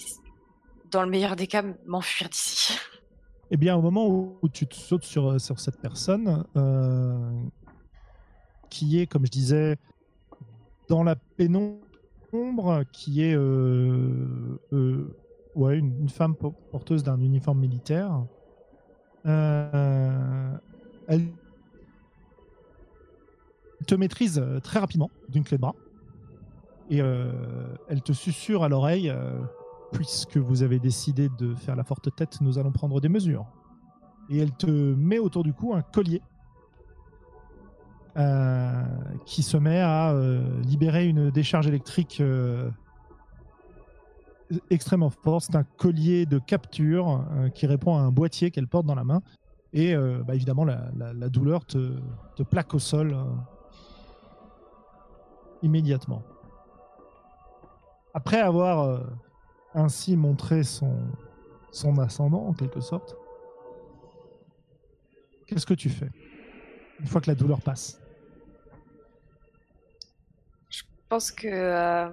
dans 0.91 1.03
le 1.03 1.09
meilleur 1.11 1.37
des 1.37 1.47
cas, 1.47 1.63
m'enfuir 1.87 2.29
d'ici. 2.29 2.79
eh 3.53 3.59
bien, 3.59 3.77
au 3.77 3.83
moment 3.83 4.09
où, 4.09 4.49
tu 4.49 4.67
te 4.67 4.75
sautes 4.75 5.05
sur, 5.05 5.39
sur 5.39 5.61
cette 5.61 5.79
personne, 5.79 6.45
euh, 6.57 7.31
qui 8.71 8.99
est, 8.99 9.07
comme 9.07 9.27
je 9.27 9.31
disais, 9.31 9.77
dans 10.89 11.03
la 11.03 11.17
pénombre, 11.17 11.83
qui 12.93 13.23
est 13.23 13.35
euh, 13.35 14.59
euh, 14.73 15.15
ouais, 15.55 15.79
une, 15.79 16.01
une 16.01 16.09
femme 16.09 16.35
po- 16.35 16.55
porteuse 16.71 17.03
d'un 17.03 17.21
uniforme 17.21 17.59
militaire, 17.59 18.25
euh, 19.27 20.57
elle 21.09 21.29
te 23.87 23.95
maîtrise 23.95 24.39
euh, 24.39 24.61
très 24.61 24.79
rapidement 24.79 25.11
d'une 25.29 25.45
clé 25.45 25.59
de 25.59 25.61
bras 25.61 25.75
et 26.89 27.03
euh, 27.03 27.31
elle 27.89 28.01
te 28.01 28.13
susurre 28.15 28.63
à 28.63 28.71
l'oreille 28.71 29.11
euh, 29.11 29.39
puisque 29.93 30.37
vous 30.39 30.63
avez 30.63 30.79
décidé 30.79 31.29
de 31.39 31.55
faire 31.55 31.77
la 31.77 31.85
forte 31.85 32.15
tête, 32.15 32.41
nous 32.41 32.59
allons 32.59 32.73
prendre 32.73 33.01
des 33.01 33.09
mesures. 33.09 33.47
Et 34.31 34.39
elle 34.39 34.53
te 34.53 34.67
met 34.67 35.19
autour 35.19 35.45
du 35.45 35.53
cou 35.53 35.75
un 35.75 35.83
collier 35.83 36.23
euh, 38.19 38.85
qui 39.25 39.43
se 39.43 39.57
met 39.57 39.81
à 39.81 40.11
euh, 40.11 40.61
libérer 40.63 41.07
une 41.07 41.31
décharge 41.31 41.67
électrique 41.67 42.19
euh, 42.21 42.71
extrêmement 44.69 45.09
forte. 45.09 45.47
C'est 45.47 45.57
un 45.57 45.65
collier 45.65 46.27
de 46.27 46.39
capture 46.39 47.25
qui 47.55 47.67
répond 47.67 47.97
à 47.97 48.01
un 48.01 48.11
boîtier 48.11 48.51
qu'elle 48.51 48.69
porte 48.69 48.85
dans 48.85 48.95
la 48.95 49.05
main. 49.05 49.23
Et 49.73 49.97
bah, 49.97 50.35
évidemment, 50.35 50.67
la, 50.67 51.29
douleur 51.31 51.65
te, 51.65 52.43
plaque 52.51 52.75
au 52.75 52.79
sol 52.79 53.17
immédiatement. 55.63 56.23
Après 58.13 58.41
avoir 58.41 59.01
ainsi 59.75 60.17
montrer 60.17 60.63
son, 60.63 60.97
son 61.71 61.99
ascendant 61.99 62.47
en 62.47 62.53
quelque 62.53 62.81
sorte. 62.81 63.17
Qu'est-ce 65.47 65.67
que 65.67 65.75
tu 65.75 65.91
fais 65.91 66.11
une 67.01 67.07
fois 67.09 67.21
que 67.21 67.31
la 67.31 67.35
douleur 67.35 67.61
passe? 67.61 67.99
Je 70.71 70.83
pense 71.09 71.31
que 71.31 71.47
euh, 71.49 72.09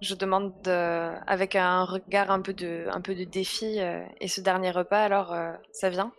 je 0.00 0.14
demande 0.14 0.52
de- 0.62 1.14
avec 1.26 1.56
un 1.56 1.84
regard 1.84 2.30
un 2.30 2.40
peu 2.40 2.52
de, 2.52 2.86
un 2.92 3.00
peu 3.00 3.14
de 3.14 3.24
défi 3.24 3.80
euh, 3.80 4.04
et 4.20 4.28
ce 4.28 4.40
dernier 4.40 4.70
repas, 4.70 5.02
alors 5.02 5.32
euh, 5.32 5.52
ça 5.72 5.90
vient? 5.90 6.12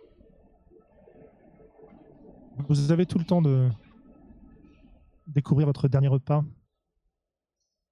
Vous 2.68 2.92
avez 2.92 3.06
tout 3.06 3.18
le 3.18 3.24
temps 3.24 3.40
de 3.40 3.68
découvrir 5.26 5.66
votre 5.66 5.88
dernier 5.88 6.08
repas. 6.08 6.44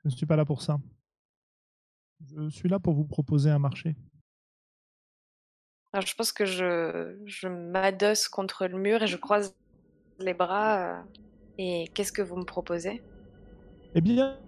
Je 0.03 0.09
ne 0.09 0.15
suis 0.15 0.27
pas 0.27 0.37
là 0.37 0.45
pour 0.45 0.63
ça. 0.63 0.79
Je 2.21 2.49
suis 2.49 2.69
là 2.69 2.79
pour 2.79 2.95
vous 2.95 3.05
proposer 3.05 3.51
un 3.51 3.59
marché. 3.59 3.95
Alors, 5.93 6.07
je 6.07 6.15
pense 6.15 6.33
que 6.33 6.45
je, 6.45 7.17
je 7.25 7.49
m'adosse 7.49 8.29
contre 8.29 8.67
le 8.67 8.79
mur 8.79 9.03
et 9.03 9.07
je 9.07 9.17
croise 9.17 9.57
les 10.19 10.35
bras. 10.35 10.99
euh, 10.99 11.03
et 11.59 11.89
qu'est-ce 11.95 12.13
que 12.13 12.23
vous 12.23 12.37
me 12.37 12.45
proposez? 12.45 13.03
Eh 13.95 14.01
bien, 14.01 14.39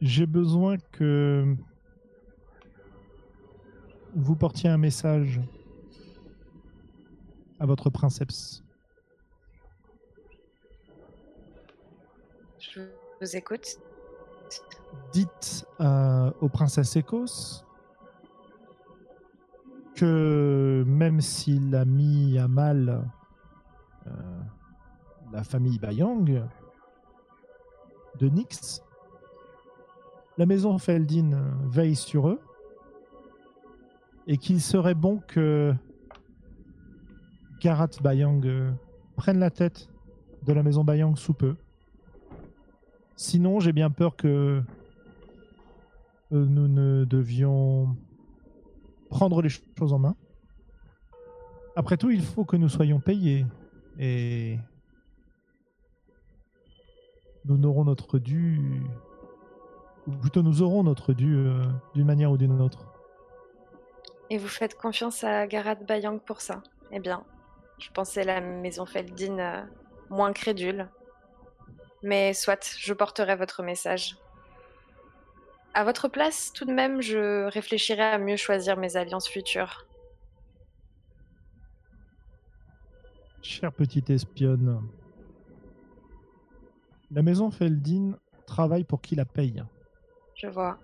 j'ai 0.00 0.26
besoin 0.26 0.76
que 0.92 1.56
vous 4.14 4.36
portiez 4.36 4.68
un 4.70 4.78
message 4.78 5.40
à 7.58 7.66
votre 7.66 7.90
princeps. 7.90 8.62
Je 12.60 12.82
vous. 13.20 13.26
Dites 15.12 15.66
euh, 15.80 16.30
aux 16.40 16.48
princesses 16.48 16.96
Écos 16.96 17.64
que 19.94 20.84
même 20.86 21.20
s'il 21.20 21.74
a 21.74 21.84
mis 21.84 22.38
à 22.38 22.46
mal 22.48 23.10
euh, 24.06 24.10
la 25.32 25.42
famille 25.42 25.78
Bayang 25.78 26.44
de 28.18 28.28
Nyx, 28.28 28.82
la 30.38 30.46
maison 30.46 30.78
Feldin 30.78 31.30
veille 31.64 31.96
sur 31.96 32.28
eux 32.28 32.40
et 34.26 34.36
qu'il 34.36 34.60
serait 34.60 34.94
bon 34.94 35.20
que 35.26 35.74
Garat 37.60 37.88
Bayang 38.02 38.44
euh, 38.44 38.70
prenne 39.16 39.38
la 39.38 39.50
tête 39.50 39.88
de 40.44 40.52
la 40.52 40.62
maison 40.62 40.84
Bayang 40.84 41.16
sous 41.16 41.32
peu. 41.32 41.56
Sinon, 43.16 43.60
j'ai 43.60 43.72
bien 43.72 43.90
peur 43.90 44.14
que 44.14 44.62
euh, 46.32 46.44
nous 46.44 46.68
ne 46.68 47.04
devions 47.04 47.96
prendre 49.08 49.40
les 49.40 49.48
choses 49.48 49.92
en 49.92 49.98
main. 49.98 50.16
Après 51.76 51.96
tout, 51.96 52.10
il 52.10 52.22
faut 52.22 52.44
que 52.44 52.56
nous 52.56 52.68
soyons 52.68 53.00
payés. 53.00 53.46
Et 53.98 54.58
nous 57.46 57.56
n'aurons 57.56 57.84
notre 57.84 58.18
dû. 58.18 58.82
Ou 60.06 60.12
plutôt, 60.12 60.42
nous 60.42 60.62
aurons 60.62 60.82
notre 60.82 61.14
dû 61.14 61.36
euh, 61.36 61.64
d'une 61.94 62.06
manière 62.06 62.30
ou 62.30 62.36
d'une 62.36 62.60
autre. 62.60 62.86
Et 64.28 64.38
vous 64.38 64.48
faites 64.48 64.76
confiance 64.76 65.24
à 65.24 65.46
Garat 65.46 65.76
Bayang 65.76 66.18
pour 66.18 66.40
ça? 66.40 66.62
Eh 66.92 67.00
bien, 67.00 67.24
je 67.78 67.90
pensais 67.90 68.24
la 68.24 68.40
maison 68.40 68.84
Feldin 68.84 69.38
euh, 69.38 69.62
moins 70.10 70.32
crédule. 70.32 70.88
Mais 72.06 72.34
soit, 72.34 72.76
je 72.78 72.94
porterai 72.94 73.34
votre 73.34 73.64
message. 73.64 74.16
À 75.74 75.82
votre 75.82 76.06
place, 76.06 76.52
tout 76.52 76.64
de 76.64 76.72
même, 76.72 77.02
je 77.02 77.46
réfléchirai 77.46 78.00
à 78.00 78.18
mieux 78.18 78.36
choisir 78.36 78.76
mes 78.76 78.96
alliances 78.96 79.28
futures. 79.28 79.84
Chère 83.42 83.72
petite 83.72 84.08
espionne, 84.08 84.80
la 87.10 87.22
maison 87.22 87.50
Feldin 87.50 88.12
travaille 88.46 88.84
pour 88.84 89.00
qui 89.00 89.16
la 89.16 89.24
paye. 89.24 89.64
Je 90.36 90.46
vois. 90.46 90.78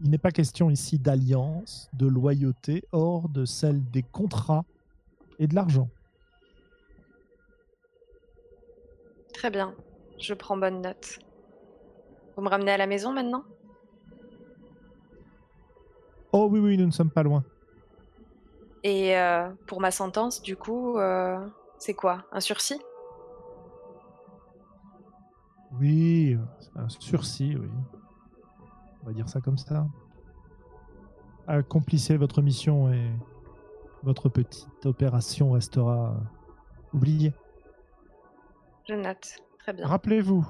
Il 0.00 0.10
n'est 0.10 0.18
pas 0.18 0.30
question 0.30 0.70
ici 0.70 1.00
d'alliance, 1.00 1.90
de 1.94 2.06
loyauté, 2.06 2.84
hors 2.92 3.28
de 3.28 3.44
celle 3.44 3.84
des 3.90 4.04
contrats 4.04 4.64
et 5.40 5.48
de 5.48 5.56
l'argent. 5.56 5.88
Très 9.38 9.50
bien. 9.50 9.72
Je 10.18 10.34
prends 10.34 10.56
bonne 10.56 10.82
note. 10.82 11.20
Vous 12.34 12.42
me 12.42 12.48
ramenez 12.48 12.72
à 12.72 12.76
la 12.76 12.88
maison 12.88 13.12
maintenant? 13.12 13.44
Oh 16.32 16.48
oui, 16.50 16.58
oui, 16.58 16.76
nous 16.76 16.86
ne 16.86 16.90
sommes 16.90 17.12
pas 17.12 17.22
loin. 17.22 17.44
Et 18.82 19.16
euh, 19.16 19.48
pour 19.68 19.80
ma 19.80 19.92
sentence, 19.92 20.42
du 20.42 20.56
coup, 20.56 20.98
euh, 20.98 21.38
c'est 21.78 21.94
quoi? 21.94 22.24
Un 22.32 22.40
sursis? 22.40 22.80
Oui, 25.78 26.36
c'est 26.58 26.76
un 26.76 26.88
sursis, 26.88 27.54
oui. 27.56 27.68
On 29.04 29.06
va 29.06 29.12
dire 29.12 29.28
ça 29.28 29.40
comme 29.40 29.56
ça. 29.56 29.86
Accomplissez 31.46 32.16
votre 32.16 32.42
mission 32.42 32.92
et 32.92 33.08
votre 34.02 34.28
petite 34.28 34.84
opération 34.84 35.52
restera 35.52 36.16
oubliée. 36.92 37.32
Je 38.88 38.94
note. 38.94 39.36
Très 39.58 39.72
bien. 39.72 39.86
Rappelez-vous, 39.86 40.46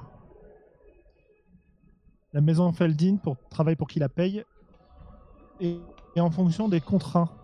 la 2.32 2.40
maison 2.40 2.72
Feldin 2.72 3.16
pour, 3.16 3.36
travaille 3.48 3.74
pour 3.74 3.88
qui 3.88 3.98
la 3.98 4.08
paye 4.08 4.44
et, 5.60 5.80
et 6.14 6.20
en 6.20 6.30
fonction 6.30 6.68
des 6.68 6.80
contrats 6.80 7.34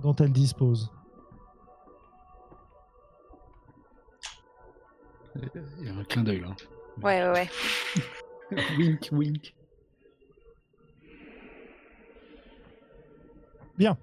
dont 0.00 0.14
elle 0.14 0.32
dispose. 0.32 0.92
Il 5.80 5.86
y 5.86 5.88
a 5.88 5.94
un 5.94 6.04
clin 6.04 6.22
d'œil 6.22 6.40
là. 6.40 6.54
Ouais, 7.02 7.22
ouais, 7.22 7.30
ouais. 7.30 7.48
wink, 8.78 9.08
wink. 9.12 9.54
Bien. 13.76 13.96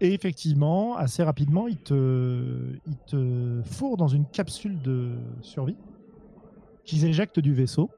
Et 0.00 0.12
effectivement, 0.12 0.96
assez 0.96 1.22
rapidement, 1.22 1.68
il 1.68 1.76
te, 1.76 2.78
il 2.86 2.96
te 3.06 3.62
fourre 3.64 3.96
dans 3.96 4.08
une 4.08 4.26
capsule 4.26 4.80
de 4.82 5.12
survie 5.40 5.76
qu'ils 6.84 7.04
éjectent 7.04 7.40
du 7.40 7.54
vaisseau. 7.54 7.90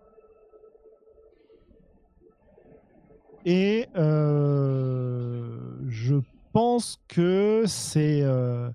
Et 3.44 3.88
euh, 3.96 5.76
je 5.88 6.16
pense 6.52 7.00
que 7.06 7.64
c'est 7.66 8.22
euh, 8.22 8.70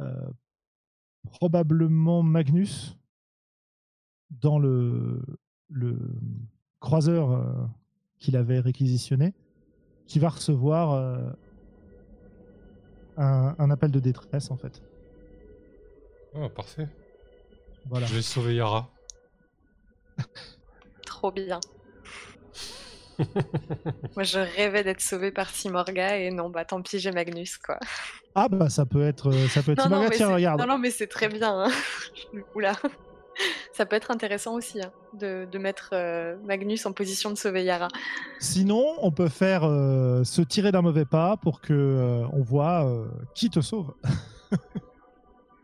euh, 0.00 0.28
probablement 1.30 2.22
Magnus 2.22 2.96
dans 4.30 4.58
le, 4.58 5.22
le 5.68 5.98
croiseur 6.80 7.30
euh, 7.30 7.66
qu'il 8.18 8.36
avait 8.36 8.60
réquisitionné 8.60 9.34
qui 10.06 10.18
va 10.18 10.30
recevoir 10.30 11.34
un, 13.16 13.54
un 13.58 13.70
appel 13.70 13.90
de 13.90 14.00
détresse 14.00 14.50
en 14.50 14.56
fait. 14.56 14.82
Ah, 16.36 16.48
parfait. 16.48 16.88
Voilà. 17.86 18.06
Je 18.06 18.14
vais 18.14 18.22
sauver 18.22 18.54
Yara. 18.56 18.88
Trop 21.06 21.30
bien. 21.30 21.60
Moi, 24.16 24.24
je 24.24 24.38
rêvais 24.56 24.82
d'être 24.82 25.00
sauvée 25.00 25.30
par 25.30 25.48
Simorga 25.50 26.16
et 26.18 26.30
non, 26.32 26.50
bah 26.50 26.64
tant 26.64 26.82
pis, 26.82 26.98
j'ai 26.98 27.12
Magnus, 27.12 27.58
quoi. 27.58 27.78
Ah 28.34 28.48
bah 28.48 28.68
ça 28.68 28.84
peut 28.86 29.06
être 29.06 29.30
euh, 29.30 29.46
ça 29.48 29.62
peut 29.62 29.72
être 29.72 29.78
Non, 29.78 29.84
non, 29.84 29.90
Simorga. 29.90 30.08
mais 30.10 30.16
Tiens, 30.16 30.26
c'est- 30.28 30.34
regarde. 30.34 30.60
non, 30.60 30.66
non, 30.66 30.78
mais 30.78 30.90
c'est 30.90 31.06
très 31.06 31.28
bien. 31.28 31.66
hein. 31.66 31.70
Oula. 32.56 32.72
Ça 33.74 33.86
peut 33.86 33.96
être 33.96 34.12
intéressant 34.12 34.54
aussi 34.54 34.80
hein, 34.80 34.92
de, 35.14 35.48
de 35.50 35.58
mettre 35.58 35.90
euh, 35.94 36.36
Magnus 36.44 36.86
en 36.86 36.92
position 36.92 37.30
de 37.30 37.34
sauver 37.34 37.64
Yara. 37.64 37.88
Sinon, 38.38 38.84
on 39.02 39.10
peut 39.10 39.28
faire 39.28 39.64
euh, 39.64 40.22
se 40.22 40.42
tirer 40.42 40.70
d'un 40.70 40.80
mauvais 40.80 41.04
pas 41.04 41.36
pour 41.36 41.60
que 41.60 41.72
euh, 41.72 42.24
on 42.32 42.40
voit 42.40 42.88
qui 43.34 43.50
te 43.50 43.60
sauve. 43.60 43.94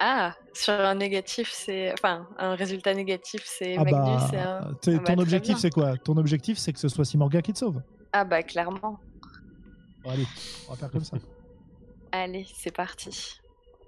Ah, 0.02 0.34
sur 0.54 0.72
un 0.72 0.94
négatif, 0.94 1.52
c'est. 1.52 1.92
Enfin, 1.92 2.26
un 2.38 2.54
résultat 2.54 2.94
négatif, 2.94 3.42
c'est 3.44 3.76
Ah 3.76 3.84
Magnus 3.84 3.92
bah, 3.92 4.28
et 4.32 4.38
un. 4.38 4.60
Ah 4.62 4.70
bah, 4.86 4.98
ton 5.04 5.18
objectif 5.18 5.58
c'est 5.58 5.68
quoi? 5.68 5.98
Ton 5.98 6.16
objectif 6.16 6.56
c'est 6.56 6.72
que 6.72 6.78
ce 6.78 6.88
soit 6.88 7.04
Simorga 7.04 7.42
qui 7.42 7.52
te 7.52 7.58
sauve. 7.58 7.82
Ah, 8.14 8.24
bah, 8.24 8.42
clairement. 8.42 8.98
Bon, 10.02 10.10
allez, 10.10 10.26
on 10.66 10.72
va 10.72 10.78
faire 10.78 10.90
comme 10.90 11.04
ça. 11.04 11.18
Allez, 12.12 12.46
c'est 12.56 12.74
parti. 12.74 13.42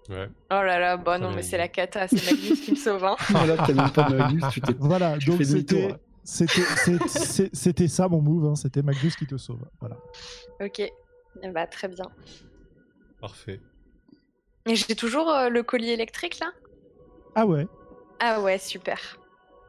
Ouais. 0.08 0.28
Oh 0.50 0.54
là 0.54 0.78
là, 0.78 0.96
bon, 0.96 1.20
non, 1.20 1.30
mais 1.32 1.42
c'est 1.42 1.56
la 1.58 1.68
cata, 1.68 2.08
c'est 2.08 2.24
Magnus 2.32 2.60
qui 2.60 2.70
me 2.72 2.76
sauve. 2.76 3.04
Hein. 3.04 3.16
Voilà, 3.30 3.56
t'as 3.56 3.72
même 3.72 3.90
pas 3.90 4.08
Magnus, 4.08 4.42
tu 4.52 4.60
t'es. 4.60 4.74
Voilà, 4.78 5.16
Tu 5.18 5.30
donc 5.30 5.44
c'était 5.44 5.92
hein. 5.92 5.96
c'était 7.52 7.88
ça 7.88 8.08
mon 8.08 8.20
move. 8.20 8.46
hein, 8.50 8.54
C'était 8.56 8.82
Magnus 8.82 9.14
qui 9.16 9.26
te 9.26 9.36
sauve. 9.36 9.60
Voilà. 9.80 9.96
Ok, 10.60 10.80
Eh 10.80 11.48
bah, 11.50 11.66
très 11.66 11.88
bien. 11.88 12.04
Parfait. 13.20 13.60
Et 14.66 14.74
j'ai 14.76 14.94
toujours 14.96 15.28
euh, 15.30 15.48
le 15.48 15.62
collier 15.62 15.92
électrique 15.92 16.38
là? 16.40 16.52
Ah 17.34 17.46
ouais. 17.46 17.66
Ah 18.20 18.40
ouais, 18.40 18.58
super. 18.58 18.98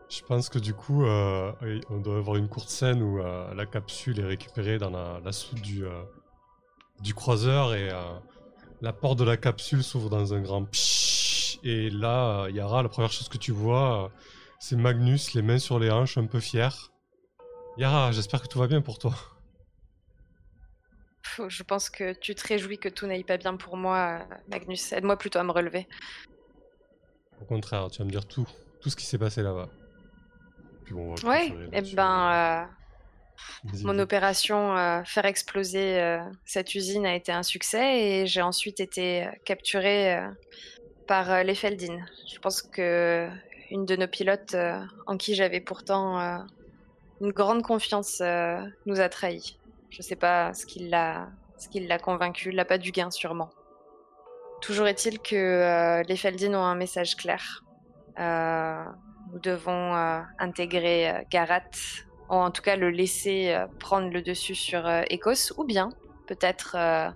Je 0.10 0.22
pense 0.24 0.50
que 0.50 0.60
du 0.60 0.74
coup, 0.76 1.06
euh, 1.06 1.52
on 1.90 1.98
doit 1.98 2.18
avoir 2.18 2.38
une 2.38 2.48
courte 2.48 2.70
scène 2.70 3.02
où 3.02 3.20
euh, 3.20 3.52
la 3.56 3.66
capsule 3.66 4.20
est 4.20 4.26
récupérée 4.26 4.78
dans 4.78 4.92
la, 4.92 5.20
la 5.24 5.32
soute 5.32 5.62
du, 5.62 5.86
euh, 5.86 6.04
du 7.02 7.14
croiseur 7.16 7.74
et 7.74 7.90
euh, 7.92 8.02
la 8.84 8.92
porte 8.92 9.18
de 9.18 9.24
la 9.24 9.38
capsule 9.38 9.82
s'ouvre 9.82 10.10
dans 10.10 10.34
un 10.34 10.42
grand 10.42 10.66
pshhh. 10.66 11.58
Et 11.64 11.90
là, 11.90 12.44
euh, 12.44 12.52
Yara, 12.52 12.84
la 12.84 12.90
première 12.90 13.12
chose 13.14 13.30
que 13.30 13.38
tu 13.38 13.54
vois, 13.54 14.06
euh, 14.06 14.10
c'est 14.60 14.76
Magnus, 14.76 15.34
les 15.34 15.42
mains 15.42 15.58
sur 15.58 15.80
les 15.80 15.90
hanches, 15.90 16.18
un 16.18 16.26
peu 16.26 16.42
fier. 16.42 16.92
Yara, 17.78 18.12
j'espère 18.12 18.42
que 18.42 18.48
tout 18.48 18.60
va 18.60 18.68
bien 18.68 18.82
pour 18.82 19.00
toi. 19.00 19.16
Je 21.48 21.64
pense 21.64 21.90
que 21.90 22.14
tu 22.14 22.36
te 22.36 22.46
réjouis 22.46 22.78
que 22.78 22.90
tout 22.90 23.08
n'aille 23.08 23.24
pas 23.24 23.38
bien 23.38 23.56
pour 23.56 23.78
moi, 23.78 24.20
euh, 24.30 24.36
Magnus. 24.50 24.92
Aide-moi 24.92 25.18
plutôt 25.18 25.40
à 25.40 25.44
me 25.44 25.52
relever. 25.52 25.88
Au 27.42 27.46
contraire, 27.46 27.88
tu 27.90 28.00
vas 28.00 28.06
me 28.06 28.12
dire 28.12 28.28
tout, 28.28 28.48
tout 28.82 28.90
ce 28.90 28.98
qui 28.98 29.06
s'est 29.06 29.18
passé 29.18 29.42
là-bas. 29.42 29.70
Puis 30.84 30.94
bon, 30.94 31.14
on 31.14 31.16
va 31.16 31.30
Ouais, 31.30 31.48
clôturer 31.48 31.70
eh 31.72 31.96
ben, 31.96 32.32
euh, 32.32 32.66
Vas-y, 32.66 32.83
mon 33.84 33.98
opération 34.00 34.78
euh, 34.78 35.02
faire 35.06 35.26
exploser 35.26 36.02
euh, 36.02 36.20
cette 36.46 36.76
usine 36.76 37.06
a 37.06 37.16
été 37.16 37.32
un 37.32 37.44
succès 37.44 38.00
et 38.00 38.28
j'ai 38.28 38.42
ensuite 38.42 38.80
été 38.80 39.26
euh, 39.26 39.32
capturée 39.46 40.18
euh, 40.18 40.28
par 41.08 41.44
les 41.44 41.56
Feldin. 41.56 42.00
Je 42.32 42.40
pense 42.40 42.62
que 42.62 43.28
une 43.72 43.86
de 43.86 43.96
nos 43.96 44.08
pilotes, 44.08 44.56
en 45.08 45.18
qui 45.18 45.36
j'avais 45.36 45.60
pourtant 45.60 46.46
une 47.20 47.32
grande 47.32 47.62
confiance, 47.62 48.22
nous 48.86 49.02
a 49.02 49.10
trahis. 49.10 49.60
Je 49.90 50.02
sais 50.02 50.16
pas 50.16 50.54
ce 50.54 50.66
qui 50.66 50.88
l'a, 50.88 51.28
ce 51.58 51.68
qui 51.68 51.82
l'a 51.82 52.00
convaincu, 52.00 52.52
l'a 52.52 52.64
pas 52.64 52.78
du 52.78 52.92
gain 52.92 53.12
sûrement. 53.12 53.50
Toujours 54.62 54.88
est-il 54.88 55.20
que 55.20 56.04
les 56.08 56.16
Feldin 56.16 56.54
ont 56.54 56.64
un 56.64 56.76
message 56.76 57.18
clair. 57.18 57.66
Nous 58.18 59.40
devons 59.40 59.94
intégrer 60.40 61.26
Garat, 61.30 61.64
en 62.42 62.52
tout 62.52 62.62
cas 62.62 62.76
le 62.76 62.90
laisser 62.90 63.54
euh, 63.54 63.68
prendre 63.80 64.10
le 64.10 64.22
dessus 64.22 64.56
sur 64.56 64.86
euh, 64.86 65.04
Ecos, 65.12 65.54
ou 65.58 65.64
bien 65.64 65.90
peut-être 66.28 66.76
euh, 66.78 67.10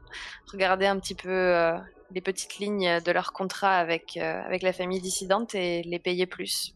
regarder 0.51 0.86
un 0.86 0.99
petit 0.99 1.15
peu 1.15 1.53
les 2.11 2.22
petites 2.22 2.57
lignes 2.59 2.99
de 2.99 3.11
leur 3.11 3.32
contrat 3.32 3.78
avec, 3.78 4.18
avec 4.18 4.61
la 4.63 4.74
famille 4.74 5.01
dissidente 5.01 5.55
et 5.55 5.82
les 5.84 5.99
payer 5.99 6.26
plus. 6.26 6.74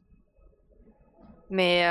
Mais 1.49 1.83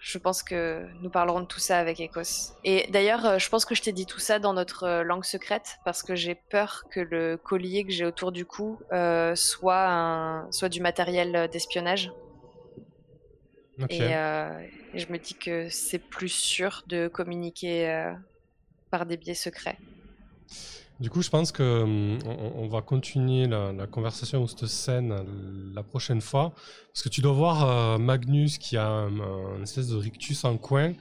je 0.00 0.18
pense 0.18 0.42
que 0.42 0.84
nous 1.00 1.10
parlerons 1.10 1.40
de 1.42 1.46
tout 1.46 1.60
ça 1.60 1.78
avec 1.78 2.00
Ecos. 2.00 2.54
Et 2.64 2.88
d'ailleurs, 2.90 3.38
je 3.38 3.48
pense 3.48 3.64
que 3.64 3.76
je 3.76 3.82
t'ai 3.82 3.92
dit 3.92 4.06
tout 4.06 4.18
ça 4.18 4.40
dans 4.40 4.52
notre 4.52 5.02
langue 5.02 5.24
secrète 5.24 5.78
parce 5.84 6.02
que 6.02 6.16
j'ai 6.16 6.34
peur 6.34 6.82
que 6.90 6.98
le 6.98 7.36
collier 7.36 7.84
que 7.84 7.92
j'ai 7.92 8.04
autour 8.04 8.32
du 8.32 8.44
cou 8.44 8.80
soit, 9.36 10.46
soit 10.50 10.68
du 10.68 10.80
matériel 10.80 11.48
d'espionnage. 11.52 12.10
Et, 13.90 14.14
euh, 14.14 14.60
et 14.92 14.98
je 14.98 15.12
me 15.12 15.18
dis 15.18 15.34
que 15.34 15.68
c'est 15.68 15.98
plus 15.98 16.28
sûr 16.28 16.82
de 16.88 17.08
communiquer 17.08 17.88
euh, 17.88 18.12
par 18.90 19.06
des 19.06 19.16
biais 19.16 19.34
secrets. 19.34 19.78
Du 20.98 21.10
coup, 21.10 21.22
je 21.22 21.30
pense 21.30 21.52
que 21.52 21.82
hum, 21.82 22.18
on, 22.26 22.64
on 22.64 22.68
va 22.68 22.82
continuer 22.82 23.46
la, 23.46 23.72
la 23.72 23.86
conversation 23.86 24.42
ou 24.42 24.48
cette 24.48 24.66
scène 24.66 25.14
la 25.72 25.82
prochaine 25.84 26.20
fois, 26.20 26.54
parce 26.92 27.02
que 27.04 27.08
tu 27.08 27.20
dois 27.20 27.32
voir 27.32 27.68
euh, 27.68 27.98
Magnus 27.98 28.58
qui 28.58 28.76
a 28.76 28.88
un, 28.88 29.20
un 29.20 29.62
espèce 29.62 29.88
de 29.88 29.96
rictus 29.96 30.44
en 30.44 30.56
coin 30.58 30.94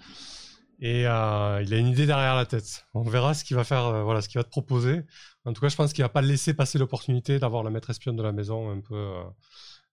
et 0.80 1.02
il 1.02 1.08
a 1.08 1.60
une 1.64 1.88
idée 1.88 2.06
derrière 2.06 2.36
la 2.36 2.46
tête. 2.46 2.86
On 2.94 3.02
verra 3.02 3.34
ce 3.34 3.44
qu'il 3.44 3.56
va 3.56 3.64
faire, 3.64 4.04
voilà, 4.04 4.22
ce 4.22 4.30
qu'il 4.30 4.38
va 4.38 4.44
te 4.44 4.52
proposer. 4.52 5.02
En 5.46 5.54
tout 5.54 5.62
cas, 5.62 5.70
je 5.70 5.76
pense 5.76 5.92
qu'il 5.92 6.04
va 6.04 6.10
pas 6.10 6.22
laisser 6.22 6.54
passer 6.54 6.78
l'opportunité 6.78 7.40
d'avoir 7.40 7.64
la 7.64 7.72
maître 7.72 7.90
espionne 7.90 8.16
de 8.16 8.22
la 8.22 8.32
maison 8.32 8.70
un 8.70 8.82
peu 8.82 9.16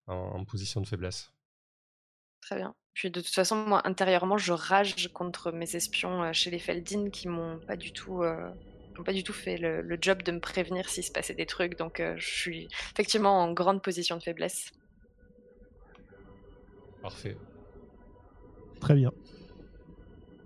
en, 0.05 0.13
en 0.13 0.45
position 0.45 0.81
de 0.81 0.85
faiblesse. 0.85 1.31
Très 2.45 2.57
bien. 2.57 2.75
Puis 2.93 3.09
de 3.09 3.21
toute 3.21 3.33
façon, 3.33 3.55
moi, 3.55 3.81
intérieurement, 3.87 4.37
je 4.37 4.53
rage 4.53 5.09
contre 5.13 5.51
mes 5.51 5.75
espions 5.75 6.23
euh, 6.23 6.31
chez 6.31 6.51
les 6.51 6.59
Feldin 6.59 7.09
qui 7.09 7.27
m'ont 7.27 7.59
pas 7.65 7.75
du 7.75 7.91
tout, 7.91 8.21
euh, 8.21 8.49
ont 8.99 9.03
pas 9.03 9.13
du 9.13 9.23
tout 9.23 9.33
fait 9.33 9.57
le, 9.57 9.81
le 9.81 9.97
job 9.99 10.21
de 10.21 10.31
me 10.31 10.39
prévenir 10.39 10.87
s'il 10.87 11.03
se 11.03 11.11
passait 11.11 11.33
des 11.33 11.47
trucs. 11.47 11.75
Donc, 11.75 11.99
euh, 11.99 12.13
je 12.17 12.29
suis 12.29 12.67
effectivement 12.93 13.41
en 13.41 13.51
grande 13.51 13.81
position 13.81 14.15
de 14.17 14.21
faiblesse. 14.21 14.69
Parfait. 17.01 17.35
Très 18.79 18.93
bien. 18.93 19.11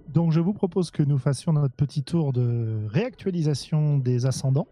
Donc 0.08 0.32
je 0.32 0.40
vous 0.40 0.54
propose 0.54 0.90
que 0.90 1.04
nous 1.04 1.18
fassions 1.20 1.54
notre 1.54 1.76
petit 1.76 2.04
tour 2.04 2.34
de 2.34 2.88
réactualisation 2.88 3.98
des 3.98 4.26
ascendants 4.26 4.68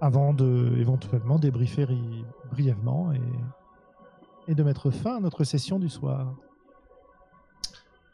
avant 0.00 0.32
de 0.32 0.74
éventuellement 0.78 1.38
débriefer 1.38 1.84
ri- 1.84 2.24
brièvement 2.50 3.12
et, 3.12 3.20
et 4.50 4.54
de 4.56 4.62
mettre 4.64 4.90
fin 4.90 5.16
à 5.18 5.20
notre 5.20 5.44
session 5.44 5.78
du 5.78 5.88
soir. 5.88 6.34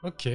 Ok. 0.04 0.28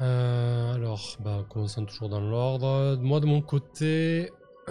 Euh, 0.00 0.74
alors, 0.74 1.16
bah, 1.20 1.44
commençons 1.48 1.84
toujours 1.84 2.08
dans 2.08 2.20
l'ordre. 2.20 2.96
Moi, 3.00 3.20
de 3.20 3.26
mon 3.26 3.40
côté, 3.42 4.32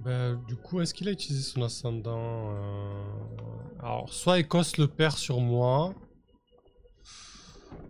bah, 0.00 0.34
du 0.48 0.56
coup, 0.56 0.80
est-ce 0.80 0.94
qu'il 0.94 1.08
a 1.08 1.12
utilisé 1.12 1.42
son 1.42 1.62
ascendant 1.62 2.50
euh, 2.52 3.04
Alors, 3.80 4.12
soit 4.12 4.38
Écosse 4.38 4.78
le 4.78 4.88
perd 4.88 5.16
sur 5.16 5.40
moi, 5.40 5.92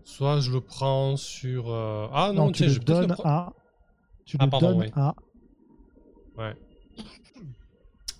soit 0.04 0.40
je 0.40 0.50
le 0.52 0.60
prends 0.60 1.16
sur. 1.16 1.70
euh, 1.70 2.08
Ah 2.12 2.32
non, 2.34 2.48
tu 2.48 2.52
tiens, 2.54 2.66
le 2.66 2.72
je 2.72 2.78
le 2.78 2.84
donnes 2.84 3.16
à. 3.24 3.52
Tu 4.24 4.36
Ah, 4.40 4.44
le 4.46 4.50
pardon, 4.50 4.68
donnes 4.72 4.78
oui. 4.80 4.90
à. 4.94 5.14
Ouais. 6.36 6.54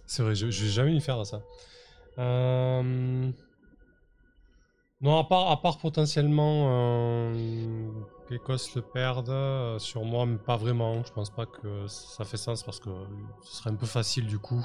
C'est 0.07 0.23
vrai, 0.23 0.35
je, 0.35 0.51
je 0.51 0.65
vais 0.65 0.71
jamais 0.71 0.95
y 0.95 1.01
faire 1.01 1.25
ça. 1.27 1.43
Euh, 2.19 3.31
Non, 5.01 5.19
à 5.19 5.25
part, 5.25 5.51
à 5.51 5.61
part 5.61 5.79
potentiellement 5.79 6.69
euh, 6.71 7.91
le 8.31 8.83
perde, 8.83 9.31
euh, 9.31 9.79
sur 9.79 10.05
moi, 10.05 10.27
mais 10.27 10.39
pas 10.39 10.57
vraiment. 10.57 11.03
Je 11.05 11.13
pense 11.13 11.31
pas 11.31 11.45
que 11.47 11.87
ça 11.89 12.25
fait 12.25 12.37
sens 12.37 12.63
parce 12.63 12.79
que 12.79 12.91
ce 13.43 13.57
serait 13.57 13.71
un 13.71 13.75
peu 13.75 13.87
facile 13.87 14.27
du 14.27 14.39
coup. 14.39 14.65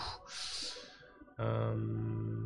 Euh, 1.39 2.45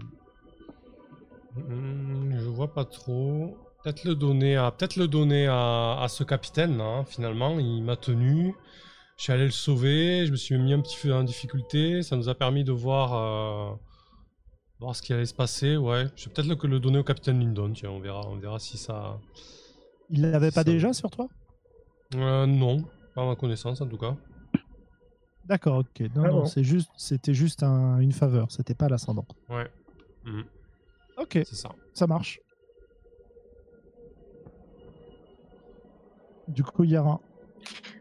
hmm, 1.56 2.38
Je 2.39 2.45
vois 2.49 2.74
pas 2.74 2.86
trop. 2.86 3.58
Peut-être 3.84 4.04
le 4.04 4.16
donner 4.16 4.56
à, 4.58 4.72
peut-être 4.72 4.95
le 4.95 5.08
donner 5.08 5.47
à, 5.47 5.99
à 6.02 6.08
ce 6.08 6.24
capitaine, 6.24 6.80
hein, 6.82 7.04
finalement. 7.08 7.60
Il 7.60 7.84
m'a 7.84 7.95
tenu. 7.95 8.54
Je 9.22 9.26
suis 9.26 9.34
allé 9.34 9.45
le 9.45 9.51
sauver, 9.51 10.26
je 10.26 10.32
me 10.32 10.36
suis 10.36 10.57
mis 10.57 10.74
un 10.74 10.82
petit 10.82 10.97
peu 10.99 11.13
en 11.13 11.22
difficulté, 11.24 12.01
ça 12.01 12.15
nous 12.15 12.28
a 12.28 12.34
permis 12.34 12.63
de 12.63 12.72
voir, 12.72 13.13
euh, 13.13 13.76
voir 14.80 14.95
ce 14.95 15.03
qui 15.03 15.13
allait 15.13 15.28
se 15.28 15.34
passer. 15.36 15.78
Ouais, 15.78 16.07
je 16.15 16.26
vais 16.26 16.34
peut-être 16.34 16.47
le, 16.63 16.67
le 16.67 16.80
donner 16.80 16.97
au 16.97 17.03
capitaine 17.03 17.39
Lindon, 17.39 17.72
tiens, 17.72 17.91
on 17.91 17.99
verra, 17.99 18.22
on 18.28 18.38
verra 18.38 18.57
si 18.57 18.80
ça. 18.80 19.19
Il 20.09 20.22
l'avait 20.22 20.49
pas 20.49 20.63
Ça- 20.63 20.72
déjà 20.72 20.91
sur 20.91 21.11
toi? 21.11 21.28
Euh, 22.15 22.47
non, 22.47 22.84
pas 23.13 23.22
à 23.22 23.26
ma 23.28 23.36
connaissance 23.36 23.80
en 23.80 23.86
tout 23.88 23.99
cas. 23.99 24.15
D'accord, 25.45 25.78
ok. 25.82 25.99
Non, 26.15 26.24
Ah 26.26 26.28
non, 26.30 26.39
bon. 26.39 26.45
c'est 26.47 26.63
juste, 26.63 26.89
c'était 26.97 27.36
juste 27.36 27.61
un- 27.61 27.99
une 27.99 28.13
faveur, 28.13 28.51
c'était 28.51 28.74
pas 28.74 28.89
l'ascendant. 28.89 29.28
Ouais, 29.49 29.69
Mhm, 30.26 30.45
Ok, 31.19 31.34
c'est 31.45 31.53
ça. 31.53 31.69
ça 31.93 32.07
marche. 32.07 32.39
Du 36.47 36.63
coup, 36.63 36.84
Yara, 36.86 37.19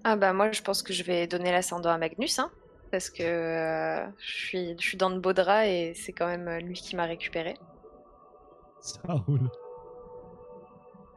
Ah 0.05 0.17
bah 0.17 0.33
moi, 0.33 0.51
je 0.53 0.63
pense 0.63 0.83
que 0.83 0.93
je 0.93 1.03
vais 1.03 1.27
donner 1.27 1.51
l'ascendant 1.53 1.91
à 1.91 1.99
Magnus, 1.99 2.39
hein, 2.39 2.51
parce 2.91 3.11
que 3.11 3.23
euh, 3.23 4.07
je, 4.19 4.33
suis, 4.33 4.77
je 4.79 4.87
suis 4.87 4.97
dans 4.97 5.11
de 5.11 5.19
beaux 5.19 5.33
draps 5.33 5.67
et 5.67 5.93
c'est 5.95 6.13
quand 6.13 6.27
même 6.27 6.49
euh, 6.49 6.61
lui 6.61 6.75
qui 6.75 6.97
m'a 6.97 7.05
récupéré. 7.05 7.55
ça 8.81 9.01
roule. 9.07 9.51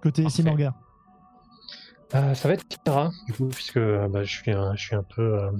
Côté. 0.02 0.28
Simorga. 0.30 0.74
Euh, 2.16 2.34
ça 2.36 2.48
va 2.48 2.54
être 2.54 2.66
Kira, 2.68 3.10
du 3.26 3.34
coup, 3.34 3.48
puisque 3.48 3.78
euh, 3.78 4.08
bah, 4.08 4.24
je, 4.24 4.32
suis 4.32 4.52
un, 4.52 4.76
je 4.76 4.86
suis 4.86 4.96
un 4.96 5.04
peu 5.04 5.40
euh, 5.40 5.52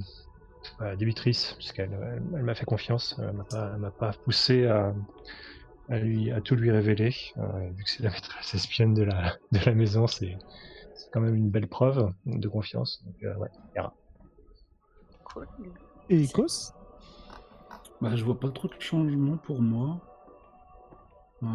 euh, 0.82 0.94
débitrice, 0.96 1.54
puisqu'elle 1.58 1.90
elle, 1.92 2.22
elle 2.36 2.42
m'a 2.42 2.54
fait 2.54 2.64
confiance, 2.66 3.16
elle 3.18 3.32
m'a 3.32 3.44
pas, 3.44 3.70
elle 3.74 3.80
m'a 3.80 3.90
pas 3.90 4.12
poussé 4.24 4.66
à, 4.66 4.94
à, 5.88 5.98
lui, 5.98 6.30
à 6.30 6.40
tout 6.40 6.54
lui 6.54 6.70
révéler. 6.70 7.14
Euh, 7.38 7.42
vu 7.74 7.84
que 7.84 7.90
c'est 7.90 8.02
la 8.02 8.10
maîtresse 8.10 8.54
espionne 8.54 8.94
de 8.94 9.02
la, 9.02 9.36
de 9.52 9.58
la 9.64 9.72
maison, 9.72 10.06
c'est 10.06 10.36
c'est 10.94 11.10
quand 11.10 11.20
même 11.20 11.34
une 11.34 11.50
belle 11.50 11.68
preuve 11.68 12.12
de 12.26 12.48
confiance. 12.48 13.02
Donc, 13.04 13.22
euh, 13.22 13.36
ouais. 13.36 13.48
Cool. 15.24 15.48
Et 16.10 16.24
Ecos 16.24 16.72
Bah, 18.00 18.14
je 18.16 18.24
vois 18.24 18.38
pas 18.38 18.50
trop 18.50 18.68
de 18.68 18.74
changement 18.78 19.36
pour 19.36 19.60
moi. 19.60 20.00
Euh, 21.42 21.46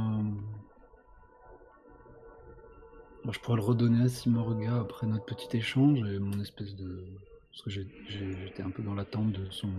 bah, 3.25 3.31
je 3.31 3.39
pourrais 3.39 3.57
le 3.57 3.63
redonner 3.63 4.03
à 4.03 4.09
Simorga 4.09 4.79
après 4.79 5.07
notre 5.07 5.25
petit 5.25 5.55
échange 5.57 5.99
et 5.99 6.19
mon 6.19 6.39
espèce 6.39 6.75
de. 6.75 7.05
Parce 7.51 7.63
que 7.63 7.69
j'étais 7.71 8.63
un 8.63 8.69
peu 8.69 8.83
dans 8.83 8.93
l'attente 8.93 9.31
de 9.31 9.49
son 9.49 9.69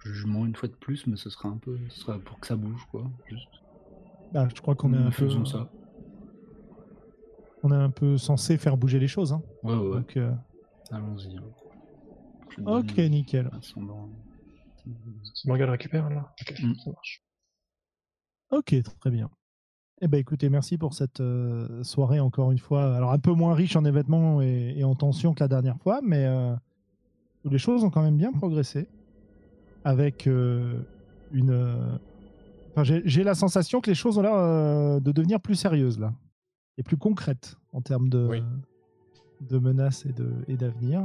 jugement 0.00 0.44
une 0.44 0.54
fois 0.54 0.68
de 0.68 0.74
plus, 0.74 1.06
mais 1.06 1.16
ce 1.16 1.30
sera 1.30 1.48
un 1.48 1.56
peu. 1.56 1.78
Ce 1.88 2.00
sera 2.00 2.18
pour 2.18 2.40
que 2.40 2.46
ça 2.46 2.56
bouge, 2.56 2.86
quoi. 2.90 3.04
Juste. 3.26 3.48
bah, 4.32 4.48
Je 4.54 4.60
crois 4.60 4.74
qu'on 4.74 4.92
est 4.92 4.98
un 4.98 5.04
peu, 5.06 5.12
Faisons 5.12 5.44
ça. 5.44 5.70
On 7.64 7.72
est 7.72 7.76
un 7.76 7.90
peu 7.90 8.16
censé 8.18 8.56
faire 8.58 8.76
bouger 8.76 8.98
les 9.00 9.08
choses. 9.08 9.32
hein. 9.32 9.42
Ouais, 9.64 9.74
ouais. 9.74 9.96
Donc, 9.96 10.16
euh, 10.16 10.30
Allons-y. 10.92 11.36
hein. 11.36 11.42
Ok, 12.66 12.98
nickel. 12.98 13.50
Morgane 15.46 15.70
récupère 15.70 16.08
là 16.10 16.32
Ok, 16.40 16.54
Mm. 16.62 16.74
ça 16.84 16.90
marche. 16.92 17.22
Ok, 18.50 18.76
très 19.00 19.10
bien. 19.10 19.28
Eh 20.00 20.08
ben 20.08 20.18
écoutez, 20.18 20.48
merci 20.50 20.76
pour 20.76 20.92
cette 20.94 21.20
euh, 21.20 21.82
soirée 21.82 22.20
encore 22.20 22.52
une 22.52 22.58
fois. 22.58 22.94
Alors 22.94 23.12
un 23.12 23.18
peu 23.18 23.32
moins 23.32 23.54
riche 23.54 23.74
en 23.76 23.84
événements 23.84 24.42
et, 24.42 24.74
et 24.76 24.84
en 24.84 24.94
tensions 24.94 25.32
que 25.34 25.40
la 25.42 25.48
dernière 25.48 25.78
fois, 25.78 26.00
mais 26.02 26.24
euh, 26.26 26.54
où 27.44 27.48
les 27.48 27.58
choses 27.58 27.82
ont 27.84 27.90
quand 27.90 28.02
même 28.02 28.16
bien 28.16 28.32
progressé. 28.32 28.88
Avec 29.84 30.26
euh, 30.26 30.82
une. 31.32 31.50
euh, 31.50 31.96
Enfin, 32.70 32.82
j'ai 32.84 33.02
j'ai 33.04 33.22
la 33.22 33.34
sensation 33.36 33.80
que 33.80 33.88
les 33.90 33.94
choses 33.94 34.18
ont 34.18 34.22
l'air 34.22 34.34
euh, 34.34 34.98
de 34.98 35.12
devenir 35.12 35.40
plus 35.40 35.54
sérieuses 35.54 35.98
là, 36.00 36.12
et 36.78 36.82
plus 36.82 36.96
concrètes 36.96 37.56
en 37.72 37.80
termes 37.80 38.08
de, 38.08 38.26
Oui. 38.28 38.42
de 39.40 39.58
menaces 39.58 40.04
et 40.06 40.12
de 40.12 40.30
et 40.48 40.56
d'avenir. 40.56 41.02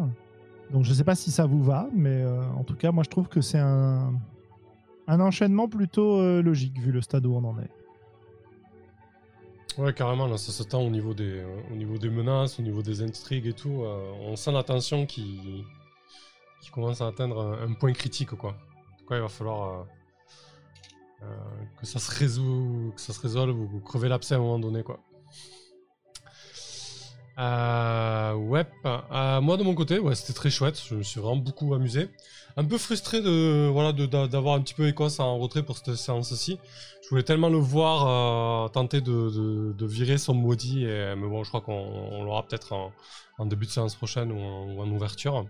Donc 0.72 0.84
je 0.84 0.90
ne 0.90 0.96
sais 0.96 1.04
pas 1.04 1.16
si 1.16 1.32
ça 1.32 1.46
vous 1.46 1.64
va, 1.64 1.88
mais 1.94 2.22
euh, 2.24 2.44
en 2.58 2.64
tout 2.64 2.76
cas, 2.76 2.92
moi 2.92 3.04
je 3.04 3.10
trouve 3.10 3.28
que 3.28 3.42
c'est 3.42 3.60
un, 3.60 4.14
un 5.08 5.20
enchaînement 5.20 5.68
plutôt 5.68 6.20
euh, 6.20 6.42
logique 6.42 6.78
vu 6.80 6.92
le 6.92 7.02
stade 7.02 7.26
où 7.26 7.34
on 7.36 7.44
en 7.44 7.58
est. 7.60 7.70
Ouais, 9.78 9.94
carrément, 9.94 10.28
là, 10.28 10.38
ça 10.38 10.52
se 10.52 10.64
tend 10.64 10.82
au 10.82 10.90
niveau, 10.90 11.14
des, 11.14 11.42
au 11.72 11.76
niveau 11.76 11.98
des 11.98 12.10
menaces, 12.10 12.60
au 12.60 12.64
niveau 12.64 12.82
des 12.82 13.02
intrigues 13.02 13.46
et 13.48 13.54
tout. 13.54 13.84
euh, 13.84 14.12
on 14.22 14.36
sent 14.36 14.52
la 14.52 14.64
tension 14.64 15.06
qui, 15.06 15.64
qui 16.62 16.70
commence 16.72 17.00
à 17.02 17.08
atteindre 17.08 17.40
un, 17.42 17.70
un 17.70 17.74
point 17.74 17.94
critique, 17.94 18.32
quoi. 18.32 18.52
En 18.52 18.98
tout 18.98 19.06
cas, 19.08 19.16
il 19.16 19.22
va 19.22 19.30
falloir 19.30 19.86
euh, 21.24 21.26
que, 21.80 21.86
ça 21.86 22.00
se 22.00 22.12
résout, 22.20 22.92
que 22.94 23.00
ça 23.00 23.14
se 23.14 23.22
résolve 23.22 23.58
ou 23.58 23.80
crever 23.80 24.10
l'abcès 24.10 24.34
à 24.36 24.38
un 24.38 24.42
moment 24.42 24.60
donné, 24.60 24.84
quoi. 24.84 25.00
Euh, 27.40 28.34
ouais, 28.34 28.66
euh, 28.86 29.40
moi 29.42 29.56
de 29.58 29.64
mon 29.64 29.74
côté, 29.74 29.98
ouais, 30.00 30.16
c'était 30.16 30.34
très 30.34 30.50
chouette. 30.50 30.82
Je 30.90 30.96
me 30.96 31.04
suis 31.04 31.20
vraiment 31.22 31.38
beaucoup 31.38 31.74
amusé. 31.74 32.10
Un 32.58 32.66
peu 32.66 32.78
frustré 32.78 33.22
de 33.22 33.70
voilà 33.72 33.94
d'avoir 33.94 34.56
un 34.56 34.62
petit 34.62 34.74
peu 34.74 34.88
Écosse 34.88 35.20
en 35.20 35.38
retrait 35.38 35.64
pour 35.64 35.78
cette 35.78 35.96
séance-ci. 35.96 36.60
Je 37.04 37.10
voulais 37.10 37.24
tellement 37.24 37.50
le 37.50 37.58
voir 37.58 38.66
euh, 38.66 38.70
tenter 38.70 39.00
de, 39.02 39.74
de- 39.74 39.86
virer 39.86 40.18
son 40.18 40.34
maudit, 40.34 40.86
mais 40.86 41.16
bon, 41.28 41.44
je 41.44 41.50
crois 41.50 41.62
qu'on 41.62 41.74
on 41.74 42.24
l'aura 42.24 42.44
peut-être 42.46 42.74
en, 43.38 43.46
début 43.46 43.66
de 43.66 43.72
séance 43.72 43.96
prochaine 43.96 44.32
ou 44.32 44.40
en, 44.40 44.74
ou 44.74 44.82
en 44.82 44.90
ouverture. 44.92 45.46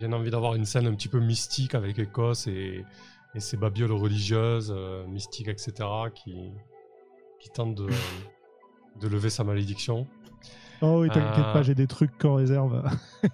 Bien 0.00 0.12
envie 0.12 0.30
d'avoir 0.30 0.54
une 0.54 0.64
scène 0.64 0.86
un 0.86 0.94
petit 0.94 1.08
peu 1.08 1.20
mystique 1.20 1.74
avec 1.74 1.98
Écosse 1.98 2.46
et, 2.46 2.84
et 3.34 3.40
ses 3.40 3.56
babioles 3.56 3.92
religieuses, 3.92 4.72
euh, 4.74 5.06
mystiques, 5.06 5.48
etc., 5.48 5.72
qui, 6.14 6.34
qui 7.40 7.50
tentent 7.50 7.74
de, 7.74 7.88
de 9.00 9.08
lever 9.08 9.30
sa 9.30 9.44
malédiction. 9.44 10.06
Oh 10.80 11.00
oui, 11.02 11.08
t'inquiète 11.08 11.44
Euh. 11.46 11.52
pas, 11.52 11.62
j'ai 11.62 11.74
des 11.74 11.86
trucs 11.86 12.16
qu'en 12.18 12.34
réserve. 12.36 12.82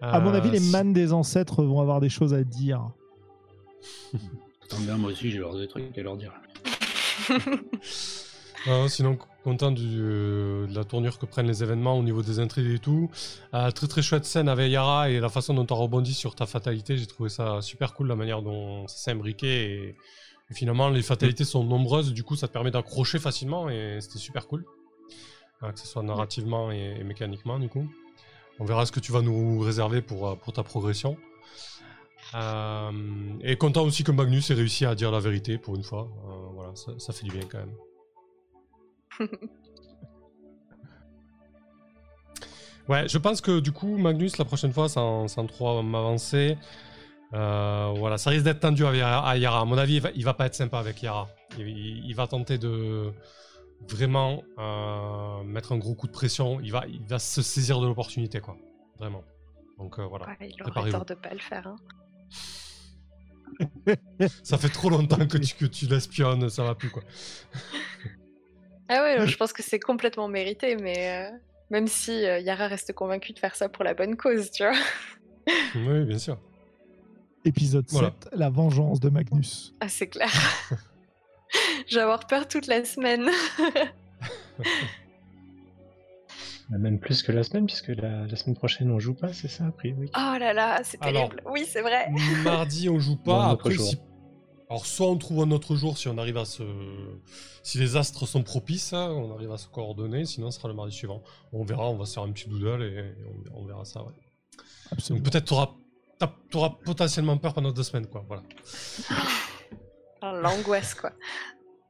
à 0.00 0.20
mon 0.20 0.30
Euh, 0.32 0.36
avis, 0.36 0.50
les 0.50 0.60
si- 0.60 0.70
mannes 0.70 0.92
des 0.92 1.12
ancêtres 1.12 1.62
vont 1.64 1.80
avoir 1.80 2.00
des 2.00 2.08
choses 2.10 2.34
à 2.34 2.44
dire. 2.44 2.90
Bien, 4.80 4.96
moi 4.96 5.10
aussi, 5.10 5.30
j'ai 5.30 5.38
leur 5.38 5.56
des 5.56 5.68
trucs 5.68 5.96
à 5.96 6.02
leur 6.02 6.16
dire. 6.16 6.32
Non, 8.66 8.88
sinon, 8.94 9.18
content 9.44 9.70
du, 9.70 9.98
euh, 10.00 10.66
de 10.66 10.74
la 10.74 10.84
tournure 10.84 11.18
que 11.18 11.26
prennent 11.26 11.46
les 11.46 11.62
événements 11.62 11.98
au 11.98 12.02
niveau 12.02 12.22
des 12.22 12.38
intrigues 12.38 12.74
et 12.74 12.78
tout. 12.78 13.10
Euh, 13.54 13.70
très 13.70 13.86
très 13.86 14.00
chouette 14.02 14.24
scène 14.24 14.48
avec 14.48 14.70
Yara 14.72 15.10
et 15.10 15.20
la 15.20 15.28
façon 15.28 15.52
dont 15.52 15.66
tu 15.66 15.74
as 15.74 15.76
rebondi 15.76 16.14
sur 16.14 16.34
ta 16.34 16.46
fatalité. 16.46 16.96
J'ai 16.96 17.06
trouvé 17.06 17.28
ça 17.28 17.60
super 17.60 17.92
cool, 17.94 18.08
la 18.08 18.16
manière 18.16 18.40
dont 18.42 18.86
ça 18.88 18.96
s'est 18.96 19.10
imbriqué. 19.10 19.72
Et, 19.72 19.88
et 20.50 20.54
finalement, 20.54 20.88
les 20.88 21.02
fatalités 21.02 21.44
sont 21.44 21.64
nombreuses, 21.64 22.12
du 22.14 22.24
coup, 22.24 22.36
ça 22.36 22.48
te 22.48 22.52
permet 22.52 22.70
d'accrocher 22.70 23.18
facilement 23.18 23.68
et 23.68 23.98
c'était 24.00 24.18
super 24.18 24.46
cool. 24.46 24.64
Euh, 25.62 25.70
que 25.72 25.78
ce 25.78 25.86
soit 25.86 26.02
narrativement 26.02 26.72
et, 26.72 26.96
et 27.00 27.04
mécaniquement, 27.04 27.58
du 27.58 27.68
coup. 27.68 27.86
On 28.58 28.64
verra 28.64 28.84
ce 28.86 28.92
que 28.92 29.00
tu 29.00 29.12
vas 29.12 29.22
nous 29.22 29.60
réserver 29.60 30.02
pour, 30.02 30.28
euh, 30.28 30.34
pour 30.36 30.52
ta 30.52 30.62
progression. 30.62 31.16
Euh, 32.34 32.90
et 33.42 33.56
content 33.56 33.82
aussi 33.84 34.04
que 34.04 34.12
Magnus 34.12 34.50
ait 34.50 34.54
réussi 34.54 34.84
à 34.86 34.94
dire 34.94 35.10
la 35.10 35.20
vérité 35.20 35.58
pour 35.58 35.76
une 35.76 35.82
fois. 35.84 36.08
Euh, 36.28 36.48
voilà, 36.54 36.74
ça, 36.76 36.92
ça 36.98 37.12
fait 37.12 37.24
du 37.24 37.30
bien 37.32 37.46
quand 37.50 37.58
même. 37.58 39.28
Ouais, 42.88 43.08
je 43.08 43.16
pense 43.18 43.40
que 43.40 43.60
du 43.60 43.70
coup, 43.72 43.96
Magnus, 43.96 44.38
la 44.38 44.44
prochaine 44.44 44.72
fois, 44.72 44.88
sans, 44.88 45.28
sans 45.28 45.46
trop 45.46 45.82
m'avancer, 45.82 46.58
euh, 47.32 47.92
voilà, 47.96 48.18
ça 48.18 48.30
risque 48.30 48.44
d'être 48.44 48.60
tendu 48.60 48.84
avec 48.84 48.98
Yara. 49.00 49.28
à 49.28 49.36
Yara. 49.36 49.60
À 49.60 49.64
mon 49.64 49.78
avis, 49.78 49.94
il 49.94 50.00
va, 50.00 50.10
il 50.14 50.24
va 50.24 50.34
pas 50.34 50.46
être 50.46 50.54
sympa 50.54 50.78
avec 50.78 51.00
Yara. 51.02 51.28
Il, 51.58 51.68
il- 51.68 52.04
il 52.06 52.14
va 52.14 52.26
tenter 52.26 52.58
de 52.58 53.12
vraiment 53.88 54.42
euh, 54.58 55.42
mettre 55.44 55.72
un 55.72 55.78
gros 55.78 55.94
coup 55.94 56.06
de 56.06 56.12
pression. 56.12 56.60
Il 56.60 56.72
va, 56.72 56.84
il 56.86 57.02
va 57.06 57.18
se 57.18 57.42
saisir 57.42 57.80
de 57.80 57.86
l'opportunité, 57.86 58.40
quoi. 58.40 58.56
Vraiment. 58.98 59.22
Donc 59.78 59.98
euh, 59.98 60.04
voilà. 60.06 60.26
Ouais, 60.26 60.50
il 60.54 60.62
aurait 60.62 60.90
tort 60.90 61.04
de 61.04 61.14
pas 61.14 61.32
le 61.32 61.38
faire. 61.40 61.66
hein. 61.66 61.76
Ça 64.42 64.56
fait 64.58 64.68
trop 64.68 64.88
longtemps 64.90 65.26
que 65.26 65.38
tu, 65.38 65.54
que 65.54 65.66
tu 65.66 65.86
l'espionnes, 65.86 66.48
ça 66.48 66.64
va 66.64 66.74
plus, 66.74 66.90
quoi. 66.90 67.02
Ah 68.88 69.02
ouais, 69.02 69.26
je 69.26 69.36
pense 69.38 69.54
que 69.54 69.62
c'est 69.62 69.78
complètement 69.80 70.28
mérité, 70.28 70.76
mais 70.76 71.26
euh, 71.26 71.36
même 71.70 71.86
si 71.86 72.26
euh, 72.26 72.40
Yara 72.40 72.66
reste 72.66 72.92
convaincue 72.92 73.32
de 73.32 73.38
faire 73.38 73.54
ça 73.56 73.70
pour 73.70 73.84
la 73.84 73.94
bonne 73.94 74.16
cause, 74.16 74.50
tu 74.50 74.64
vois. 74.64 74.76
Oui, 75.76 76.04
bien 76.04 76.18
sûr. 76.18 76.38
Épisode 77.46 77.86
Voilà. 77.88 78.12
7, 78.24 78.30
la 78.34 78.50
vengeance 78.50 79.00
de 79.00 79.08
Magnus. 79.08 79.74
Ah, 79.80 79.88
c'est 79.88 80.08
clair. 80.08 80.30
Je 81.88 81.96
vais 81.96 82.02
avoir 82.02 82.26
peur 82.26 82.48
toute 82.48 82.66
la 82.66 82.84
semaine. 82.84 83.28
Même 86.70 86.98
plus 86.98 87.22
que 87.22 87.32
la 87.32 87.42
semaine, 87.42 87.66
puisque 87.66 87.88
la, 87.88 88.26
la 88.26 88.36
semaine 88.36 88.56
prochaine 88.56 88.90
on 88.90 88.98
joue 88.98 89.14
pas, 89.14 89.32
c'est 89.32 89.48
ça, 89.48 89.66
a 89.66 89.72
priori? 89.72 90.08
Oh 90.16 90.36
là 90.38 90.54
là, 90.54 90.80
c'est 90.84 91.02
Alors. 91.02 91.28
terrible. 91.28 91.42
Oui, 91.50 91.66
c'est 91.68 91.82
vrai. 91.82 92.08
Mardi, 92.44 92.88
on 92.88 92.98
joue 92.98 93.16
pas. 93.16 93.50
Après, 93.50 93.76
si... 93.76 93.98
Alors, 94.70 94.86
soit 94.86 95.06
on 95.08 95.18
trouve 95.18 95.42
un 95.42 95.50
autre 95.50 95.76
jour 95.76 95.98
si 95.98 96.08
on 96.08 96.16
arrive 96.16 96.38
à 96.38 96.46
se. 96.46 96.62
Si 97.62 97.76
les 97.76 97.96
astres 97.96 98.26
sont 98.26 98.42
propices, 98.42 98.94
hein, 98.94 99.10
on 99.10 99.34
arrive 99.34 99.52
à 99.52 99.58
se 99.58 99.68
coordonner. 99.68 100.24
Sinon, 100.24 100.50
ce 100.50 100.58
sera 100.58 100.68
le 100.68 100.74
mardi 100.74 100.96
suivant. 100.96 101.22
On 101.52 101.62
verra, 101.62 101.90
on 101.90 101.96
va 101.96 102.06
se 102.06 102.14
faire 102.14 102.22
un 102.22 102.32
petit 102.32 102.48
doodle 102.48 102.82
et 102.82 103.12
on, 103.54 103.62
on 103.62 103.66
verra 103.66 103.84
ça. 103.84 104.02
ouais. 104.02 104.12
Absolument. 104.90 105.22
Donc, 105.22 105.30
peut-être 105.32 105.44
t'auras 105.44 105.70
t'auras 106.50 106.70
potentiellement 106.84 107.36
peur 107.36 107.52
pendant 107.52 107.72
deux 107.72 107.82
semaines, 107.82 108.06
quoi. 108.06 108.24
Voilà. 108.26 108.42
Oh, 110.22 110.40
L'angoisse, 110.40 110.94
quoi. 110.94 111.12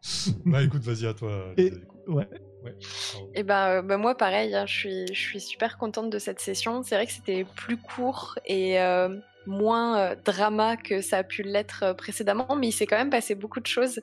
bah, 0.45 0.63
écoute, 0.63 0.83
vas-y 0.83 1.07
à 1.07 1.15
toi. 1.15 1.53
Et-. 1.57 1.73
Ouais. 2.07 2.29
Ouais. 2.65 3.43
ben, 3.43 3.83
bah, 3.83 3.97
moi, 3.97 4.17
pareil, 4.17 4.55
hein, 4.55 4.67
je, 4.67 4.73
suis, 4.73 5.07
je 5.09 5.21
suis 5.21 5.41
super 5.41 5.79
contente 5.79 6.11
de 6.11 6.19
cette 6.19 6.41
session. 6.41 6.83
C'est 6.83 6.95
vrai 6.95 7.07
que 7.07 7.13
c'était 7.13 7.45
plus 7.57 7.77
court 7.77 8.39
et 8.47 8.81
euh, 8.81 9.17
moins 9.47 9.99
euh, 9.99 10.15
drama 10.25 10.77
que 10.77 11.01
ça 11.01 11.19
a 11.19 11.23
pu 11.25 11.43
l'être 11.43 11.93
précédemment, 11.95 12.55
mais 12.57 12.69
il 12.69 12.73
s'est 12.73 12.87
quand 12.87 12.97
même 12.97 13.11
passé 13.11 13.35
beaucoup 13.35 13.61
de 13.61 13.67
choses. 13.67 14.01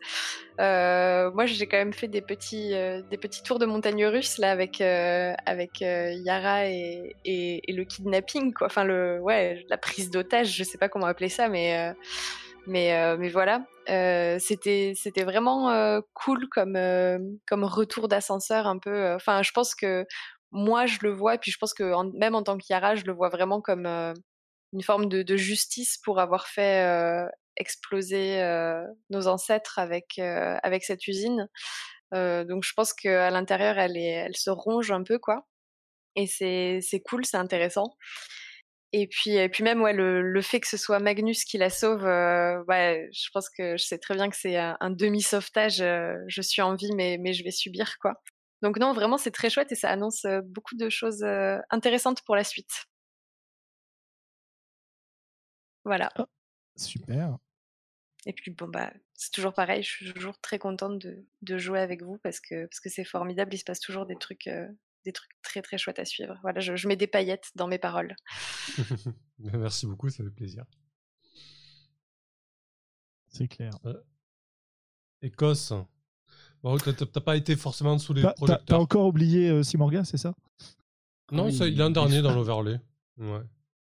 Euh, 0.59 1.31
moi, 1.31 1.45
j'ai 1.45 1.67
quand 1.67 1.77
même 1.77 1.93
fait 1.93 2.07
des 2.07 2.21
petits, 2.21 2.73
euh, 2.73 3.01
des 3.09 3.17
petits 3.17 3.43
tours 3.43 3.59
de 3.59 3.65
montagne 3.65 4.05
russe 4.05 4.37
là 4.37 4.51
avec, 4.51 4.81
euh, 4.81 5.33
avec 5.45 5.81
euh, 5.81 6.11
Yara 6.11 6.67
et, 6.67 7.15
et, 7.23 7.69
et 7.69 7.73
le 7.73 7.85
kidnapping, 7.85 8.53
quoi. 8.53 8.67
Enfin, 8.67 8.83
le, 8.83 9.19
ouais, 9.21 9.65
la 9.69 9.77
prise 9.77 10.11
d'otage, 10.11 10.55
je 10.55 10.63
sais 10.63 10.77
pas 10.77 10.89
comment 10.89 11.07
appeler 11.07 11.29
ça, 11.29 11.47
mais. 11.47 11.93
Euh, 12.67 13.17
mais, 13.17 13.29
voilà, 13.29 13.65
Euh, 13.89 14.37
c'était 14.39 15.23
vraiment 15.23 15.71
euh, 15.71 16.01
cool 16.13 16.47
comme, 16.49 16.75
retour 17.63 18.07
d'ascenseur 18.07 18.67
un 18.67 18.77
peu. 18.77 19.13
Enfin, 19.13 19.41
je 19.41 19.51
pense 19.51 19.73
que 19.75 20.05
moi, 20.51 20.85
je 20.85 20.99
le 21.01 21.11
vois, 21.11 21.35
et 21.35 21.37
puis 21.39 21.51
je 21.51 21.57
pense 21.57 21.73
que 21.73 21.93
même 22.17 22.35
en 22.35 22.43
tant 22.43 22.57
qu'Yara, 22.57 22.95
je 22.95 23.05
le 23.05 23.13
vois 23.13 23.29
vraiment 23.29 23.61
comme 23.61 23.85
une 23.87 24.83
forme 24.83 25.07
de, 25.07 25.37
justice 25.37 25.97
pour 26.03 26.19
avoir 26.19 26.47
fait 26.47 27.27
exploser 27.57 28.41
nos 29.09 29.27
ancêtres 29.27 29.79
avec, 29.79 30.19
cette 30.83 31.07
usine. 31.07 31.47
Donc 32.13 32.63
je 32.63 32.73
pense 32.75 32.93
qu'à 32.93 33.31
l'intérieur, 33.31 33.77
elle, 33.79 34.35
se 34.35 34.49
ronge 34.51 34.91
un 34.91 35.03
peu, 35.03 35.19
quoi. 35.19 35.47
Et 36.15 36.27
c'est 36.27 37.01
cool, 37.05 37.25
c'est 37.25 37.37
intéressant. 37.37 37.95
Et 38.91 39.07
puis, 39.07 39.31
et 39.35 39.49
puis 39.49 39.63
même 39.63 39.81
ouais, 39.81 39.93
le, 39.93 40.21
le 40.23 40.41
fait 40.41 40.59
que 40.59 40.67
ce 40.67 40.75
soit 40.77 40.99
Magnus 40.99 41.43
qui 41.43 41.57
la 41.59 41.69
sauve, 41.69 42.05
euh, 42.05 42.63
ouais, 42.67 43.07
je 43.13 43.29
pense 43.31 43.47
que 43.49 43.77
je 43.77 43.83
sais 43.85 43.99
très 43.99 44.15
bien 44.15 44.29
que 44.29 44.35
c'est 44.35 44.57
un, 44.57 44.77
un 44.79 44.89
demi-sauvetage. 44.89 45.79
euh, 45.81 46.15
je 46.27 46.41
suis 46.41 46.61
en 46.63 46.75
vie, 46.75 46.91
mais, 46.95 47.17
mais 47.19 47.33
je 47.33 47.43
vais 47.43 47.51
subir 47.51 47.97
quoi. 47.99 48.15
Donc 48.63 48.77
non, 48.79 48.93
vraiment 48.93 49.17
c'est 49.19 49.31
très 49.31 49.49
chouette 49.51 49.71
et 49.71 49.75
ça 49.75 49.89
annonce 49.91 50.25
euh, 50.25 50.41
beaucoup 50.43 50.75
de 50.75 50.89
choses 50.89 51.21
euh, 51.23 51.59
intéressantes 51.69 52.23
pour 52.23 52.35
la 52.35 52.43
suite. 52.43 52.85
Voilà. 55.83 56.09
Super. 56.75 57.37
Et 58.25 58.33
puis 58.33 58.51
bon 58.51 58.67
bah 58.67 58.91
c'est 59.13 59.31
toujours 59.31 59.53
pareil, 59.53 59.83
je 59.83 59.89
suis 59.89 60.13
toujours 60.13 60.39
très 60.39 60.59
contente 60.59 60.99
de, 60.99 61.25
de 61.41 61.57
jouer 61.57 61.79
avec 61.79 62.01
vous 62.03 62.17
parce 62.19 62.39
que 62.39 62.65
parce 62.65 62.79
que 62.79 62.89
c'est 62.89 63.05
formidable, 63.05 63.53
il 63.53 63.57
se 63.59 63.63
passe 63.65 63.79
toujours 63.79 64.05
des 64.05 64.17
trucs 64.17 64.47
des 65.05 65.11
trucs 65.13 65.31
très 65.41 65.61
très 65.61 65.77
chouettes 65.77 65.99
à 65.99 66.05
suivre. 66.05 66.37
Voilà, 66.41 66.59
je, 66.59 66.75
je 66.75 66.87
mets 66.87 66.95
des 66.95 67.07
paillettes 67.07 67.49
dans 67.55 67.67
mes 67.67 67.79
paroles. 67.79 68.15
Merci 69.39 69.85
beaucoup, 69.85 70.09
ça 70.09 70.23
fait 70.23 70.29
plaisir. 70.29 70.65
C'est 73.27 73.47
clair. 73.47 73.71
Écosse. 75.21 75.73
Bon, 76.63 76.77
t'as 76.77 77.21
pas 77.21 77.37
été 77.37 77.55
forcément 77.55 77.97
sous 77.97 78.13
les 78.13 78.21
T'as- 78.21 78.29
T'as 78.29 78.33
t'as 78.33 78.45
projecteurs. 78.45 78.79
encore 78.81 79.05
oublié 79.07 79.49
euh, 79.49 79.63
Simorga, 79.63 80.03
c'est 80.03 80.17
ça? 80.17 80.35
Non, 81.31 81.45
Oui, 81.45 81.53
ça, 81.55 81.67
il 81.67 81.81
a 81.81 81.85
un 81.85 81.91
dernier 81.91 82.21
dans 82.21 82.33
l'overlay. 82.33 82.79
Ouais. 83.17 83.41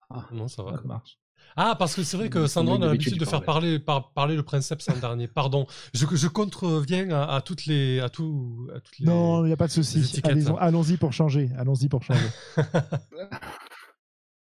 Ah. 0.09 0.27
Non, 0.31 0.47
ça 0.47 0.63
va. 0.63 0.77
Ça 0.77 0.81
marche. 0.83 1.19
Ah, 1.55 1.75
parce 1.77 1.95
que 1.95 2.03
c'est 2.03 2.17
vrai 2.17 2.29
que 2.29 2.47
Sandra, 2.47 2.75
a 2.75 2.79
l'habitude 2.79 3.17
de 3.19 3.25
faire 3.25 3.43
parler, 3.43 3.79
par- 3.79 4.11
parler 4.13 4.35
le 4.35 4.43
princeps 4.43 4.89
en 4.89 4.97
dernier. 4.97 5.27
Pardon. 5.27 5.67
Je, 5.93 6.05
je 6.11 6.27
contreviens 6.27 7.09
à, 7.11 7.35
à 7.35 7.41
toutes 7.41 7.65
les. 7.65 7.99
À 7.99 8.09
tout, 8.09 8.67
à 8.75 8.79
toutes 8.79 8.97
les... 8.99 9.05
Non, 9.05 9.43
il 9.45 9.47
n'y 9.47 9.53
a 9.53 9.57
pas 9.57 9.67
de 9.67 9.73
les 9.75 9.83
souci. 9.83 10.21
Allons-y 10.59 10.97
pour 10.97 11.13
changer. 11.13 11.49
Allons-y 11.57 11.89
pour 11.89 12.03
changer. 12.03 12.25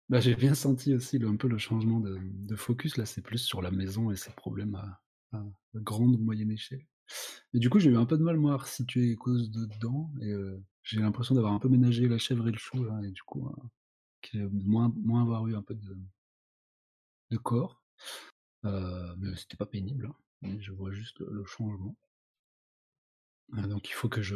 Bah, 0.10 0.20
j'ai 0.20 0.36
bien 0.36 0.56
senti 0.56 0.94
aussi 0.96 1.20
le- 1.20 1.28
un 1.28 1.36
peu 1.36 1.48
le 1.48 1.58
changement 1.60 2.00
de, 2.00 2.18
de 2.20 2.56
focus. 2.56 2.98
Là, 2.98 3.06
c'est 3.06 3.22
plus 3.22 3.38
sur 3.38 3.62
la 3.62 3.70
maison 3.72 4.10
et 4.12 4.16
ses 4.16 4.32
problèmes 4.32 4.76
à, 4.76 5.38
à 5.38 5.44
grande 5.76 6.16
ou 6.16 6.18
moyenne 6.18 6.52
échelle. 6.52 6.82
Et 7.54 7.60
du 7.60 7.70
coup, 7.70 7.80
j'ai 7.80 7.92
eu 7.92 7.98
un 7.98 8.06
peu 8.06 8.18
de 8.18 8.24
mal, 8.24 8.38
moi, 8.38 8.54
à 8.54 8.58
resituer 8.58 9.16
cause 9.16 9.52
dedans. 9.52 10.10
Et 10.22 10.32
euh, 10.32 10.60
j'ai 10.84 11.00
l'impression 11.00 11.36
d'avoir 11.36 11.54
un 11.54 11.60
peu 11.60 11.70
ménagé 11.70 12.08
la 12.08 12.18
chèvre 12.18 12.48
et 12.48 12.52
le 12.52 12.58
chou, 12.58 12.84
là. 12.84 13.00
Et 13.04 13.12
du 13.12 13.22
coup, 13.22 13.52
euh, 14.36 14.50
moins, 14.52 14.92
moins 15.04 15.22
avoir 15.22 15.48
eu 15.48 15.56
un 15.56 15.62
peu 15.62 15.76
de, 15.76 15.98
de 17.32 17.38
corps. 17.38 17.82
Euh, 18.66 19.16
mais 19.18 19.36
c'était 19.36 19.58
pas 19.58 19.66
pénible. 19.66 20.12
hein. 20.44 20.56
Je 20.60 20.72
vois 20.72 20.92
juste 20.92 21.20
le, 21.20 21.28
le 21.32 21.46
changement. 21.46 21.96
Euh, 23.58 23.68
donc, 23.68 23.90
il 23.90 23.94
faut 23.94 24.10
que 24.10 24.22
je. 24.22 24.36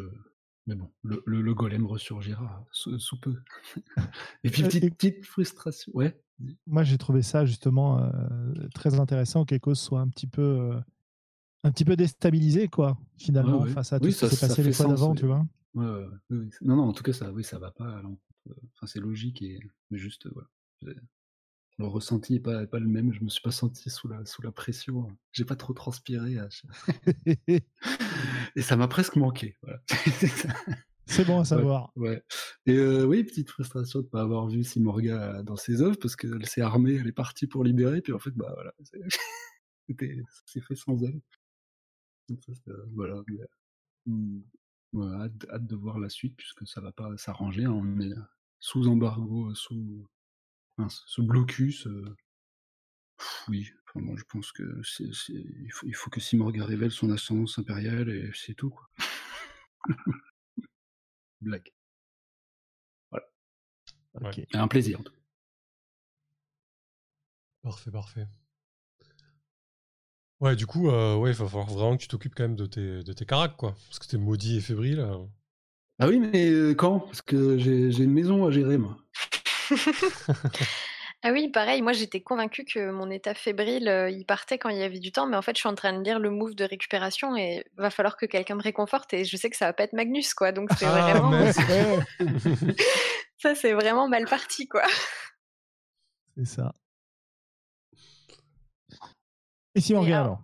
Mais 0.66 0.76
bon, 0.76 0.90
le, 1.02 1.22
le, 1.26 1.42
le 1.42 1.54
golem 1.54 1.86
ressurgira 1.86 2.66
sous, 2.72 2.98
sous 3.00 3.20
peu. 3.20 3.36
et 4.44 4.50
puis, 4.50 4.64
Euh, 4.64 4.68
petite, 4.68 4.84
et- 4.84 4.92
petite 4.92 5.26
frustration. 5.26 5.92
Ouais. 5.94 6.18
Moi, 6.68 6.84
j'ai 6.84 6.98
trouvé 6.98 7.22
ça 7.22 7.46
justement 7.46 8.00
euh, 8.02 8.54
très 8.74 9.00
intéressant 9.00 9.46
qu'Ecos 9.46 9.76
soit 9.76 10.00
un 10.00 10.08
petit 10.10 10.28
peu, 10.28 10.42
euh, 10.42 10.80
un 11.64 11.72
petit 11.72 11.86
peu 11.86 11.96
déstabilisé, 11.96 12.68
quoi, 12.70 12.98
finalement, 13.18 13.60
Ouais, 13.60 13.68
ouais. 13.68 13.74
face 13.74 13.94
à 13.94 14.00
tout 14.00 14.10
ce 14.10 14.26
qui 14.26 14.36
s'est 14.36 14.48
passé 14.48 14.64
les 14.64 14.74
fois 14.74 14.88
d'avant, 14.88 15.14
tu 15.16 15.26
vois. 15.26 15.46
Ouais, 15.74 16.06
oui. 16.30 16.50
Non, 16.62 16.76
non, 16.78 16.84
en 16.84 16.94
tout 16.94 17.04
cas, 17.04 17.14
ça, 17.14 17.32
oui, 17.32 17.44
ça 17.44 17.60
va 17.60 17.72
pas. 17.72 17.98
à 17.98 18.02
l'encontre. 18.02 18.22
Enfin, 18.76 18.88
c'est 18.88 19.00
logique 19.00 19.42
et 19.42 19.60
juste, 19.92 20.28
voilà. 20.34 20.50
Le 21.84 21.90
ressenti 21.90 22.36
est 22.36 22.40
pas, 22.40 22.66
pas 22.66 22.80
le 22.80 22.88
même. 22.88 23.12
Je 23.14 23.22
me 23.24 23.28
suis 23.30 23.42
pas 23.42 23.52
senti 23.52 23.90
sous 23.90 24.08
la, 24.08 24.26
sous 24.26 24.42
la 24.42 24.52
pression. 24.54 25.08
J'ai 25.34 25.44
pas 25.44 25.58
trop 25.58 25.74
transpiré. 25.74 26.38
chaque- 26.50 26.72
Et 28.56 28.62
ça 28.62 28.78
m'a 28.78 28.88
presque 28.88 29.18
manqué. 29.18 29.58
Voilà. 29.62 29.82
C'est 31.06 31.26
bon 31.26 31.42
à 31.42 31.46
savoir. 31.46 31.92
Ouais. 31.98 32.24
Et 32.66 32.76
euh, 32.78 33.04
oui, 33.06 33.26
petite 33.26 33.50
frustration 33.50 34.00
de 34.02 34.06
pas 34.08 34.22
avoir 34.22 34.48
vu 34.48 34.64
Simorga 34.64 35.44
dans 35.44 35.58
ses 35.58 35.82
œuvres 35.82 35.98
parce 36.00 36.16
qu'elle 36.16 36.46
s'est 36.46 36.62
armée, 36.62 36.94
elle 36.96 37.08
est 37.08 37.12
partie 37.12 37.48
pour 37.48 37.66
libérer. 37.66 38.02
Puis 38.02 38.14
en 38.14 38.20
fait, 38.20 38.32
bah 38.32 38.52
voilà, 38.56 38.74
c'est- 38.84 39.02
fait 40.68 40.76
sans 40.76 41.04
elle. 41.04 41.20
Donc 42.30 42.40
ça, 42.46 42.54
c'est, 42.64 42.72
euh, 42.72 42.86
voilà. 42.96 43.22
mais, 43.28 43.42
euh, 43.42 43.46
hmm, 44.06 44.42
voilà, 44.94 45.24
hâte, 45.26 45.46
hâte 45.50 45.68
de 45.68 45.76
voir 45.76 46.00
la 46.00 46.08
suite 46.08 46.38
puisque 46.38 46.66
ça 46.66 46.80
va 46.80 46.94
pas 46.94 47.12
s'arranger. 47.18 47.66
hein, 47.66 47.72
on 47.74 48.00
est 48.00 48.14
sous 48.62 48.88
embargo, 48.88 49.54
sous, 49.54 50.08
mince, 50.78 51.04
sous 51.08 51.24
blocus. 51.24 51.88
euh, 51.88 52.16
pff, 53.18 53.46
oui, 53.50 53.72
enfin, 53.88 54.06
moi 54.06 54.16
je 54.18 54.24
pense 54.26 54.52
que 54.52 54.64
c'est, 54.84 55.12
c'est- 55.14 55.34
il, 55.34 55.72
faut, 55.72 55.88
il 55.88 55.96
faut 55.96 56.10
que 56.12 56.20
Simorga 56.20 56.66
révèle 56.66 56.92
son 56.92 57.12
ascendance 57.12 57.58
impériale 57.60 58.10
et 58.10 58.32
c'est 58.36 58.54
tout 58.56 58.70
quoi. 58.70 58.88
Blague. 61.42 61.72
Ok. 64.22 64.40
Et 64.40 64.48
un 64.58 64.68
plaisir. 64.68 65.00
en 65.00 65.04
tout 65.04 65.12
cas. 65.14 65.20
Parfait, 67.62 67.92
parfait. 67.92 68.28
Ouais, 70.42 70.56
du 70.56 70.68
coup, 70.68 70.90
euh, 70.90 71.16
ouais, 71.18 71.32
il 71.32 71.36
va 71.36 71.48
falloir 71.48 71.68
vraiment 71.68 71.98
que 71.98 72.02
tu 72.04 72.08
t'occupes 72.08 72.36
quand 72.36 72.44
même 72.44 72.56
de 72.56 72.66
tes, 72.68 73.04
de 73.04 73.14
tes 73.14 73.26
caracs, 73.26 73.56
quoi. 73.58 73.74
Parce 73.88 73.98
que 74.00 74.06
t'es 74.08 74.18
maudit 74.18 74.58
et 74.58 74.62
fébrile. 74.62 75.00
euh. 75.00 75.18
Ah 76.00 76.08
oui, 76.08 76.20
mais 76.20 76.76
quand? 76.76 77.00
Parce 77.02 77.22
que 77.22 77.58
j'ai 77.58 77.92
j'ai 77.92 78.04
une 78.04 78.14
maison 78.14 78.46
à 78.46 78.52
gérer, 78.52 78.78
moi. 78.78 78.98
Ah 81.26 81.32
oui, 81.32 81.48
pareil, 81.48 81.82
moi 81.82 81.94
j'étais 81.94 82.20
convaincue 82.20 82.66
que 82.66 82.92
mon 82.92 83.10
état 83.10 83.34
fébrile, 83.34 83.88
euh, 83.88 84.10
il 84.10 84.26
partait 84.26 84.58
quand 84.58 84.68
il 84.68 84.76
y 84.78 84.84
avait 84.84 85.00
du 85.00 85.14
temps, 85.14 85.26
mais 85.26 85.38
en 85.38 85.42
fait 85.42 85.56
je 85.56 85.60
suis 85.62 85.70
en 85.70 85.74
train 85.76 85.98
de 85.98 86.04
lire 86.04 86.20
le 86.20 86.30
move 86.30 86.54
de 86.54 86.66
récupération 86.66 87.38
et 87.38 87.64
va 87.78 87.90
falloir 87.90 88.18
que 88.18 88.26
quelqu'un 88.26 88.56
me 88.56 88.62
réconforte 88.62 89.14
et 89.14 89.24
je 89.24 89.38
sais 89.38 89.50
que 89.50 89.56
ça 89.56 89.68
va 89.68 89.72
pas 89.72 89.84
être 89.84 89.94
Magnus, 89.94 90.34
quoi. 90.34 90.52
Donc 90.52 90.70
c'est 90.78 90.84
Ah, 90.86 91.14
vraiment... 91.14 91.32
ça 93.38 93.56
c'est 93.56 93.72
vraiment 93.72 94.10
mal 94.10 94.26
parti, 94.26 94.68
quoi. 94.68 94.84
c'est 96.36 96.44
ça. 96.46 96.74
Et 99.76 99.80
si 99.82 99.96
on 99.96 100.02
regarde 100.02 100.26
alors- 100.26 100.42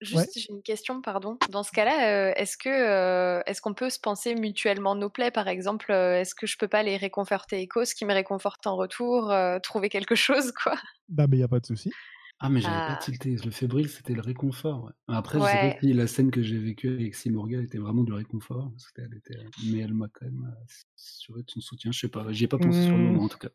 Juste, 0.00 0.38
j'ai 0.38 0.50
une 0.50 0.62
question, 0.62 1.02
pardon. 1.02 1.38
Dans 1.50 1.62
ce 1.64 1.72
cas-là, 1.72 2.28
euh, 2.30 2.32
est-ce 2.36 2.56
que 2.56 2.68
euh, 2.68 3.42
est-ce 3.46 3.60
qu'on 3.60 3.74
peut 3.74 3.90
se 3.90 3.98
penser 3.98 4.34
mutuellement 4.36 4.94
nos 4.94 5.10
plaies, 5.10 5.32
par 5.32 5.48
exemple 5.48 5.90
euh, 5.90 6.20
Est-ce 6.20 6.34
que 6.36 6.46
je 6.46 6.56
peux 6.56 6.68
pas 6.68 6.82
les 6.84 6.96
réconforter 6.96 7.62
Ecos, 7.64 7.94
qui 7.96 8.04
me 8.04 8.14
réconforte 8.14 8.66
en 8.68 8.76
retour, 8.76 9.30
euh, 9.32 9.58
trouver 9.58 9.88
quelque 9.88 10.14
chose, 10.14 10.52
quoi? 10.52 10.76
Bah, 11.08 11.26
mais 11.26 11.36
il 11.36 11.40
n'y 11.40 11.44
a 11.44 11.48
pas 11.48 11.60
de 11.60 11.66
souci. 11.66 11.96
Ah, 12.40 12.48
mais 12.50 12.60
j'avais 12.60 12.76
Ah. 12.76 12.86
pas 12.86 12.94
tilté. 12.96 13.34
Le 13.44 13.50
fébrile, 13.50 13.88
c'était 13.88 14.12
le 14.14 14.20
réconfort. 14.20 14.84
ouais. 14.84 14.92
Après, 15.08 15.40
je 15.40 15.46
sais 15.46 15.56
Ouais. 15.56 15.58
pas 15.58 15.80
si 15.80 15.92
la 15.92 16.06
scène 16.06 16.30
que 16.30 16.42
j'ai 16.42 16.58
vécue 16.58 16.88
avec 16.88 17.14
Simorga 17.16 17.60
était 17.60 17.78
vraiment 17.78 18.04
du 18.04 18.12
réconfort. 18.12 18.70
Parce 18.70 18.92
qu'elle 18.92 19.14
était... 19.16 19.38
Mais 19.56 19.80
elle 19.80 19.94
m'a 19.94 20.06
quand 20.12 20.26
même 20.26 20.54
assuré 20.96 21.42
de 21.42 21.50
son 21.50 21.60
soutien. 21.60 21.90
Je 21.90 21.98
sais 21.98 22.08
pas. 22.08 22.26
J'y 22.30 22.44
ai 22.44 22.48
pas 22.48 22.58
pensé 22.58 22.80
sur 22.82 22.96
le 22.96 23.02
Hmm. 23.02 23.04
moment, 23.04 23.24
en 23.24 23.28
tout 23.28 23.38
cas. 23.38 23.48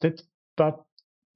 Peut-être 0.00 0.24
pas. 0.56 0.86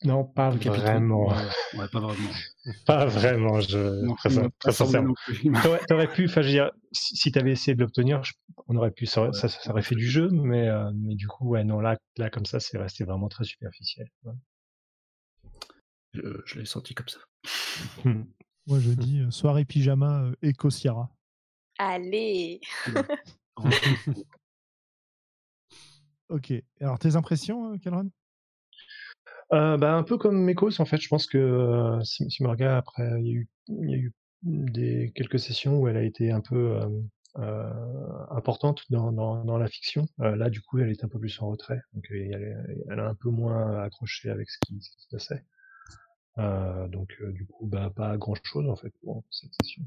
Non, 0.05 0.24
pas 0.24 0.50
vraiment. 0.50 1.28
Ouais, 1.28 1.34
ouais, 1.78 1.88
pas 1.88 2.00
vraiment. 2.00 2.30
Pas 2.86 3.07
vraiment, 3.07 3.61
je. 3.61 4.05
Non, 4.05 4.14
très, 4.14 4.30
sincèrement. 4.72 5.14
T'aurais, 5.62 5.80
t'aurais 5.86 6.12
pu, 6.12 6.26
enfin, 6.26 6.42
je 6.42 6.46
veux 6.46 6.53
dire, 6.53 6.70
si, 6.92 7.16
si 7.16 7.32
t'avais 7.32 7.50
essayé 7.53 7.74
de 7.74 7.80
l'obtenir, 7.80 8.22
je- 8.22 8.34
on 8.68 8.76
aurait 8.76 8.92
pu, 8.92 9.05
ça, 9.07 9.22
Ouais. 9.24 9.32
ça, 9.32 9.48
ça 9.48 9.70
aurait 9.72 9.82
fait 9.82 9.96
du 9.96 10.07
jeu, 10.09 10.28
mais, 10.30 10.68
euh, 10.68 10.90
mais 10.94 11.16
du 11.16 11.26
coup, 11.26 11.48
ouais, 11.48 11.64
non, 11.64 11.80
là, 11.80 11.96
là, 12.18 12.30
comme 12.30 12.46
ça, 12.46 12.61
c'est 12.61 12.78
resté 12.78 13.03
vraiment 13.05 13.28
très 13.28 13.42
superficiel. 13.44 14.09
ouais. 14.24 14.32
Je, 16.14 16.20
je 16.44 16.59
l'ai 16.59 16.64
senti 16.66 16.94
comme 16.94 17.09
ça. 17.09 17.18
Moi, 18.05 18.78
je 18.80 18.90
dis 18.90 19.20
euh, 19.20 19.30
soirée 19.30 19.64
pyjama 19.64 20.22
euh, 20.22 20.34
Eco 20.50 20.70
Sierra. 20.70 21.11
Allez 21.78 22.61
Ok. 26.28 26.53
Alors, 26.80 26.98
tes 26.98 27.16
impressions, 27.16 27.72
euh, 27.72 27.78
Calron? 27.78 28.11
Euh, 29.53 29.76
bah, 29.76 29.94
un 29.94 30.03
peu 30.03 30.16
comme 30.16 30.42
Mekos, 30.42 30.80
en 30.80 30.86
fait, 30.86 30.98
je 30.98 31.09
pense 31.09 31.26
que 31.26 31.36
euh, 31.38 32.03
Sim- 32.05 32.28
Simorga, 32.30 32.76
après, 32.78 33.05
il 33.20 33.26
y 33.26 33.30
a 33.30 33.34
eu, 33.34 33.48
il 33.68 33.90
y 33.90 33.94
a 33.94 33.96
eu 33.98 34.12
des, 34.42 35.12
quelques 35.14 35.38
sessions 35.38 35.78
où 35.78 35.88
elle 35.88 35.96
a 35.98 36.03
été 36.03 36.30
un 36.30 36.40
peu 36.40 36.76
euh, 36.80 36.88
euh, 37.38 38.26
importante 38.30 38.82
dans, 38.90 39.12
dans, 39.12 39.44
dans 39.44 39.59
la 39.59 39.68
fiction. 39.68 40.07
Euh, 40.20 40.36
là, 40.36 40.48
du 40.48 40.62
coup, 40.62 40.78
elle 40.78 40.90
est 40.90 41.05
un 41.05 41.09
peu 41.09 41.18
plus 41.18 41.40
en 41.42 41.50
retrait, 41.50 41.80
donc 41.92 42.05
elle, 42.11 42.16
est- 42.42 42.57
elle 42.90 43.00
a 43.00 43.09
un 43.09 43.14
peu 43.14 43.28
moins 43.30 43.83
accroché 43.83 44.30
avec 44.30 44.49
ce 44.50 44.58
qui, 44.62 44.80
ce 44.80 44.91
qui 44.91 45.03
se 45.03 45.08
passait. 45.11 45.45
Euh, 46.38 46.88
donc, 46.88 47.14
euh, 47.20 47.33
du 47.33 47.46
coup, 47.46 47.66
bah, 47.66 47.92
pas 47.95 48.16
grand 48.16 48.34
chose 48.42 48.68
en 48.68 48.76
fait 48.76 48.92
pour 49.03 49.24
cette 49.30 49.53
session. 49.62 49.83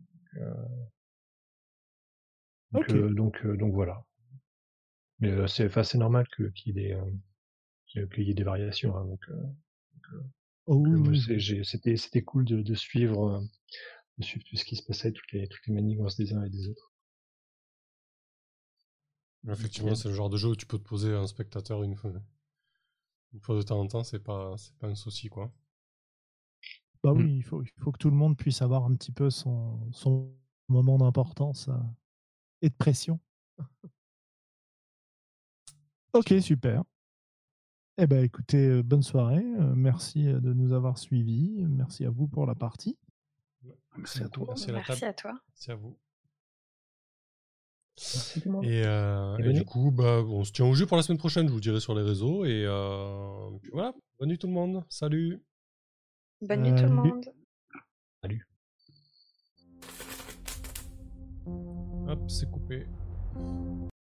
Donc, 2.72 2.90
euh, 2.92 3.10
donc, 3.10 3.74
voilà. 3.74 4.04
Mais 5.20 5.32
euh, 5.32 5.48
c'est, 5.48 5.96
normal 5.98 6.26
qu'il 6.36 6.52
y 6.68 6.70
ait 6.70 6.74
des, 6.74 6.94
euh, 6.94 7.02
qu'il 8.14 8.24
y 8.28 8.32
ait 8.32 8.36
des 8.36 8.44
variations. 8.44 8.96
hein, 8.98 9.06
donc, 9.06 9.22
euh, 9.30 9.44
Oh, 10.68 10.82
que 10.84 10.96
oui, 10.96 11.64
c'était 11.64 11.98
c'était 11.98 12.22
cool 12.24 12.46
de, 12.46 12.62
de 12.62 12.76
suivre 12.76 13.36
euh, 13.36 13.42
de 14.18 14.24
suivre 14.24 14.46
tout 14.50 14.56
ce 14.58 14.66
qui 14.66 14.76
se 14.76 14.84
passait 14.84 15.12
toutes 15.12 15.32
les 15.32 15.48
toutes 15.48 15.66
les 15.68 15.74
manigances 15.74 16.18
des 16.18 16.34
uns 16.34 16.44
et 16.44 16.50
des 16.50 16.68
autres 16.68 16.92
Effectivement, 19.50 19.96
c'est 19.96 20.10
le 20.10 20.14
genre 20.14 20.30
de 20.30 20.36
jeu 20.36 20.50
où 20.50 20.56
tu 20.58 20.66
peux 20.66 20.78
te 20.78 20.84
poser 20.84 21.14
un 21.14 21.26
spectateur 21.26 21.84
une 21.84 21.96
fois, 21.96 22.12
une 23.34 23.40
fois 23.40 23.56
de 23.56 23.62
temps 23.62 23.80
en 23.80 23.86
temps, 23.88 24.04
c'est 24.04 24.18
pas, 24.18 24.56
c'est 24.58 24.76
pas 24.78 24.88
un 24.88 24.96
souci, 24.96 25.28
quoi. 25.30 25.54
Bah 27.04 27.14
oui, 27.14 27.36
il 27.38 27.44
faut, 27.44 27.62
il 27.62 27.70
faut 27.82 27.92
que 27.92 27.98
tout 27.98 28.10
le 28.10 28.16
monde 28.16 28.36
puisse 28.38 28.62
avoir 28.62 28.86
un 28.86 28.96
petit 28.96 29.12
peu 29.12 29.30
son, 29.30 29.80
son 29.92 30.34
moment 30.68 30.98
d'importance 30.98 31.68
euh, 31.70 31.74
et 32.62 32.70
de 32.70 32.76
pression. 32.76 33.20
ok, 36.14 36.42
super. 36.42 36.84
Eh 37.98 38.08
ben, 38.08 38.24
écoutez, 38.24 38.68
euh, 38.68 38.84
bonne 38.84 39.04
soirée. 39.04 39.44
euh, 39.60 39.74
merci 39.76 40.28
euh, 40.28 40.40
de 40.40 40.54
nous 40.54 40.74
avoir 40.74 40.98
suivis. 40.98 41.64
Merci 41.68 42.06
à 42.06 42.10
vous 42.10 42.28
pour 42.28 42.46
la 42.46 42.56
partie. 42.56 42.98
Merci 43.98 44.24
à 44.24 44.30
toi. 44.30 44.46
Merci 44.50 44.70
à 44.70 44.74
la 44.74 44.80
Merci 44.80 45.06
à 45.06 45.14
toi. 45.14 45.32
Merci 45.50 45.72
à 45.72 45.76
vous. 45.76 45.98
Merci 47.98 48.42
tout 48.42 48.50
le 48.50 48.54
monde. 48.54 48.66
Et, 48.66 48.84
euh, 48.86 49.38
Et 49.38 49.54
du 49.54 49.64
coup, 49.64 49.92
bah, 49.92 50.22
on 50.28 50.44
se 50.44 50.52
tient 50.52 50.66
au 50.66 50.74
jeu 50.74 50.86
pour 50.86 50.98
la 50.98 51.04
semaine 51.04 51.18
prochaine, 51.18 51.48
je 51.48 51.54
vous 51.54 51.62
dirai 51.62 51.80
sur 51.80 51.96
les 51.96 52.04
réseaux. 52.04 52.44
Et 52.44 52.66
euh, 52.66 53.50
puis 53.62 53.72
voilà, 53.72 53.94
bonne 54.20 54.28
nuit 54.30 54.38
tout 54.38 54.48
le 54.48 54.54
monde. 54.54 54.84
Salut. 54.90 55.42
Bonne 56.42 56.64
nuit 56.64 56.76
tout 56.76 56.84
le 56.84 56.90
Salut. 58.22 58.46
monde. 61.48 62.10
Hop, 62.10 62.30
c'est 62.30 62.52
coupé. 62.52 62.86